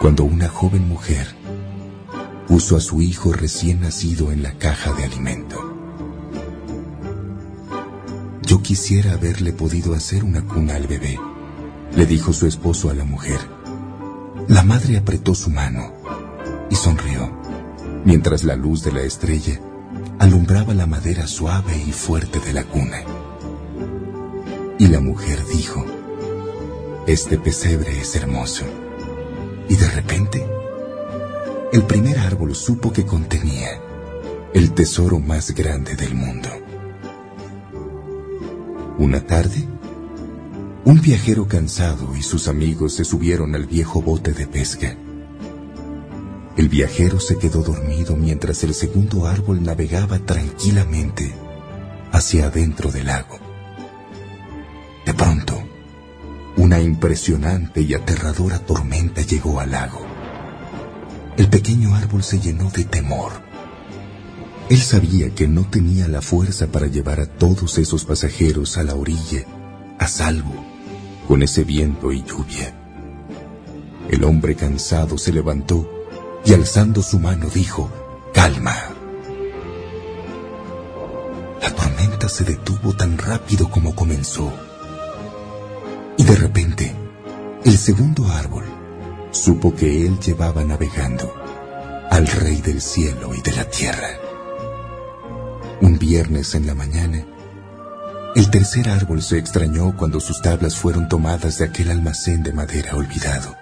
cuando 0.00 0.24
una 0.24 0.48
joven 0.48 0.88
mujer 0.88 1.26
puso 2.48 2.74
a 2.74 2.80
su 2.80 3.02
hijo 3.02 3.34
recién 3.34 3.82
nacido 3.82 4.32
en 4.32 4.42
la 4.42 4.56
caja 4.56 4.94
de 4.94 5.04
alimento. 5.04 5.58
Yo 8.40 8.62
quisiera 8.62 9.12
haberle 9.12 9.52
podido 9.52 9.94
hacer 9.94 10.24
una 10.24 10.46
cuna 10.46 10.76
al 10.76 10.86
bebé, 10.86 11.20
le 11.94 12.06
dijo 12.06 12.32
su 12.32 12.46
esposo 12.46 12.88
a 12.88 12.94
la 12.94 13.04
mujer. 13.04 13.55
La 14.48 14.62
madre 14.62 14.96
apretó 14.96 15.34
su 15.34 15.50
mano 15.50 15.92
y 16.70 16.76
sonrió, 16.76 17.32
mientras 18.04 18.44
la 18.44 18.54
luz 18.54 18.84
de 18.84 18.92
la 18.92 19.02
estrella 19.02 19.60
alumbraba 20.20 20.72
la 20.72 20.86
madera 20.86 21.26
suave 21.26 21.76
y 21.84 21.90
fuerte 21.90 22.38
de 22.38 22.52
la 22.52 22.64
cuna. 22.64 22.98
Y 24.78 24.86
la 24.86 25.00
mujer 25.00 25.44
dijo, 25.46 25.84
este 27.08 27.38
pesebre 27.38 28.00
es 28.00 28.14
hermoso. 28.14 28.64
Y 29.68 29.74
de 29.74 29.88
repente, 29.90 30.46
el 31.72 31.82
primer 31.82 32.18
árbol 32.18 32.54
supo 32.54 32.92
que 32.92 33.04
contenía 33.04 33.80
el 34.54 34.72
tesoro 34.72 35.18
más 35.18 35.50
grande 35.50 35.96
del 35.96 36.14
mundo. 36.14 36.48
Una 38.98 39.20
tarde, 39.26 39.68
un 40.86 41.02
viajero 41.02 41.46
cansado 41.46 42.16
y 42.16 42.22
sus 42.22 42.48
amigos 42.48 42.94
se 42.94 43.04
subieron 43.04 43.54
al 43.54 43.66
viejo 43.66 44.00
bote 44.00 44.32
de 44.32 44.46
pesca. 44.46 44.96
El 46.56 46.70
viajero 46.70 47.20
se 47.20 47.36
quedó 47.36 47.62
dormido 47.62 48.16
mientras 48.16 48.64
el 48.64 48.72
segundo 48.72 49.26
árbol 49.26 49.62
navegaba 49.62 50.18
tranquilamente 50.20 51.34
hacia 52.12 52.46
adentro 52.46 52.90
del 52.90 53.08
lago. 53.08 53.38
De 55.04 55.12
pronto, 55.12 55.62
una 56.56 56.80
impresionante 56.80 57.82
y 57.82 57.92
aterradora 57.92 58.60
tormenta 58.60 59.20
llegó 59.20 59.60
al 59.60 59.72
lago. 59.72 60.06
El 61.36 61.50
pequeño 61.50 61.94
árbol 61.94 62.22
se 62.22 62.40
llenó 62.40 62.70
de 62.70 62.84
temor 62.84 63.44
él 64.68 64.82
sabía 64.82 65.32
que 65.32 65.46
no 65.46 65.64
tenía 65.64 66.08
la 66.08 66.20
fuerza 66.20 66.66
para 66.66 66.88
llevar 66.88 67.20
a 67.20 67.26
todos 67.26 67.78
esos 67.78 68.04
pasajeros 68.04 68.76
a 68.76 68.82
la 68.82 68.96
orilla, 68.96 69.44
a 69.96 70.08
salvo, 70.08 70.75
con 71.26 71.42
ese 71.42 71.64
viento 71.64 72.12
y 72.12 72.22
lluvia. 72.22 72.74
El 74.08 74.24
hombre 74.24 74.54
cansado 74.54 75.18
se 75.18 75.32
levantó 75.32 75.88
y 76.44 76.52
alzando 76.52 77.02
su 77.02 77.18
mano 77.18 77.48
dijo, 77.52 77.90
calma. 78.32 78.76
La 81.60 81.70
tormenta 81.74 82.28
se 82.28 82.44
detuvo 82.44 82.94
tan 82.94 83.18
rápido 83.18 83.68
como 83.68 83.94
comenzó. 83.94 84.52
Y 86.16 86.24
de 86.24 86.36
repente, 86.36 86.94
el 87.64 87.76
segundo 87.76 88.26
árbol 88.28 88.64
supo 89.32 89.74
que 89.74 90.06
él 90.06 90.18
llevaba 90.20 90.64
navegando 90.64 91.34
al 92.10 92.26
Rey 92.26 92.60
del 92.60 92.80
cielo 92.80 93.34
y 93.34 93.42
de 93.42 93.52
la 93.52 93.68
tierra. 93.68 94.08
Un 95.80 95.98
viernes 95.98 96.54
en 96.54 96.66
la 96.66 96.74
mañana, 96.74 97.26
el 98.36 98.50
tercer 98.50 98.90
árbol 98.90 99.22
se 99.22 99.38
extrañó 99.38 99.96
cuando 99.96 100.20
sus 100.20 100.42
tablas 100.42 100.76
fueron 100.76 101.08
tomadas 101.08 101.56
de 101.56 101.64
aquel 101.64 101.90
almacén 101.90 102.42
de 102.42 102.52
madera 102.52 102.94
olvidado. 102.94 103.56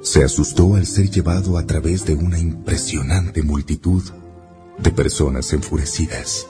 Se 0.00 0.24
asustó 0.24 0.76
al 0.76 0.86
ser 0.86 1.10
llevado 1.10 1.58
a 1.58 1.66
través 1.66 2.06
de 2.06 2.14
una 2.14 2.38
impresionante 2.38 3.42
multitud 3.42 4.02
de 4.78 4.90
personas 4.92 5.52
enfurecidas. 5.52 6.46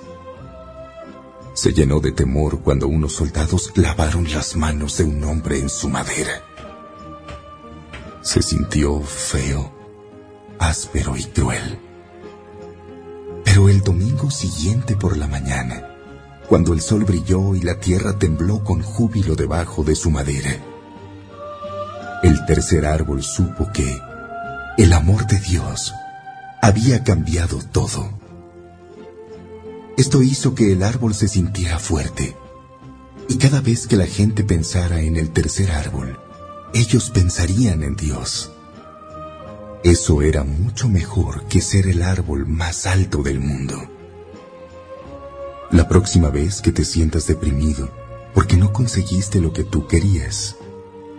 Se 1.53 1.73
llenó 1.73 1.99
de 1.99 2.13
temor 2.13 2.61
cuando 2.61 2.87
unos 2.87 3.15
soldados 3.15 3.73
clavaron 3.73 4.33
las 4.33 4.55
manos 4.55 4.99
de 4.99 5.05
un 5.05 5.25
hombre 5.25 5.59
en 5.59 5.69
su 5.69 5.89
madera. 5.89 6.45
Se 8.23 8.41
sintió 8.41 9.01
feo, 9.01 9.73
áspero 10.61 11.17
y 11.17 11.25
cruel. 11.25 11.86
Pero 13.47 13.71
el 13.71 13.81
domingo 13.81 14.31
siguiente 14.31 14.97
por 14.97 15.17
la 15.17 15.29
mañana, 15.29 15.83
cuando 16.49 16.75
el 16.75 16.81
sol 16.81 17.05
brilló 17.05 17.55
y 17.55 17.61
la 17.63 17.81
tierra 17.81 18.19
tembló 18.19 18.63
con 18.63 18.83
júbilo 18.83 19.37
debajo 19.37 19.85
de 19.85 19.95
su 19.95 20.11
madera, 20.11 20.51
el 22.23 22.45
tercer 22.45 22.85
árbol 22.85 23.23
supo 23.23 23.71
que 23.73 23.99
el 24.77 24.93
amor 24.93 25.27
de 25.27 25.39
Dios 25.39 25.95
había 26.61 27.05
cambiado 27.05 27.61
todo. 27.73 28.11
Esto 29.97 30.23
hizo 30.23 30.55
que 30.55 30.73
el 30.73 30.83
árbol 30.83 31.15
se 31.15 31.29
sintiera 31.29 31.79
fuerte, 31.79 32.37
y 33.29 33.39
cada 33.39 33.61
vez 33.61 33.87
que 33.87 33.97
la 33.97 34.07
gente 34.07 34.43
pensara 34.43 35.01
en 35.01 35.17
el 35.17 35.31
tercer 35.31 35.71
árbol, 35.71 36.19
ellos 36.75 37.11
pensarían 37.11 37.85
en 37.85 37.95
Dios. 37.97 38.53
Eso 39.83 40.23
era 40.23 40.43
mucho 40.45 40.89
mejor 40.89 41.45
que 41.45 41.61
ser 41.61 41.87
el 41.87 42.03
árbol 42.03 42.47
más 42.47 42.87
alto 42.87 43.23
del 43.23 43.41
mundo. 43.41 43.77
La 45.71 45.89
próxima 45.89 46.31
vez 46.31 46.61
que 46.61 46.73
te 46.73 46.85
sientas 46.85 47.27
deprimido 47.27 47.91
porque 48.35 48.57
no 48.57 48.73
conseguiste 48.73 49.41
lo 49.41 49.53
que 49.53 49.65
tú 49.65 49.87
querías, 49.87 50.57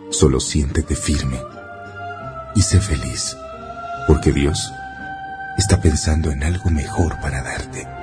solo 0.09 0.39
siéntete 0.39 0.95
firme 0.95 1.41
y 2.55 2.61
sé 2.61 2.79
feliz, 2.79 3.35
porque 4.07 4.31
Dios 4.31 4.71
está 5.57 5.81
pensando 5.81 6.31
en 6.31 6.43
algo 6.43 6.69
mejor 6.69 7.19
para 7.21 7.41
darte. 7.41 7.96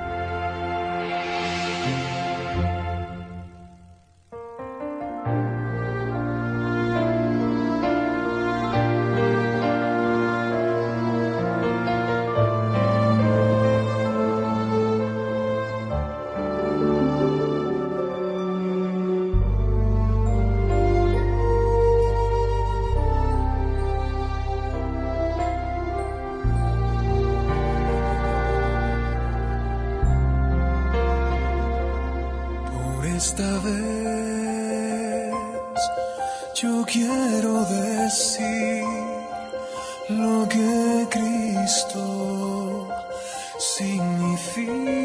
esta 33.35 33.59
vez 33.59 35.33
yo 36.53 36.85
quiero 36.85 37.65
decir 37.65 38.85
lo 40.07 40.47
que 40.47 41.05
Cristo 41.09 42.87
significa. 43.59 45.04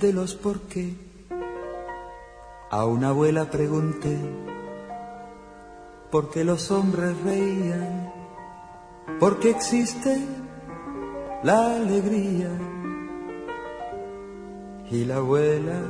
De 0.00 0.12
los 0.12 0.34
por 0.34 0.60
qué, 0.62 0.94
a 2.70 2.84
una 2.84 3.08
abuela 3.10 3.50
pregunté 3.50 4.16
por 6.10 6.30
qué 6.30 6.44
los 6.44 6.70
hombres 6.70 7.16
reían, 7.22 8.12
por 9.18 9.38
qué 9.38 9.50
existe 9.50 10.18
la 11.42 11.76
alegría. 11.76 12.50
Y 14.90 15.04
la 15.04 15.16
abuela 15.16 15.80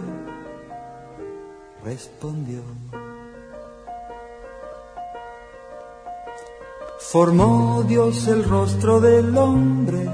respondió. 1.85 2.63
Formó 6.99 7.85
Dios 7.87 8.27
el 8.29 8.45
rostro 8.45 9.01
del 9.01 9.37
hombre 9.37 10.09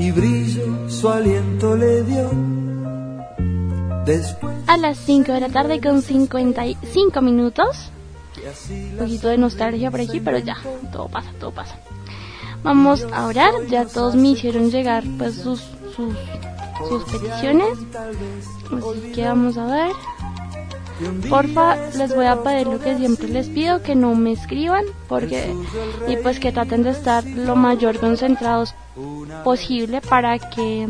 y 0.00 0.10
brillo 0.12 0.88
su 0.88 1.08
aliento 1.10 1.76
le 1.76 2.02
dio. 2.04 2.30
Después 4.06 4.56
A 4.66 4.78
las 4.78 4.96
5 4.98 5.32
de 5.32 5.40
la 5.40 5.48
tarde 5.50 5.80
con 5.80 6.00
55 6.00 7.20
minutos. 7.20 7.90
Un 8.70 8.96
poquito 8.98 9.28
de 9.28 9.36
nostalgia 9.36 9.90
por 9.90 10.00
aquí, 10.00 10.20
pero 10.20 10.38
ya, 10.38 10.56
todo 10.90 11.08
pasa, 11.08 11.30
todo 11.38 11.50
pasa. 11.50 11.78
Vamos 12.62 13.06
a 13.12 13.26
orar, 13.26 13.52
ya 13.68 13.84
todos 13.84 14.14
me 14.14 14.28
hicieron 14.28 14.70
llegar 14.70 15.04
pues 15.18 15.34
sus, 15.34 15.60
sus, 15.94 16.14
sus 16.88 17.04
peticiones. 17.04 17.78
Así 17.94 19.12
que 19.12 19.24
vamos 19.24 19.58
a 19.58 19.66
ver. 19.66 19.92
Porfa, 21.28 21.76
les 21.96 22.14
voy 22.14 22.26
a 22.26 22.42
pedir 22.42 22.66
lo 22.66 22.78
que 22.80 22.96
siempre 22.96 23.28
les 23.28 23.48
pido, 23.48 23.82
que 23.82 23.94
no 23.94 24.14
me 24.14 24.32
escriban, 24.32 24.84
porque 25.08 25.54
y 26.08 26.16
pues 26.16 26.38
que 26.40 26.52
traten 26.52 26.82
de 26.82 26.90
estar 26.90 27.24
lo 27.24 27.56
mayor 27.56 27.98
concentrados 27.98 28.74
posible 29.44 30.00
para 30.00 30.38
que 30.38 30.88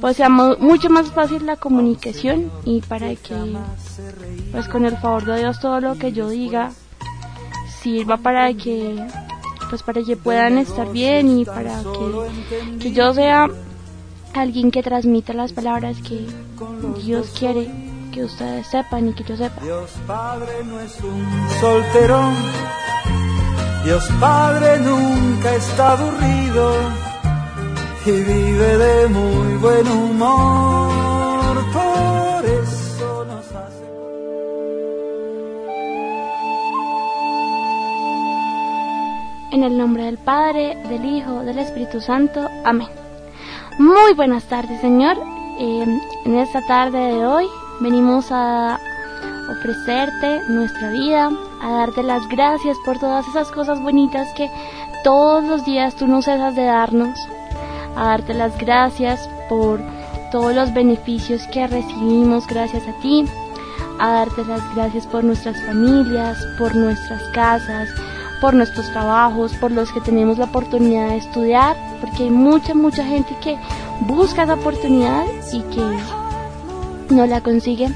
pues 0.00 0.16
sea 0.16 0.28
mu- 0.28 0.56
mucho 0.58 0.88
más 0.90 1.10
fácil 1.12 1.46
la 1.46 1.56
comunicación 1.56 2.50
y 2.64 2.80
para 2.80 3.14
que 3.14 3.34
pues 4.50 4.66
con 4.68 4.84
el 4.86 4.96
favor 4.96 5.24
de 5.24 5.38
Dios 5.38 5.60
todo 5.60 5.80
lo 5.80 5.94
que 5.96 6.10
yo 6.12 6.28
diga 6.30 6.72
sirva 7.80 8.16
para 8.16 8.52
que 8.54 8.96
pues 9.70 9.82
para 9.82 10.02
que 10.02 10.16
puedan 10.16 10.58
estar 10.58 10.90
bien 10.90 11.38
y 11.40 11.44
para 11.44 11.80
que, 11.82 12.78
que 12.80 12.92
yo 12.92 13.12
sea 13.14 13.48
alguien 14.34 14.70
que 14.70 14.82
transmita 14.82 15.32
las 15.32 15.52
palabras 15.52 15.98
que 16.02 16.26
Dios 17.04 17.32
quiere 17.38 17.70
que 18.14 18.22
ustedes 18.22 18.68
sepan 18.68 19.08
y 19.08 19.12
que 19.12 19.24
yo 19.24 19.36
sepa. 19.36 19.60
Dios 19.60 19.90
Padre 20.06 20.64
no 20.64 20.78
es 20.78 21.00
un 21.00 21.48
solterón, 21.60 22.34
Dios 23.84 24.08
Padre 24.20 24.78
nunca 24.78 25.54
está 25.56 25.92
aburrido 25.92 26.74
y 28.06 28.12
vive 28.12 28.78
de 28.78 29.08
muy 29.08 29.56
buen 29.56 29.88
humor, 29.88 31.56
por 31.72 32.44
eso 32.44 33.24
nos 33.24 33.46
hace. 33.52 33.84
En 39.50 39.64
el 39.64 39.76
nombre 39.76 40.04
del 40.04 40.18
Padre, 40.18 40.76
del 40.88 41.04
Hijo, 41.04 41.42
del 41.42 41.58
Espíritu 41.58 42.00
Santo. 42.00 42.48
Amén. 42.64 42.88
Muy 43.78 44.14
buenas 44.14 44.44
tardes, 44.44 44.80
Señor. 44.80 45.16
Eh, 45.58 46.00
en 46.24 46.38
esta 46.38 46.64
tarde 46.66 46.98
de 46.98 47.26
hoy 47.26 47.46
venimos 47.80 48.26
a 48.30 48.78
ofrecerte 49.50 50.40
nuestra 50.48 50.90
vida, 50.90 51.30
a 51.62 51.70
darte 51.70 52.02
las 52.02 52.26
gracias 52.28 52.76
por 52.84 52.98
todas 52.98 53.26
esas 53.28 53.50
cosas 53.50 53.80
bonitas 53.80 54.28
que 54.34 54.50
todos 55.02 55.44
los 55.44 55.64
días 55.64 55.94
tú 55.94 56.06
no 56.06 56.22
cesas 56.22 56.54
de 56.54 56.64
darnos, 56.64 57.18
a 57.96 58.06
darte 58.06 58.34
las 58.34 58.56
gracias 58.58 59.28
por 59.48 59.80
todos 60.32 60.54
los 60.54 60.72
beneficios 60.72 61.46
que 61.52 61.66
recibimos 61.66 62.46
gracias 62.46 62.88
a 62.88 62.92
ti, 63.00 63.24
a 63.98 64.10
darte 64.10 64.44
las 64.44 64.62
gracias 64.74 65.06
por 65.06 65.24
nuestras 65.24 65.60
familias, 65.64 66.38
por 66.58 66.74
nuestras 66.74 67.22
casas, 67.34 67.88
por 68.40 68.54
nuestros 68.54 68.90
trabajos, 68.90 69.54
por 69.54 69.70
los 69.70 69.92
que 69.92 70.00
tenemos 70.00 70.38
la 70.38 70.46
oportunidad 70.46 71.10
de 71.10 71.18
estudiar, 71.18 71.76
porque 72.00 72.24
hay 72.24 72.30
mucha, 72.30 72.74
mucha 72.74 73.04
gente 73.04 73.36
que 73.42 73.58
busca 74.00 74.42
esa 74.42 74.54
oportunidad 74.54 75.24
y 75.52 75.62
que 75.62 76.23
no 77.10 77.26
la 77.26 77.40
consigue. 77.40 77.88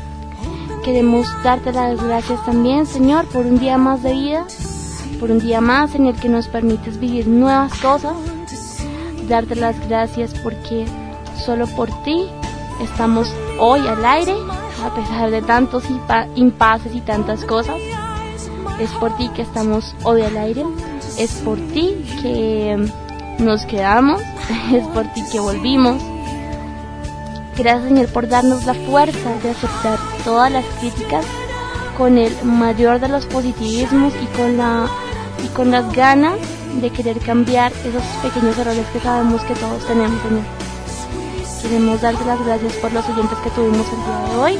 Queremos 0.84 1.26
darte 1.42 1.72
las 1.72 2.02
gracias 2.02 2.44
también, 2.44 2.86
Señor, 2.86 3.26
por 3.26 3.44
un 3.46 3.58
día 3.58 3.76
más 3.78 4.02
de 4.02 4.12
vida, 4.12 4.46
por 5.20 5.30
un 5.30 5.38
día 5.38 5.60
más 5.60 5.94
en 5.94 6.06
el 6.06 6.14
que 6.14 6.28
nos 6.28 6.48
permites 6.48 6.98
vivir 6.98 7.26
nuevas 7.28 7.72
cosas. 7.80 8.14
Darte 9.28 9.54
las 9.56 9.76
gracias 9.88 10.32
porque 10.42 10.86
solo 11.44 11.66
por 11.66 11.90
ti 12.04 12.26
estamos 12.82 13.30
hoy 13.58 13.80
al 13.86 14.04
aire, 14.04 14.34
a 14.84 14.94
pesar 14.94 15.30
de 15.30 15.42
tantos 15.42 15.84
impa- 15.90 16.28
impases 16.36 16.94
y 16.94 17.00
tantas 17.00 17.44
cosas. 17.44 17.76
es 18.80 18.90
por 18.92 19.14
ti 19.16 19.28
que 19.34 19.42
estamos 19.42 19.94
hoy 20.04 20.22
al 20.22 20.36
aire, 20.38 20.64
es 21.18 21.32
por 21.44 21.58
ti 21.58 21.96
que 22.22 22.76
nos 23.40 23.66
quedamos, 23.66 24.22
es 24.72 24.86
por 24.88 25.04
ti 25.12 25.22
que 25.30 25.40
volvimos. 25.40 26.00
Gracias 27.58 27.88
Señor 27.88 28.06
por 28.10 28.28
darnos 28.28 28.64
la 28.66 28.74
fuerza 28.74 29.30
de 29.42 29.50
aceptar 29.50 29.98
todas 30.24 30.52
las 30.52 30.64
críticas 30.78 31.26
con 31.96 32.16
el 32.16 32.32
mayor 32.44 33.00
de 33.00 33.08
los 33.08 33.26
positivismos 33.26 34.14
y 34.22 34.26
con, 34.36 34.56
la, 34.56 34.86
y 35.44 35.48
con 35.48 35.72
las 35.72 35.92
ganas 35.92 36.38
de 36.80 36.90
querer 36.90 37.18
cambiar 37.18 37.72
esos 37.84 38.02
pequeños 38.22 38.56
errores 38.58 38.86
que 38.92 39.00
sabemos 39.00 39.42
que 39.42 39.54
todos 39.54 39.84
tenemos, 39.88 40.22
Señor. 40.22 40.44
Queremos 41.60 42.00
darte 42.00 42.24
las 42.24 42.44
gracias 42.46 42.74
por 42.74 42.92
los 42.92 43.08
oyentes 43.08 43.36
que 43.38 43.50
tuvimos 43.50 43.86
el 43.88 44.04
día 44.04 44.28
de 44.28 44.36
hoy, 44.40 44.58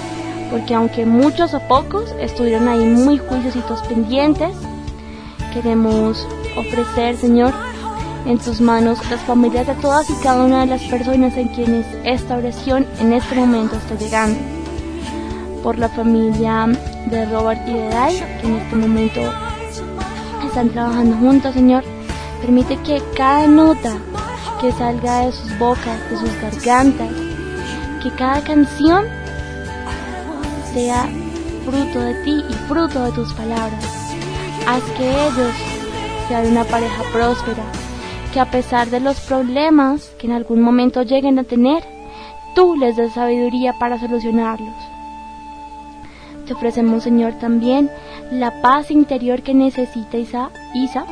porque 0.51 0.75
aunque 0.75 1.07
muchos 1.07 1.55
o 1.55 1.61
pocos 1.61 2.13
estuvieron 2.19 2.67
ahí 2.67 2.85
muy 2.85 3.19
juiciositos 3.19 3.81
pendientes, 3.83 4.57
queremos 5.55 6.27
ofrecer, 6.57 7.17
Señor, 7.17 7.55
en 8.29 8.39
tus 8.39 8.61
manos 8.61 8.99
las 9.11 9.23
familias 9.23 9.67
de 9.67 9.75
todas 9.77 10.09
y 10.11 10.15
cada 10.23 10.45
una 10.45 10.61
de 10.61 10.67
las 10.67 10.83
personas 10.83 11.35
en 11.39 11.49
quienes 11.49 11.87
esta 12.05 12.37
oración 12.37 12.87
en 13.01 13.15
este 13.15 13.35
momento 13.35 13.77
está 13.77 13.95
llegando. 13.95 14.39
Por 15.63 15.79
la 15.79 15.89
familia 15.89 16.67
de 17.11 17.25
Robert 17.25 17.67
y 17.67 17.73
de 17.73 17.89
Dai, 17.89 18.17
que 18.41 18.47
en 18.47 18.57
este 18.57 18.77
momento 18.77 19.21
están 20.47 20.69
trabajando 20.69 21.17
juntos, 21.17 21.55
Señor. 21.55 21.83
Permite 22.43 22.77
que 22.83 23.03
cada 23.17 23.47
nota 23.47 23.97
que 24.61 24.73
salga 24.73 25.21
de 25.21 25.33
sus 25.33 25.59
bocas, 25.59 26.11
de 26.11 26.19
sus 26.19 26.41
gargantas, 26.43 27.11
que 28.03 28.11
cada 28.11 28.43
canción 28.43 29.07
sea 30.75 31.09
fruto 31.65 32.01
de 32.01 32.15
ti 32.25 32.45
y 32.49 32.53
fruto 32.69 33.05
de 33.05 33.13
tus 33.13 33.33
palabras. 33.33 33.85
Haz 34.67 34.83
que 34.99 35.09
ellos 35.09 35.55
sean 36.29 36.47
una 36.47 36.65
pareja 36.65 37.03
próspera, 37.11 37.65
que 38.33 38.41
a 38.41 38.51
pesar 38.51 38.91
de 38.91 39.01
los 39.01 39.21
problemas 39.21 40.11
que 40.19 40.27
en 40.27 40.33
algún 40.33 40.61
momento 40.61 41.03
lleguen 41.03 41.39
a 41.39 41.45
tener, 41.45 41.83
tú 42.55 42.77
les 42.77 42.97
des 42.97 43.13
sabiduría 43.13 43.73
para 43.79 43.99
solucionarlos. 43.99 44.75
Te 46.47 46.53
ofrecemos, 46.53 47.03
Señor, 47.03 47.35
también 47.35 47.91
la 48.31 48.61
paz 48.61 48.91
interior 48.91 49.43
que 49.43 49.55
necesita 49.55 50.19
Isa, 50.75 51.05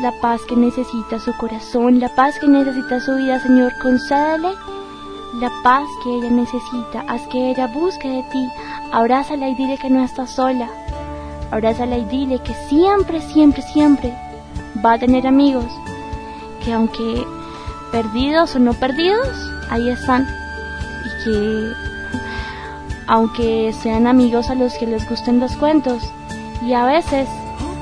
la 0.00 0.12
paz 0.20 0.40
que 0.48 0.56
necesita 0.56 1.18
su 1.20 1.32
corazón, 1.36 2.00
la 2.00 2.08
paz 2.14 2.38
que 2.40 2.48
necesita 2.48 3.00
su 3.00 3.14
vida, 3.16 3.40
Señor, 3.40 3.72
concédele 3.80 4.52
la 5.40 5.50
paz 5.62 5.88
que 6.02 6.10
ella 6.16 6.30
necesita, 6.30 7.04
haz 7.08 7.22
que 7.28 7.50
ella 7.50 7.68
busque 7.68 8.08
de 8.08 8.22
ti, 8.24 8.48
abrázala 8.92 9.48
y 9.48 9.54
dile 9.54 9.78
que 9.78 9.90
no 9.90 10.04
está 10.04 10.26
sola, 10.26 10.68
abrázala 11.50 11.98
y 11.98 12.04
dile 12.06 12.40
que 12.40 12.54
siempre, 12.68 13.20
siempre, 13.20 13.62
siempre 13.62 14.31
va 14.84 14.94
a 14.94 14.98
tener 14.98 15.26
amigos, 15.26 15.66
que 16.64 16.72
aunque 16.72 17.24
perdidos 17.90 18.56
o 18.56 18.58
no 18.58 18.74
perdidos, 18.74 19.28
ahí 19.70 19.88
están, 19.90 20.26
y 21.04 21.24
que 21.24 21.72
aunque 23.06 23.74
sean 23.82 24.06
amigos 24.06 24.48
a 24.50 24.54
los 24.54 24.74
que 24.74 24.86
les 24.86 25.08
gusten 25.08 25.40
los 25.40 25.56
cuentos, 25.56 26.02
y 26.62 26.72
a 26.72 26.84
veces 26.84 27.28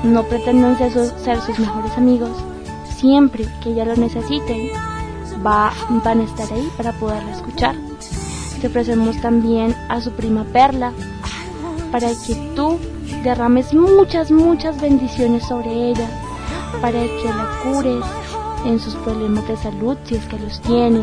no 0.03 0.23
pretenden 0.23 0.77
ser 0.77 0.91
sus, 0.91 1.59
mejores 1.59 1.97
amigos, 1.97 2.31
siempre 2.89 3.45
que 3.61 3.71
ella 3.71 3.85
lo 3.85 3.95
necesiten, 3.95 4.69
va, 5.45 5.71
van 6.03 6.19
a 6.19 6.23
estar 6.23 6.51
ahí 6.51 6.69
para 6.75 6.91
poderla 6.93 7.31
escuchar. 7.31 7.75
Te 8.59 8.67
ofrecemos 8.67 9.19
también 9.21 9.75
a 9.89 10.01
su 10.01 10.11
prima 10.11 10.43
Perla, 10.43 10.91
para 11.91 12.09
que 12.09 12.35
tú 12.55 12.79
derrames 13.23 13.73
muchas, 13.73 14.31
muchas 14.31 14.79
bendiciones 14.81 15.43
sobre 15.45 15.89
ella, 15.89 16.07
para 16.81 17.03
que 17.03 17.25
la 17.25 17.59
cures 17.63 18.05
en 18.65 18.79
sus 18.79 18.95
problemas 18.95 19.47
de 19.47 19.57
salud, 19.57 19.97
si 20.03 20.15
es 20.15 20.25
que 20.25 20.39
los 20.39 20.59
tiene, 20.61 21.01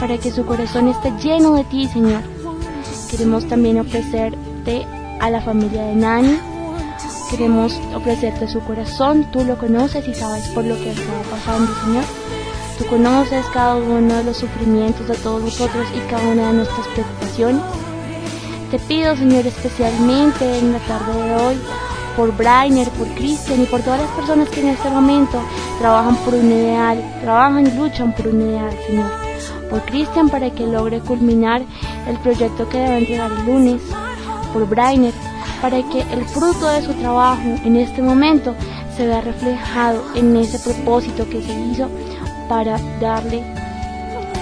para 0.00 0.18
que 0.18 0.30
su 0.30 0.44
corazón 0.44 0.88
esté 0.88 1.12
lleno 1.22 1.54
de 1.54 1.64
ti, 1.64 1.86
Señor. 1.88 2.22
Queremos 3.10 3.46
también 3.46 3.78
ofrecerte 3.78 4.86
a 5.20 5.30
la 5.30 5.40
familia 5.42 5.82
de 5.84 5.94
Nani, 5.94 6.38
queremos 7.30 7.78
ofrecerte 7.94 8.48
su 8.48 8.60
corazón, 8.60 9.30
tú 9.30 9.44
lo 9.44 9.56
conoces 9.58 10.06
y 10.08 10.14
sabes 10.14 10.48
por 10.48 10.64
lo 10.64 10.74
que 10.76 10.90
está 10.90 11.12
pasando, 11.30 11.72
Señor. 11.84 12.04
Tú 12.78 12.86
conoces 12.86 13.44
cada 13.52 13.76
uno 13.76 14.16
de 14.16 14.24
los 14.24 14.38
sufrimientos 14.38 15.06
de 15.06 15.14
todos 15.16 15.42
nosotros 15.42 15.86
y 15.94 16.10
cada 16.10 16.26
una 16.26 16.48
de 16.48 16.54
nuestras 16.54 16.86
preocupaciones. 16.88 17.62
Te 18.70 18.78
pido, 18.78 19.14
Señor, 19.14 19.46
especialmente 19.46 20.58
en 20.58 20.72
la 20.72 20.78
tarde 20.80 21.22
de 21.22 21.34
hoy, 21.34 21.56
por 22.16 22.36
Brainer, 22.36 22.88
por 22.90 23.08
Christian 23.08 23.62
y 23.62 23.66
por 23.66 23.80
todas 23.80 24.00
las 24.00 24.10
personas 24.10 24.48
que 24.48 24.60
en 24.60 24.68
este 24.68 24.90
momento 24.90 25.40
trabajan 25.78 26.16
por 26.16 26.34
un 26.34 26.50
ideal, 26.50 27.02
trabajan 27.22 27.66
y 27.66 27.70
luchan 27.70 28.14
por 28.14 28.28
un 28.28 28.42
ideal, 28.42 28.76
Señor. 28.86 29.10
Por 29.70 29.82
Christian 29.82 30.28
para 30.28 30.50
que 30.50 30.66
logre 30.66 31.00
culminar 31.00 31.62
el 32.06 32.16
proyecto 32.18 32.68
que 32.68 32.78
debe 32.78 32.98
entregar 32.98 33.30
el 33.30 33.46
lunes. 33.46 33.82
Por 34.52 34.68
Brainer 34.68 35.14
para 35.62 35.80
que 35.88 36.00
el 36.12 36.24
fruto 36.24 36.68
de 36.68 36.82
su 36.82 36.92
trabajo 36.94 37.42
en 37.64 37.76
este 37.76 38.02
momento 38.02 38.54
se 38.96 39.06
vea 39.06 39.20
reflejado 39.20 40.02
en 40.14 40.36
ese 40.36 40.58
propósito 40.58 41.26
que 41.28 41.40
se 41.40 41.52
hizo 41.52 41.88
para 42.48 42.78
darle 43.00 43.42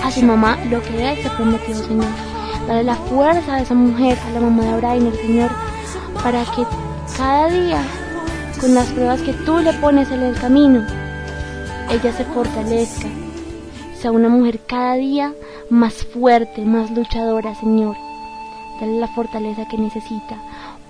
a 0.02 0.10
su 0.10 0.22
mamá 0.22 0.56
lo 0.70 0.82
que 0.82 1.12
él 1.12 1.18
se 1.22 1.30
prometió, 1.30 1.74
Señor. 1.74 2.06
Dale 2.66 2.84
la 2.84 2.94
fuerza 2.94 3.54
a 3.54 3.60
esa 3.60 3.74
mujer, 3.74 4.18
a 4.26 4.30
la 4.30 4.40
mamá 4.40 4.64
de 4.64 4.76
Brainer, 4.78 5.14
Señor, 5.14 5.50
para 6.22 6.42
que 6.44 6.64
cada 7.16 7.48
día, 7.48 7.82
con 8.60 8.74
las 8.74 8.86
pruebas 8.88 9.20
que 9.22 9.32
tú 9.32 9.58
le 9.58 9.72
pones 9.74 10.10
en 10.10 10.22
el 10.22 10.36
camino, 10.38 10.84
ella 11.90 12.12
se 12.12 12.24
fortalezca, 12.24 13.08
sea 13.94 14.12
una 14.12 14.28
mujer 14.28 14.60
cada 14.66 14.94
día 14.94 15.32
más 15.70 15.94
fuerte, 15.94 16.64
más 16.64 16.90
luchadora, 16.90 17.54
Señor. 17.54 17.96
Dale 18.80 18.98
la 18.98 19.08
fortaleza 19.08 19.66
que 19.68 19.76
necesita. 19.76 20.36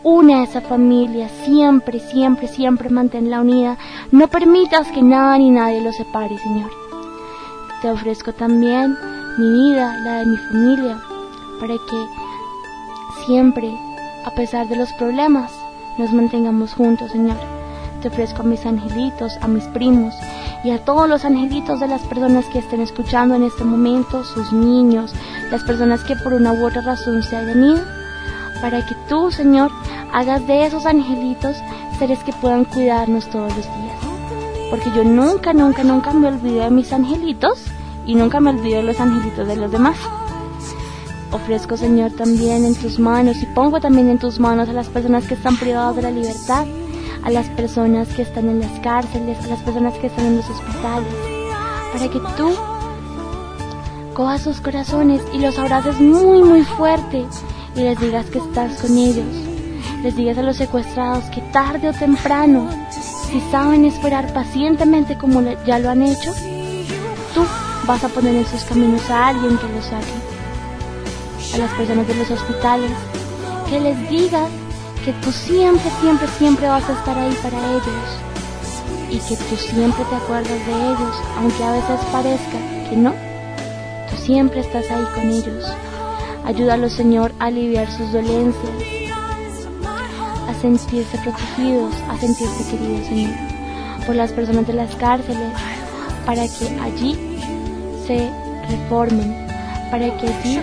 Une 0.02 0.34
a 0.34 0.44
esa 0.44 0.60
familia, 0.60 1.28
siempre, 1.44 2.00
siempre, 2.00 2.48
siempre 2.48 2.88
manténla 2.88 3.40
unida. 3.40 3.76
No 4.12 4.28
permitas 4.28 4.88
que 4.88 5.02
nada 5.02 5.36
ni 5.38 5.50
nadie 5.50 5.82
los 5.82 5.96
separe, 5.96 6.38
Señor. 6.38 6.70
Te 7.82 7.90
ofrezco 7.90 8.32
también 8.32 8.96
mi 9.38 9.50
vida, 9.50 9.98
la 9.98 10.20
de 10.20 10.26
mi 10.26 10.36
familia, 10.36 10.98
para 11.60 11.74
que 11.74 12.06
siempre, 13.26 13.70
a 14.24 14.30
pesar 14.30 14.68
de 14.68 14.76
los 14.76 14.92
problemas, 14.94 15.52
nos 16.00 16.12
mantengamos 16.14 16.72
juntos, 16.72 17.12
Señor. 17.12 17.36
Te 18.00 18.08
ofrezco 18.08 18.40
a 18.40 18.46
mis 18.46 18.64
angelitos, 18.64 19.36
a 19.42 19.46
mis 19.46 19.64
primos 19.64 20.14
y 20.64 20.70
a 20.70 20.82
todos 20.82 21.06
los 21.06 21.26
angelitos 21.26 21.78
de 21.78 21.88
las 21.88 22.00
personas 22.02 22.46
que 22.46 22.60
estén 22.60 22.80
escuchando 22.80 23.34
en 23.34 23.42
este 23.42 23.64
momento, 23.64 24.24
sus 24.24 24.50
niños, 24.50 25.12
las 25.50 25.62
personas 25.62 26.02
que 26.02 26.16
por 26.16 26.32
una 26.32 26.54
u 26.54 26.66
otra 26.66 26.80
razón 26.80 27.22
se 27.22 27.36
hayan 27.36 27.62
ido, 27.62 27.84
para 28.62 28.84
que 28.86 28.94
tú, 29.10 29.30
Señor, 29.30 29.70
hagas 30.10 30.46
de 30.46 30.64
esos 30.64 30.86
angelitos 30.86 31.58
seres 31.98 32.24
que 32.24 32.32
puedan 32.32 32.64
cuidarnos 32.64 33.28
todos 33.28 33.54
los 33.54 33.66
días. 33.66 33.98
Porque 34.70 34.90
yo 34.96 35.04
nunca, 35.04 35.52
nunca, 35.52 35.84
nunca 35.84 36.14
me 36.14 36.28
olvido 36.28 36.64
de 36.64 36.70
mis 36.70 36.94
angelitos 36.94 37.62
y 38.06 38.14
nunca 38.14 38.40
me 38.40 38.50
olvido 38.50 38.78
de 38.78 38.84
los 38.84 39.00
angelitos 39.00 39.46
de 39.46 39.56
los 39.56 39.70
demás. 39.70 39.98
Ofrezco, 41.32 41.76
Señor, 41.76 42.10
también 42.10 42.64
en 42.64 42.74
tus 42.74 42.98
manos 42.98 43.36
y 43.42 43.46
pongo 43.46 43.80
también 43.80 44.10
en 44.10 44.18
tus 44.18 44.40
manos 44.40 44.68
a 44.68 44.72
las 44.72 44.88
personas 44.88 45.26
que 45.26 45.34
están 45.34 45.56
privadas 45.56 45.94
de 45.94 46.02
la 46.02 46.10
libertad, 46.10 46.66
a 47.22 47.30
las 47.30 47.48
personas 47.50 48.08
que 48.08 48.22
están 48.22 48.48
en 48.48 48.60
las 48.60 48.80
cárceles, 48.80 49.38
a 49.44 49.46
las 49.46 49.60
personas 49.60 49.94
que 49.94 50.08
están 50.08 50.26
en 50.26 50.36
los 50.38 50.50
hospitales, 50.50 51.12
para 51.92 52.08
que 52.08 52.18
tú 52.36 52.50
cojas 54.12 54.42
sus 54.42 54.60
corazones 54.60 55.22
y 55.32 55.38
los 55.38 55.56
abraces 55.58 56.00
muy, 56.00 56.42
muy 56.42 56.64
fuerte 56.64 57.24
y 57.76 57.80
les 57.80 58.00
digas 58.00 58.26
que 58.26 58.38
estás 58.38 58.80
con 58.80 58.98
ellos. 58.98 59.26
Les 60.02 60.16
digas 60.16 60.36
a 60.38 60.42
los 60.42 60.56
secuestrados 60.56 61.24
que 61.26 61.42
tarde 61.52 61.88
o 61.88 61.92
temprano, 61.92 62.68
si 63.30 63.40
saben 63.52 63.84
esperar 63.84 64.32
pacientemente 64.32 65.16
como 65.16 65.42
ya 65.64 65.78
lo 65.78 65.90
han 65.90 66.02
hecho, 66.02 66.32
tú 67.34 67.44
vas 67.86 68.02
a 68.02 68.08
poner 68.08 68.34
en 68.34 68.46
sus 68.46 68.64
caminos 68.64 69.08
a 69.10 69.28
alguien 69.28 69.56
que 69.58 69.68
los 69.68 69.84
saque. 69.84 70.29
A 71.54 71.58
las 71.58 71.70
personas 71.72 72.06
de 72.06 72.14
los 72.14 72.30
hospitales, 72.30 72.92
que 73.68 73.80
les 73.80 74.10
digas 74.10 74.48
que 75.04 75.12
tú 75.14 75.32
siempre, 75.32 75.90
siempre, 76.00 76.28
siempre 76.38 76.68
vas 76.68 76.88
a 76.88 76.92
estar 76.92 77.18
ahí 77.18 77.36
para 77.42 77.58
ellos 77.72 78.30
y 79.10 79.18
que 79.18 79.36
tú 79.36 79.56
siempre 79.56 80.04
te 80.04 80.14
acuerdas 80.14 80.66
de 80.66 80.72
ellos, 80.72 81.16
aunque 81.38 81.64
a 81.64 81.72
veces 81.72 82.00
parezca 82.12 82.58
que 82.88 82.96
no, 82.96 83.12
tú 84.10 84.16
siempre 84.16 84.60
estás 84.60 84.90
ahí 84.90 85.04
con 85.14 85.28
ellos. 85.28 85.64
Ayúdalos, 86.44 86.92
Señor, 86.92 87.32
a 87.38 87.46
aliviar 87.46 87.90
sus 87.90 88.12
dolencias, 88.12 88.72
a 90.48 90.54
sentirse 90.60 91.18
protegidos, 91.18 91.94
a 92.08 92.16
sentirse 92.18 92.70
queridos, 92.70 93.06
Señor, 93.06 93.34
por 94.06 94.14
las 94.14 94.32
personas 94.32 94.66
de 94.66 94.74
las 94.74 94.94
cárceles, 94.96 95.52
para 96.26 96.42
que 96.46 96.78
allí 96.80 97.18
se 98.06 98.30
reformen, 98.68 99.46
para 99.90 100.16
que 100.18 100.28
allí 100.28 100.60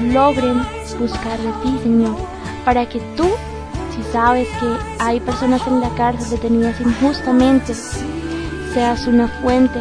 logren 0.00 0.62
buscar 0.98 1.38
de 1.38 1.52
ti, 1.62 1.78
Señor, 1.82 2.16
para 2.64 2.88
que 2.88 3.00
tú 3.16 3.28
si 3.98 4.12
sabes 4.12 4.46
que 4.60 4.76
hay 5.00 5.18
personas 5.18 5.66
en 5.66 5.80
la 5.80 5.90
cárcel 5.90 6.30
detenidas 6.30 6.80
injustamente, 6.80 7.74
seas 8.72 9.06
una 9.08 9.26
fuente 9.26 9.80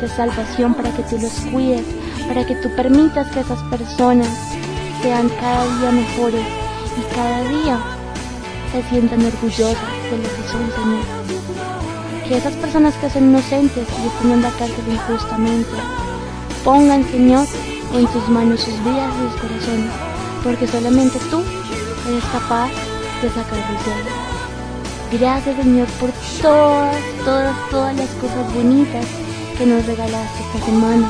de 0.00 0.08
salvación 0.08 0.74
para 0.74 0.90
que 0.90 1.02
tú 1.02 1.18
los 1.18 1.32
cuides, 1.52 1.84
para 2.28 2.46
que 2.46 2.54
tú 2.56 2.68
permitas 2.76 3.26
que 3.32 3.40
esas 3.40 3.60
personas 3.64 4.28
sean 5.02 5.28
cada 5.40 5.64
día 5.78 5.90
mejores 5.90 6.46
y 6.96 7.14
cada 7.14 7.40
día 7.48 7.80
se 8.70 8.82
sientan 8.90 9.26
orgullosas 9.26 9.76
de 10.10 10.18
lo 10.18 10.22
que 10.22 10.48
son, 10.48 10.70
Señor. 10.70 12.28
Que 12.28 12.36
esas 12.36 12.54
personas 12.54 12.94
que 12.94 13.10
son 13.10 13.30
inocentes 13.30 13.88
y 14.04 14.06
están 14.06 14.30
en 14.30 14.42
la 14.42 14.50
cárcel 14.50 14.84
injustamente, 14.88 15.76
pongan, 16.64 17.04
Señor, 17.10 17.46
en 17.94 18.06
tus 18.06 18.28
manos 18.28 18.60
sus 18.60 18.78
vidas 18.84 19.10
y 19.14 19.30
sus 19.30 19.40
corazones, 19.40 19.92
porque 20.42 20.66
solamente 20.66 21.18
tú 21.30 21.42
eres 22.08 22.24
capaz 22.32 22.68
de 23.22 23.28
sacarlos 23.28 23.84
de 23.84 23.92
ahí. 23.92 25.18
Gracias, 25.18 25.56
Señor, 25.56 25.86
por 26.00 26.10
todas, 26.42 26.96
todas, 27.24 27.70
todas 27.70 27.96
las 27.96 28.10
cosas 28.10 28.54
bonitas 28.54 29.06
que 29.56 29.66
nos 29.66 29.86
regalaste 29.86 30.42
esta 30.42 30.66
semana. 30.66 31.08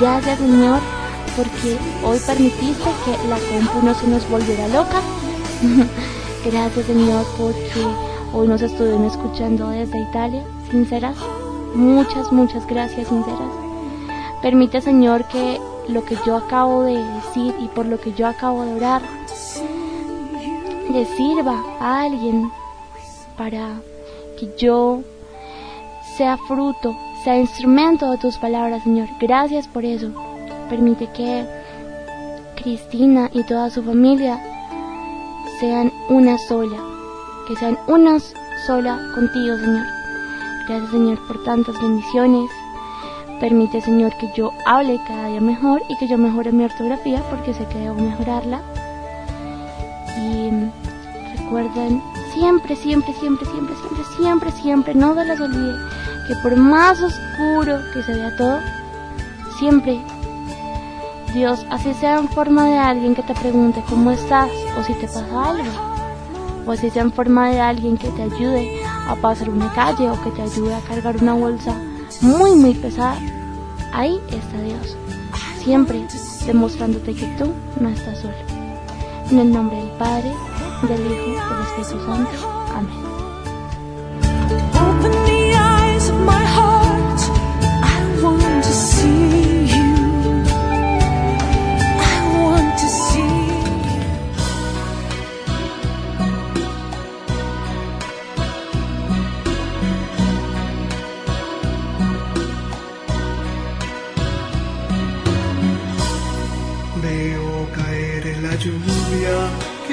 Gracias, 0.00 0.38
Señor, 0.38 0.80
porque 1.36 1.78
hoy 2.04 2.18
permitiste 2.26 2.90
que 3.04 3.28
la 3.28 3.38
compu 3.38 3.86
no 3.86 3.94
se 3.94 4.08
nos 4.08 4.28
volviera 4.28 4.68
loca. 4.68 5.00
Gracias, 6.44 6.86
Señor, 6.86 7.24
porque 7.38 7.86
hoy 8.32 8.48
nos 8.48 8.60
estuvieron 8.60 9.04
escuchando 9.04 9.68
desde 9.68 9.98
Italia. 10.00 10.44
Sinceras, 10.70 11.16
muchas, 11.74 12.32
muchas 12.32 12.66
gracias, 12.66 13.08
sinceras. 13.08 13.52
Permite, 14.42 14.80
Señor, 14.80 15.24
que 15.28 15.60
lo 15.88 16.04
que 16.04 16.16
yo 16.26 16.36
acabo 16.36 16.82
de 16.82 16.96
decir 16.96 17.54
y 17.60 17.68
por 17.68 17.86
lo 17.86 18.00
que 18.00 18.12
yo 18.12 18.26
acabo 18.26 18.64
de 18.64 18.74
orar 18.74 19.02
le 20.90 21.04
sirva 21.16 21.62
a 21.80 22.02
alguien 22.02 22.50
para 23.36 23.80
que 24.38 24.50
yo 24.58 25.02
sea 26.16 26.36
fruto, 26.36 26.94
sea 27.24 27.38
instrumento 27.38 28.10
de 28.10 28.18
tus 28.18 28.36
palabras, 28.38 28.82
Señor. 28.84 29.08
Gracias 29.20 29.66
por 29.66 29.84
eso. 29.84 30.10
Permite 30.68 31.08
que 31.08 31.44
Cristina 32.56 33.30
y 33.32 33.42
toda 33.44 33.70
su 33.70 33.82
familia 33.82 34.40
sean 35.58 35.92
una 36.08 36.38
sola, 36.38 36.78
que 37.48 37.56
sean 37.56 37.78
una 37.88 38.18
sola 38.66 39.00
contigo, 39.14 39.56
Señor. 39.56 39.86
Gracias, 40.68 40.90
Señor, 40.90 41.26
por 41.26 41.42
tantas 41.44 41.80
bendiciones. 41.80 42.50
Permite, 43.44 43.82
Señor, 43.82 44.16
que 44.16 44.32
yo 44.34 44.54
hable 44.64 44.98
cada 45.06 45.28
día 45.28 45.42
mejor 45.42 45.82
y 45.90 45.98
que 45.98 46.08
yo 46.08 46.16
mejore 46.16 46.50
mi 46.50 46.64
ortografía 46.64 47.22
porque 47.28 47.52
sé 47.52 47.66
que 47.66 47.76
debo 47.76 47.94
mejorarla. 47.94 48.62
Y 50.16 50.48
recuerden 51.36 52.02
siempre, 52.32 52.74
siempre, 52.74 53.12
siempre, 53.12 53.44
siempre, 53.44 53.74
siempre, 53.76 54.04
siempre, 54.16 54.50
siempre, 54.50 54.94
no 54.94 55.14
se 55.14 55.26
las 55.26 55.38
olvide 55.42 55.74
que 56.26 56.36
por 56.36 56.56
más 56.56 57.02
oscuro 57.02 57.80
que 57.92 58.02
se 58.02 58.14
vea 58.14 58.34
todo, 58.34 58.60
siempre 59.58 60.00
Dios, 61.34 61.66
así 61.68 61.92
sea 61.92 62.16
en 62.20 62.30
forma 62.30 62.64
de 62.64 62.78
alguien 62.78 63.14
que 63.14 63.24
te 63.24 63.34
pregunte 63.34 63.84
cómo 63.90 64.10
estás 64.12 64.48
o 64.78 64.82
si 64.84 64.94
te 64.94 65.06
pasa 65.06 65.50
algo, 65.50 65.70
o 66.64 66.72
así 66.72 66.88
sea 66.88 67.02
en 67.02 67.12
forma 67.12 67.50
de 67.50 67.60
alguien 67.60 67.98
que 67.98 68.08
te 68.08 68.22
ayude 68.22 68.82
a 69.06 69.14
pasar 69.16 69.50
una 69.50 69.70
calle 69.74 70.08
o 70.08 70.18
que 70.22 70.30
te 70.30 70.40
ayude 70.40 70.74
a 70.74 70.80
cargar 70.80 71.18
una 71.18 71.34
bolsa 71.34 71.74
muy, 72.20 72.54
muy 72.56 72.74
pesada, 72.74 73.18
ahí 73.94 74.20
está 74.28 74.60
Dios, 74.60 74.96
siempre 75.62 76.06
demostrándote 76.46 77.14
que 77.14 77.26
tú 77.38 77.52
no 77.80 77.88
estás 77.88 78.18
solo. 78.18 78.34
En 79.30 79.38
el 79.38 79.52
nombre 79.52 79.76
del 79.78 79.90
Padre, 79.92 80.32
del 80.82 81.00
Hijo, 81.00 81.54
del 81.54 81.62
Espíritu 81.62 82.04
Santo. 82.04 82.30
Amén. 82.74 83.04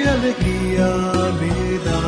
Qué 0.02 0.08
alegría 0.08 0.88
me 1.40 1.78
da. 1.86 2.02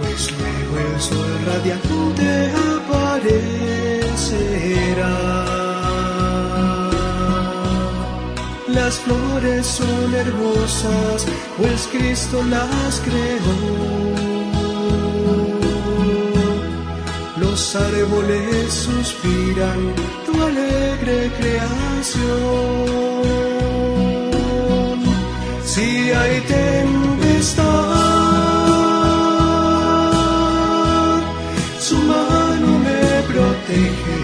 Pues 0.00 0.20
luego 0.38 0.72
el 0.86 0.94
sol 1.00 1.32
radiante 1.46 2.34
aparecerá. 2.76 3.86
Las 8.68 8.94
flores 9.00 9.66
son 9.66 10.14
hermosas, 10.14 11.26
pues 11.58 11.88
Cristo 11.92 12.42
las 12.44 13.00
creó. 13.00 13.56
Los 17.38 17.76
árboles 17.76 18.72
suspiran 18.72 19.94
tu 20.26 20.32
alegre 20.42 21.30
creación. 21.38 22.80
Si 25.72 26.10
hay 26.10 26.40
tempestad, 26.40 27.62
su 31.78 31.96
mano 31.96 32.68
me 32.86 33.02
protege. 33.30 34.18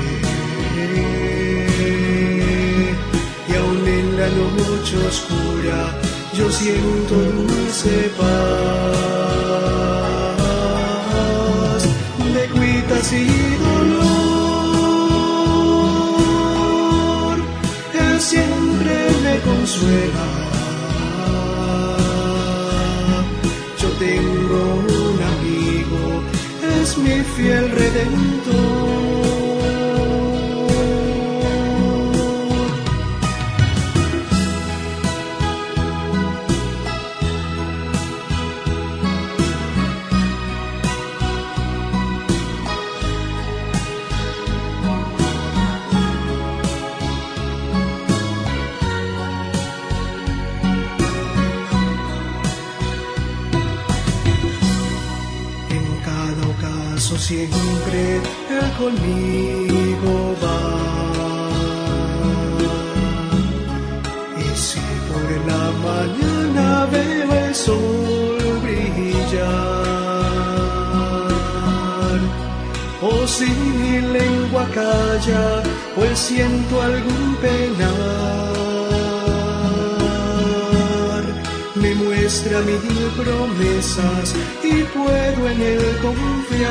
Y 3.48 3.50
aún 3.60 3.86
en 3.86 4.06
la 4.20 4.28
noche 4.28 4.94
oscura, 5.06 5.78
yo 6.36 6.50
siento 6.50 7.14
dulce 7.14 7.94
paz 8.18 8.66
de 12.34 12.44
cuitas 12.48 13.12
y 13.12 13.24
dolor. 13.68 14.16
Él 17.94 18.20
siempre 18.20 18.94
me 19.22 19.34
consuela. 19.48 20.45
Tengo 24.06 24.62
un 25.04 25.18
amigo, 25.34 26.22
es 26.80 26.98
mi 26.98 27.16
fiel 27.34 27.70
redentor. 27.70 29.35
Siempre 57.26 58.00
Él 58.56 58.68
conmigo 58.78 60.14
va. 60.42 60.62
Y 64.44 64.48
si 64.66 64.84
por 65.08 65.28
la 65.50 65.64
mañana 65.88 66.66
veo 66.92 67.30
el 67.46 67.54
sol 67.54 68.38
brillar, 68.62 69.48
o 73.02 73.12
si 73.26 73.50
mi 73.80 73.96
lengua 74.18 74.64
calla, 74.78 75.44
pues 75.96 76.14
siento 76.18 76.74
algún 76.80 77.26
penar 77.42 78.25
muestra 82.26 82.58
mil 82.62 82.80
promesas 83.16 84.34
y 84.64 84.82
puedo 84.94 85.48
en 85.48 85.62
él 85.62 85.98
confiar. 86.02 86.66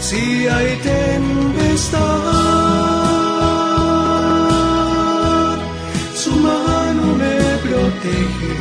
Si 0.00 0.48
hay 0.48 0.76
tempestad, 0.78 2.00
su 6.16 6.32
mano 6.32 7.14
me 7.22 7.36
protege. 7.64 8.56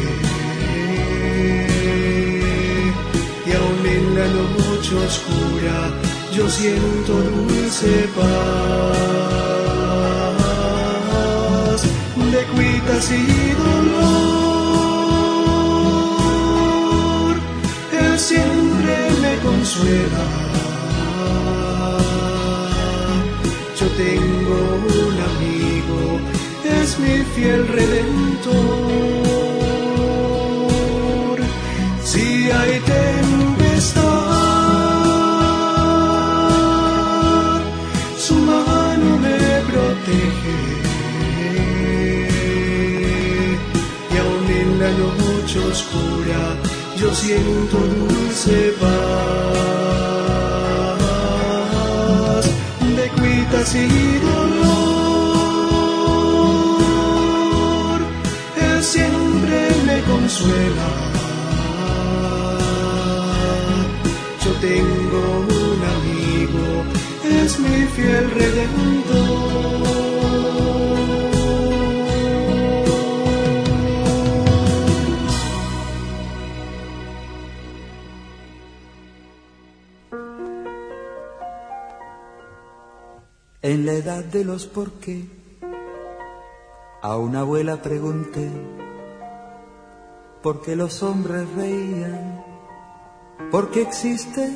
Y 3.47 3.51
aún 3.51 3.83
en 3.97 4.05
la 4.13 4.27
noche 4.27 4.93
oscura, 5.07 5.77
yo 6.35 6.47
siento 6.47 7.13
dulce 7.13 7.91
paz 8.15 9.44
de 12.15 12.43
cuidar 12.53 12.75
quitas 12.75 13.11
y 13.11 13.51
dolor, 13.51 14.15
Él 17.91 18.19
siempre 18.19 18.95
me 19.21 19.33
consuela. 19.39 20.25
Yo 23.79 23.87
tengo 24.03 24.59
un 25.07 25.15
amigo, 25.31 25.99
es 26.81 26.89
mi 26.99 27.17
fiel 27.35 27.61
redentor. 27.67 28.55
Si 32.03 32.25
hay 32.51 32.73
tempestad, 32.79 34.44
oscura, 45.59 46.55
yo 46.97 47.13
siento 47.13 47.77
dulce 47.77 48.73
paz 48.79 48.95
de 52.97 53.09
cuitas 53.09 53.75
y 53.75 53.87
dolor. 54.19 54.75
Él 58.57 58.83
siempre 58.83 59.57
me 59.85 60.01
consuela. 60.01 60.89
Yo 64.43 64.51
tengo 64.61 65.21
un 65.39 65.79
amigo, 65.95 66.65
es 67.23 67.59
mi 67.59 67.85
fiel 67.95 68.25
redentor. 68.31 70.24
De 84.05 84.45
los 84.45 84.67
por 84.67 84.91
qué, 84.99 85.25
a 87.01 87.17
una 87.17 87.39
abuela 87.39 87.81
pregunté 87.81 88.51
por 90.43 90.61
qué 90.61 90.75
los 90.75 91.01
hombres 91.01 91.51
reían, 91.55 92.43
por 93.49 93.71
qué 93.71 93.81
existe 93.81 94.51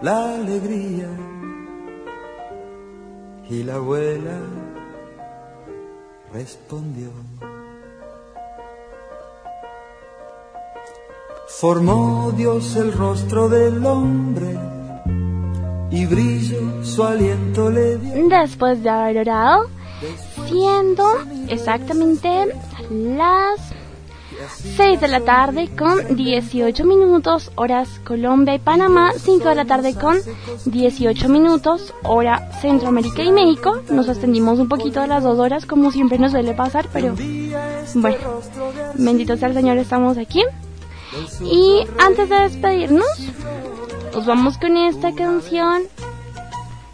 la 0.00 0.36
alegría. 0.36 1.10
Y 3.50 3.64
la 3.64 3.74
abuela 3.74 4.40
respondió. 6.32 7.10
Formó 11.48 12.32
Dios 12.34 12.76
el 12.76 12.94
rostro 12.94 13.50
del 13.50 13.84
hombre 13.84 14.58
y 15.92 16.06
brillo 16.06 16.82
su 16.82 17.04
aliento 17.04 17.70
le 17.70 17.98
dio. 17.98 18.28
Después 18.28 18.82
de 18.82 18.88
haber 18.88 19.18
orado, 19.18 19.66
siendo 20.48 21.04
exactamente 21.48 22.48
las 22.90 23.60
6 24.76 25.00
de 25.00 25.08
la 25.08 25.20
tarde 25.20 25.70
con 25.76 26.16
18 26.16 26.84
minutos, 26.84 27.52
horas 27.54 28.00
Colombia 28.04 28.54
y 28.54 28.58
Panamá, 28.58 29.12
5 29.16 29.48
de 29.48 29.54
la 29.54 29.64
tarde 29.66 29.94
con 29.94 30.18
18 30.64 31.28
minutos, 31.28 31.94
hora 32.02 32.50
Centroamérica 32.60 33.22
y 33.22 33.30
México. 33.30 33.80
Nos 33.90 34.08
extendimos 34.08 34.58
un 34.58 34.68
poquito 34.68 35.00
de 35.00 35.08
las 35.08 35.22
dos 35.22 35.38
horas, 35.38 35.66
como 35.66 35.92
siempre 35.92 36.18
nos 36.18 36.32
suele 36.32 36.54
pasar, 36.54 36.88
pero 36.92 37.14
bueno, 37.94 38.18
bendito 38.94 39.36
sea 39.36 39.48
el 39.48 39.54
Señor, 39.54 39.76
estamos 39.76 40.16
aquí. 40.18 40.42
Y 41.42 41.86
antes 41.98 42.28
de 42.28 42.36
despedirnos, 42.36 43.06
nos 44.12 44.26
vamos 44.26 44.58
con 44.58 44.76
esta 44.76 45.12
canción 45.12 45.82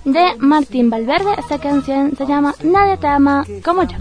de 0.05 0.37
Martín 0.39 0.89
Valverde. 0.89 1.35
Esta 1.39 1.59
canción 1.59 2.15
se 2.17 2.27
llama 2.27 2.55
Nadie 2.63 2.97
te 2.97 3.07
ama 3.09 3.45
como 3.65 3.83
yo. 3.83 3.97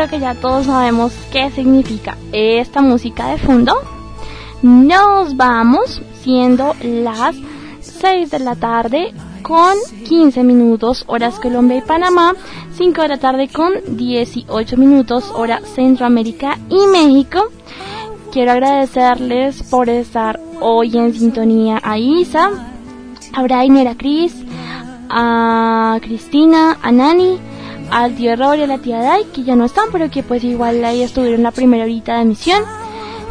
Creo 0.00 0.08
que 0.08 0.20
ya 0.20 0.34
todos 0.34 0.64
sabemos 0.64 1.12
qué 1.30 1.50
significa 1.50 2.16
esta 2.32 2.80
música 2.80 3.26
de 3.26 3.36
fondo. 3.36 3.74
Nos 4.62 5.36
vamos 5.36 6.00
siendo 6.22 6.74
las 6.82 7.36
6 7.82 8.30
de 8.30 8.38
la 8.38 8.56
tarde 8.56 9.12
con 9.42 9.74
15 10.08 10.42
minutos 10.42 11.04
horas 11.06 11.38
Colombia 11.38 11.76
y 11.76 11.82
Panamá, 11.82 12.34
5 12.78 13.02
de 13.02 13.08
la 13.08 13.18
tarde 13.18 13.48
con 13.48 13.74
18 13.94 14.78
minutos 14.78 15.30
hora 15.34 15.60
Centroamérica 15.74 16.56
y 16.70 16.86
México. 16.86 17.48
Quiero 18.32 18.52
agradecerles 18.52 19.64
por 19.64 19.90
estar 19.90 20.40
hoy 20.62 20.96
en 20.96 21.12
sintonía 21.12 21.78
a 21.82 21.98
Isa, 21.98 22.48
a 23.34 23.42
Brainer, 23.42 23.88
a 23.88 23.96
Cris, 23.96 24.34
a 25.10 25.98
Cristina, 26.00 26.78
a 26.80 26.90
Nani, 26.90 27.38
al 27.90 28.14
tío 28.14 28.34
y 28.54 28.62
a 28.62 28.66
la 28.66 28.78
tía 28.78 28.98
Dai, 28.98 29.24
que 29.32 29.42
ya 29.42 29.56
no 29.56 29.64
están, 29.64 29.86
pero 29.92 30.10
que 30.10 30.22
pues 30.22 30.44
igual 30.44 30.84
ahí 30.84 31.02
estuvieron 31.02 31.42
la 31.42 31.50
primera 31.50 31.84
horita 31.84 32.16
de 32.16 32.22
emisión. 32.22 32.62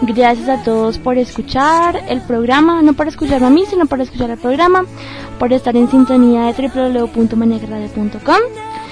Gracias 0.02 0.48
a 0.48 0.64
todos 0.64 0.98
por 0.98 1.18
escuchar 1.18 2.04
el 2.08 2.22
programa, 2.22 2.82
no 2.82 2.94
por 2.94 3.08
escucharme 3.08 3.48
a 3.48 3.50
mí, 3.50 3.66
sino 3.70 3.86
por 3.86 4.00
escuchar 4.00 4.30
el 4.30 4.38
programa, 4.38 4.86
por 5.38 5.52
estar 5.52 5.76
en 5.76 5.90
sintonía 5.90 6.46
de 6.46 6.70
www.manegradio.com. 6.70 8.40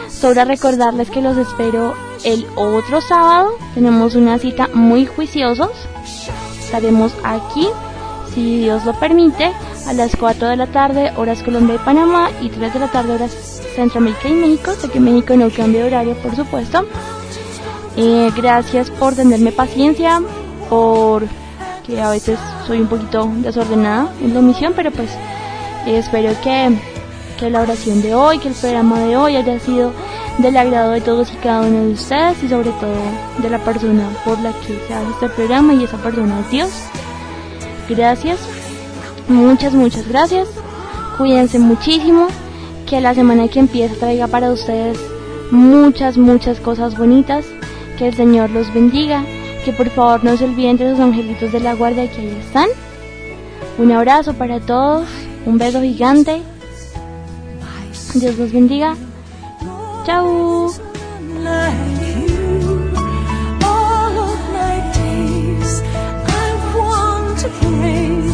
Sobra 0.09 0.45
recordarles 0.45 1.09
que 1.09 1.21
los 1.21 1.37
espero 1.37 1.93
el 2.23 2.45
otro 2.55 2.99
sábado. 3.01 3.51
Tenemos 3.73 4.15
una 4.15 4.37
cita 4.39 4.67
muy 4.73 5.05
juiciosos. 5.05 5.71
Estaremos 6.59 7.13
aquí, 7.23 7.67
si 8.37 8.59
Dios 8.59 8.85
lo 8.85 8.93
permite, 8.93 9.51
a 9.87 9.93
las 9.93 10.15
4 10.15 10.49
de 10.49 10.57
la 10.57 10.67
tarde, 10.67 11.11
horas 11.17 11.41
Colombia 11.41 11.73
y 11.73 11.79
Panamá, 11.79 12.29
y 12.39 12.49
3 12.49 12.71
de 12.71 12.79
la 12.79 12.87
tarde, 12.87 13.13
horas 13.13 13.31
Centroamérica 13.75 14.29
y 14.29 14.33
México. 14.33 14.73
Sé 14.79 14.89
que 14.89 14.99
México 14.99 15.35
no 15.35 15.49
cambia 15.49 15.81
de 15.81 15.87
horario, 15.87 16.13
por 16.17 16.35
supuesto. 16.35 16.85
Eh, 17.95 18.29
gracias 18.37 18.91
por 18.91 19.15
tenerme 19.15 19.51
paciencia, 19.51 20.21
por 20.69 21.23
que 21.87 21.99
a 21.99 22.11
veces 22.11 22.37
soy 22.67 22.81
un 22.81 22.87
poquito 22.87 23.27
desordenada 23.37 24.11
en 24.21 24.35
la 24.35 24.39
emisión, 24.39 24.73
pero 24.75 24.91
pues 24.91 25.09
eh, 25.87 25.97
espero 25.97 26.29
que, 26.43 26.77
que 27.39 27.49
la 27.49 27.61
oración 27.61 28.03
de 28.03 28.13
hoy, 28.13 28.37
que 28.37 28.49
el 28.49 28.53
programa 28.53 28.99
de 28.99 29.17
hoy 29.17 29.35
haya 29.35 29.59
sido 29.59 29.93
del 30.37 30.57
agrado 30.57 30.91
de 30.91 31.01
todos 31.01 31.33
y 31.33 31.37
cada 31.37 31.61
uno 31.61 31.85
de 31.85 31.93
ustedes 31.93 32.43
y 32.43 32.49
sobre 32.49 32.69
todo 32.69 33.01
de 33.39 33.49
la 33.49 33.57
persona 33.57 34.07
por 34.23 34.39
la 34.41 34.51
que 34.51 34.79
se 34.87 34.93
hace 34.93 35.09
este 35.09 35.29
programa 35.29 35.73
y 35.73 35.85
esa 35.85 35.97
persona 35.97 36.39
es 36.41 36.51
Dios. 36.51 36.69
Gracias, 37.89 38.39
muchas, 39.27 39.73
muchas 39.73 40.07
gracias. 40.07 40.47
Cuídense 41.17 41.57
muchísimo, 41.59 42.27
que 42.85 43.01
la 43.01 43.13
semana 43.13 43.47
que 43.47 43.59
empieza 43.59 43.95
traiga 43.95 44.27
para 44.27 44.51
ustedes 44.51 44.97
muchas, 45.51 46.17
muchas 46.17 46.59
cosas 46.59 46.97
bonitas. 46.97 47.45
Que 47.97 48.07
el 48.07 48.15
Señor 48.15 48.49
los 48.51 48.73
bendiga. 48.73 49.23
Que 49.65 49.73
por 49.73 49.89
favor 49.89 50.23
no 50.23 50.37
se 50.37 50.45
olviden 50.45 50.77
de 50.77 50.91
sus 50.91 50.99
angelitos 50.99 51.51
de 51.51 51.59
la 51.59 51.73
guardia 51.73 52.09
que 52.09 52.21
ahí 52.21 52.37
están. 52.45 52.69
Un 53.77 53.91
abrazo 53.91 54.33
para 54.33 54.59
todos, 54.59 55.07
un 55.45 55.57
beso 55.57 55.81
gigante. 55.81 56.41
Dios 58.13 58.37
los 58.37 58.51
bendiga. 58.51 58.95
Chao. 60.05 60.71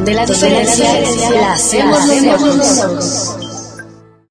donde 0.00 0.14
la 0.14 0.24
diferencia 0.24 0.98
la 1.30 1.52
hacemos 1.52 2.06
nosotros. 2.56 3.29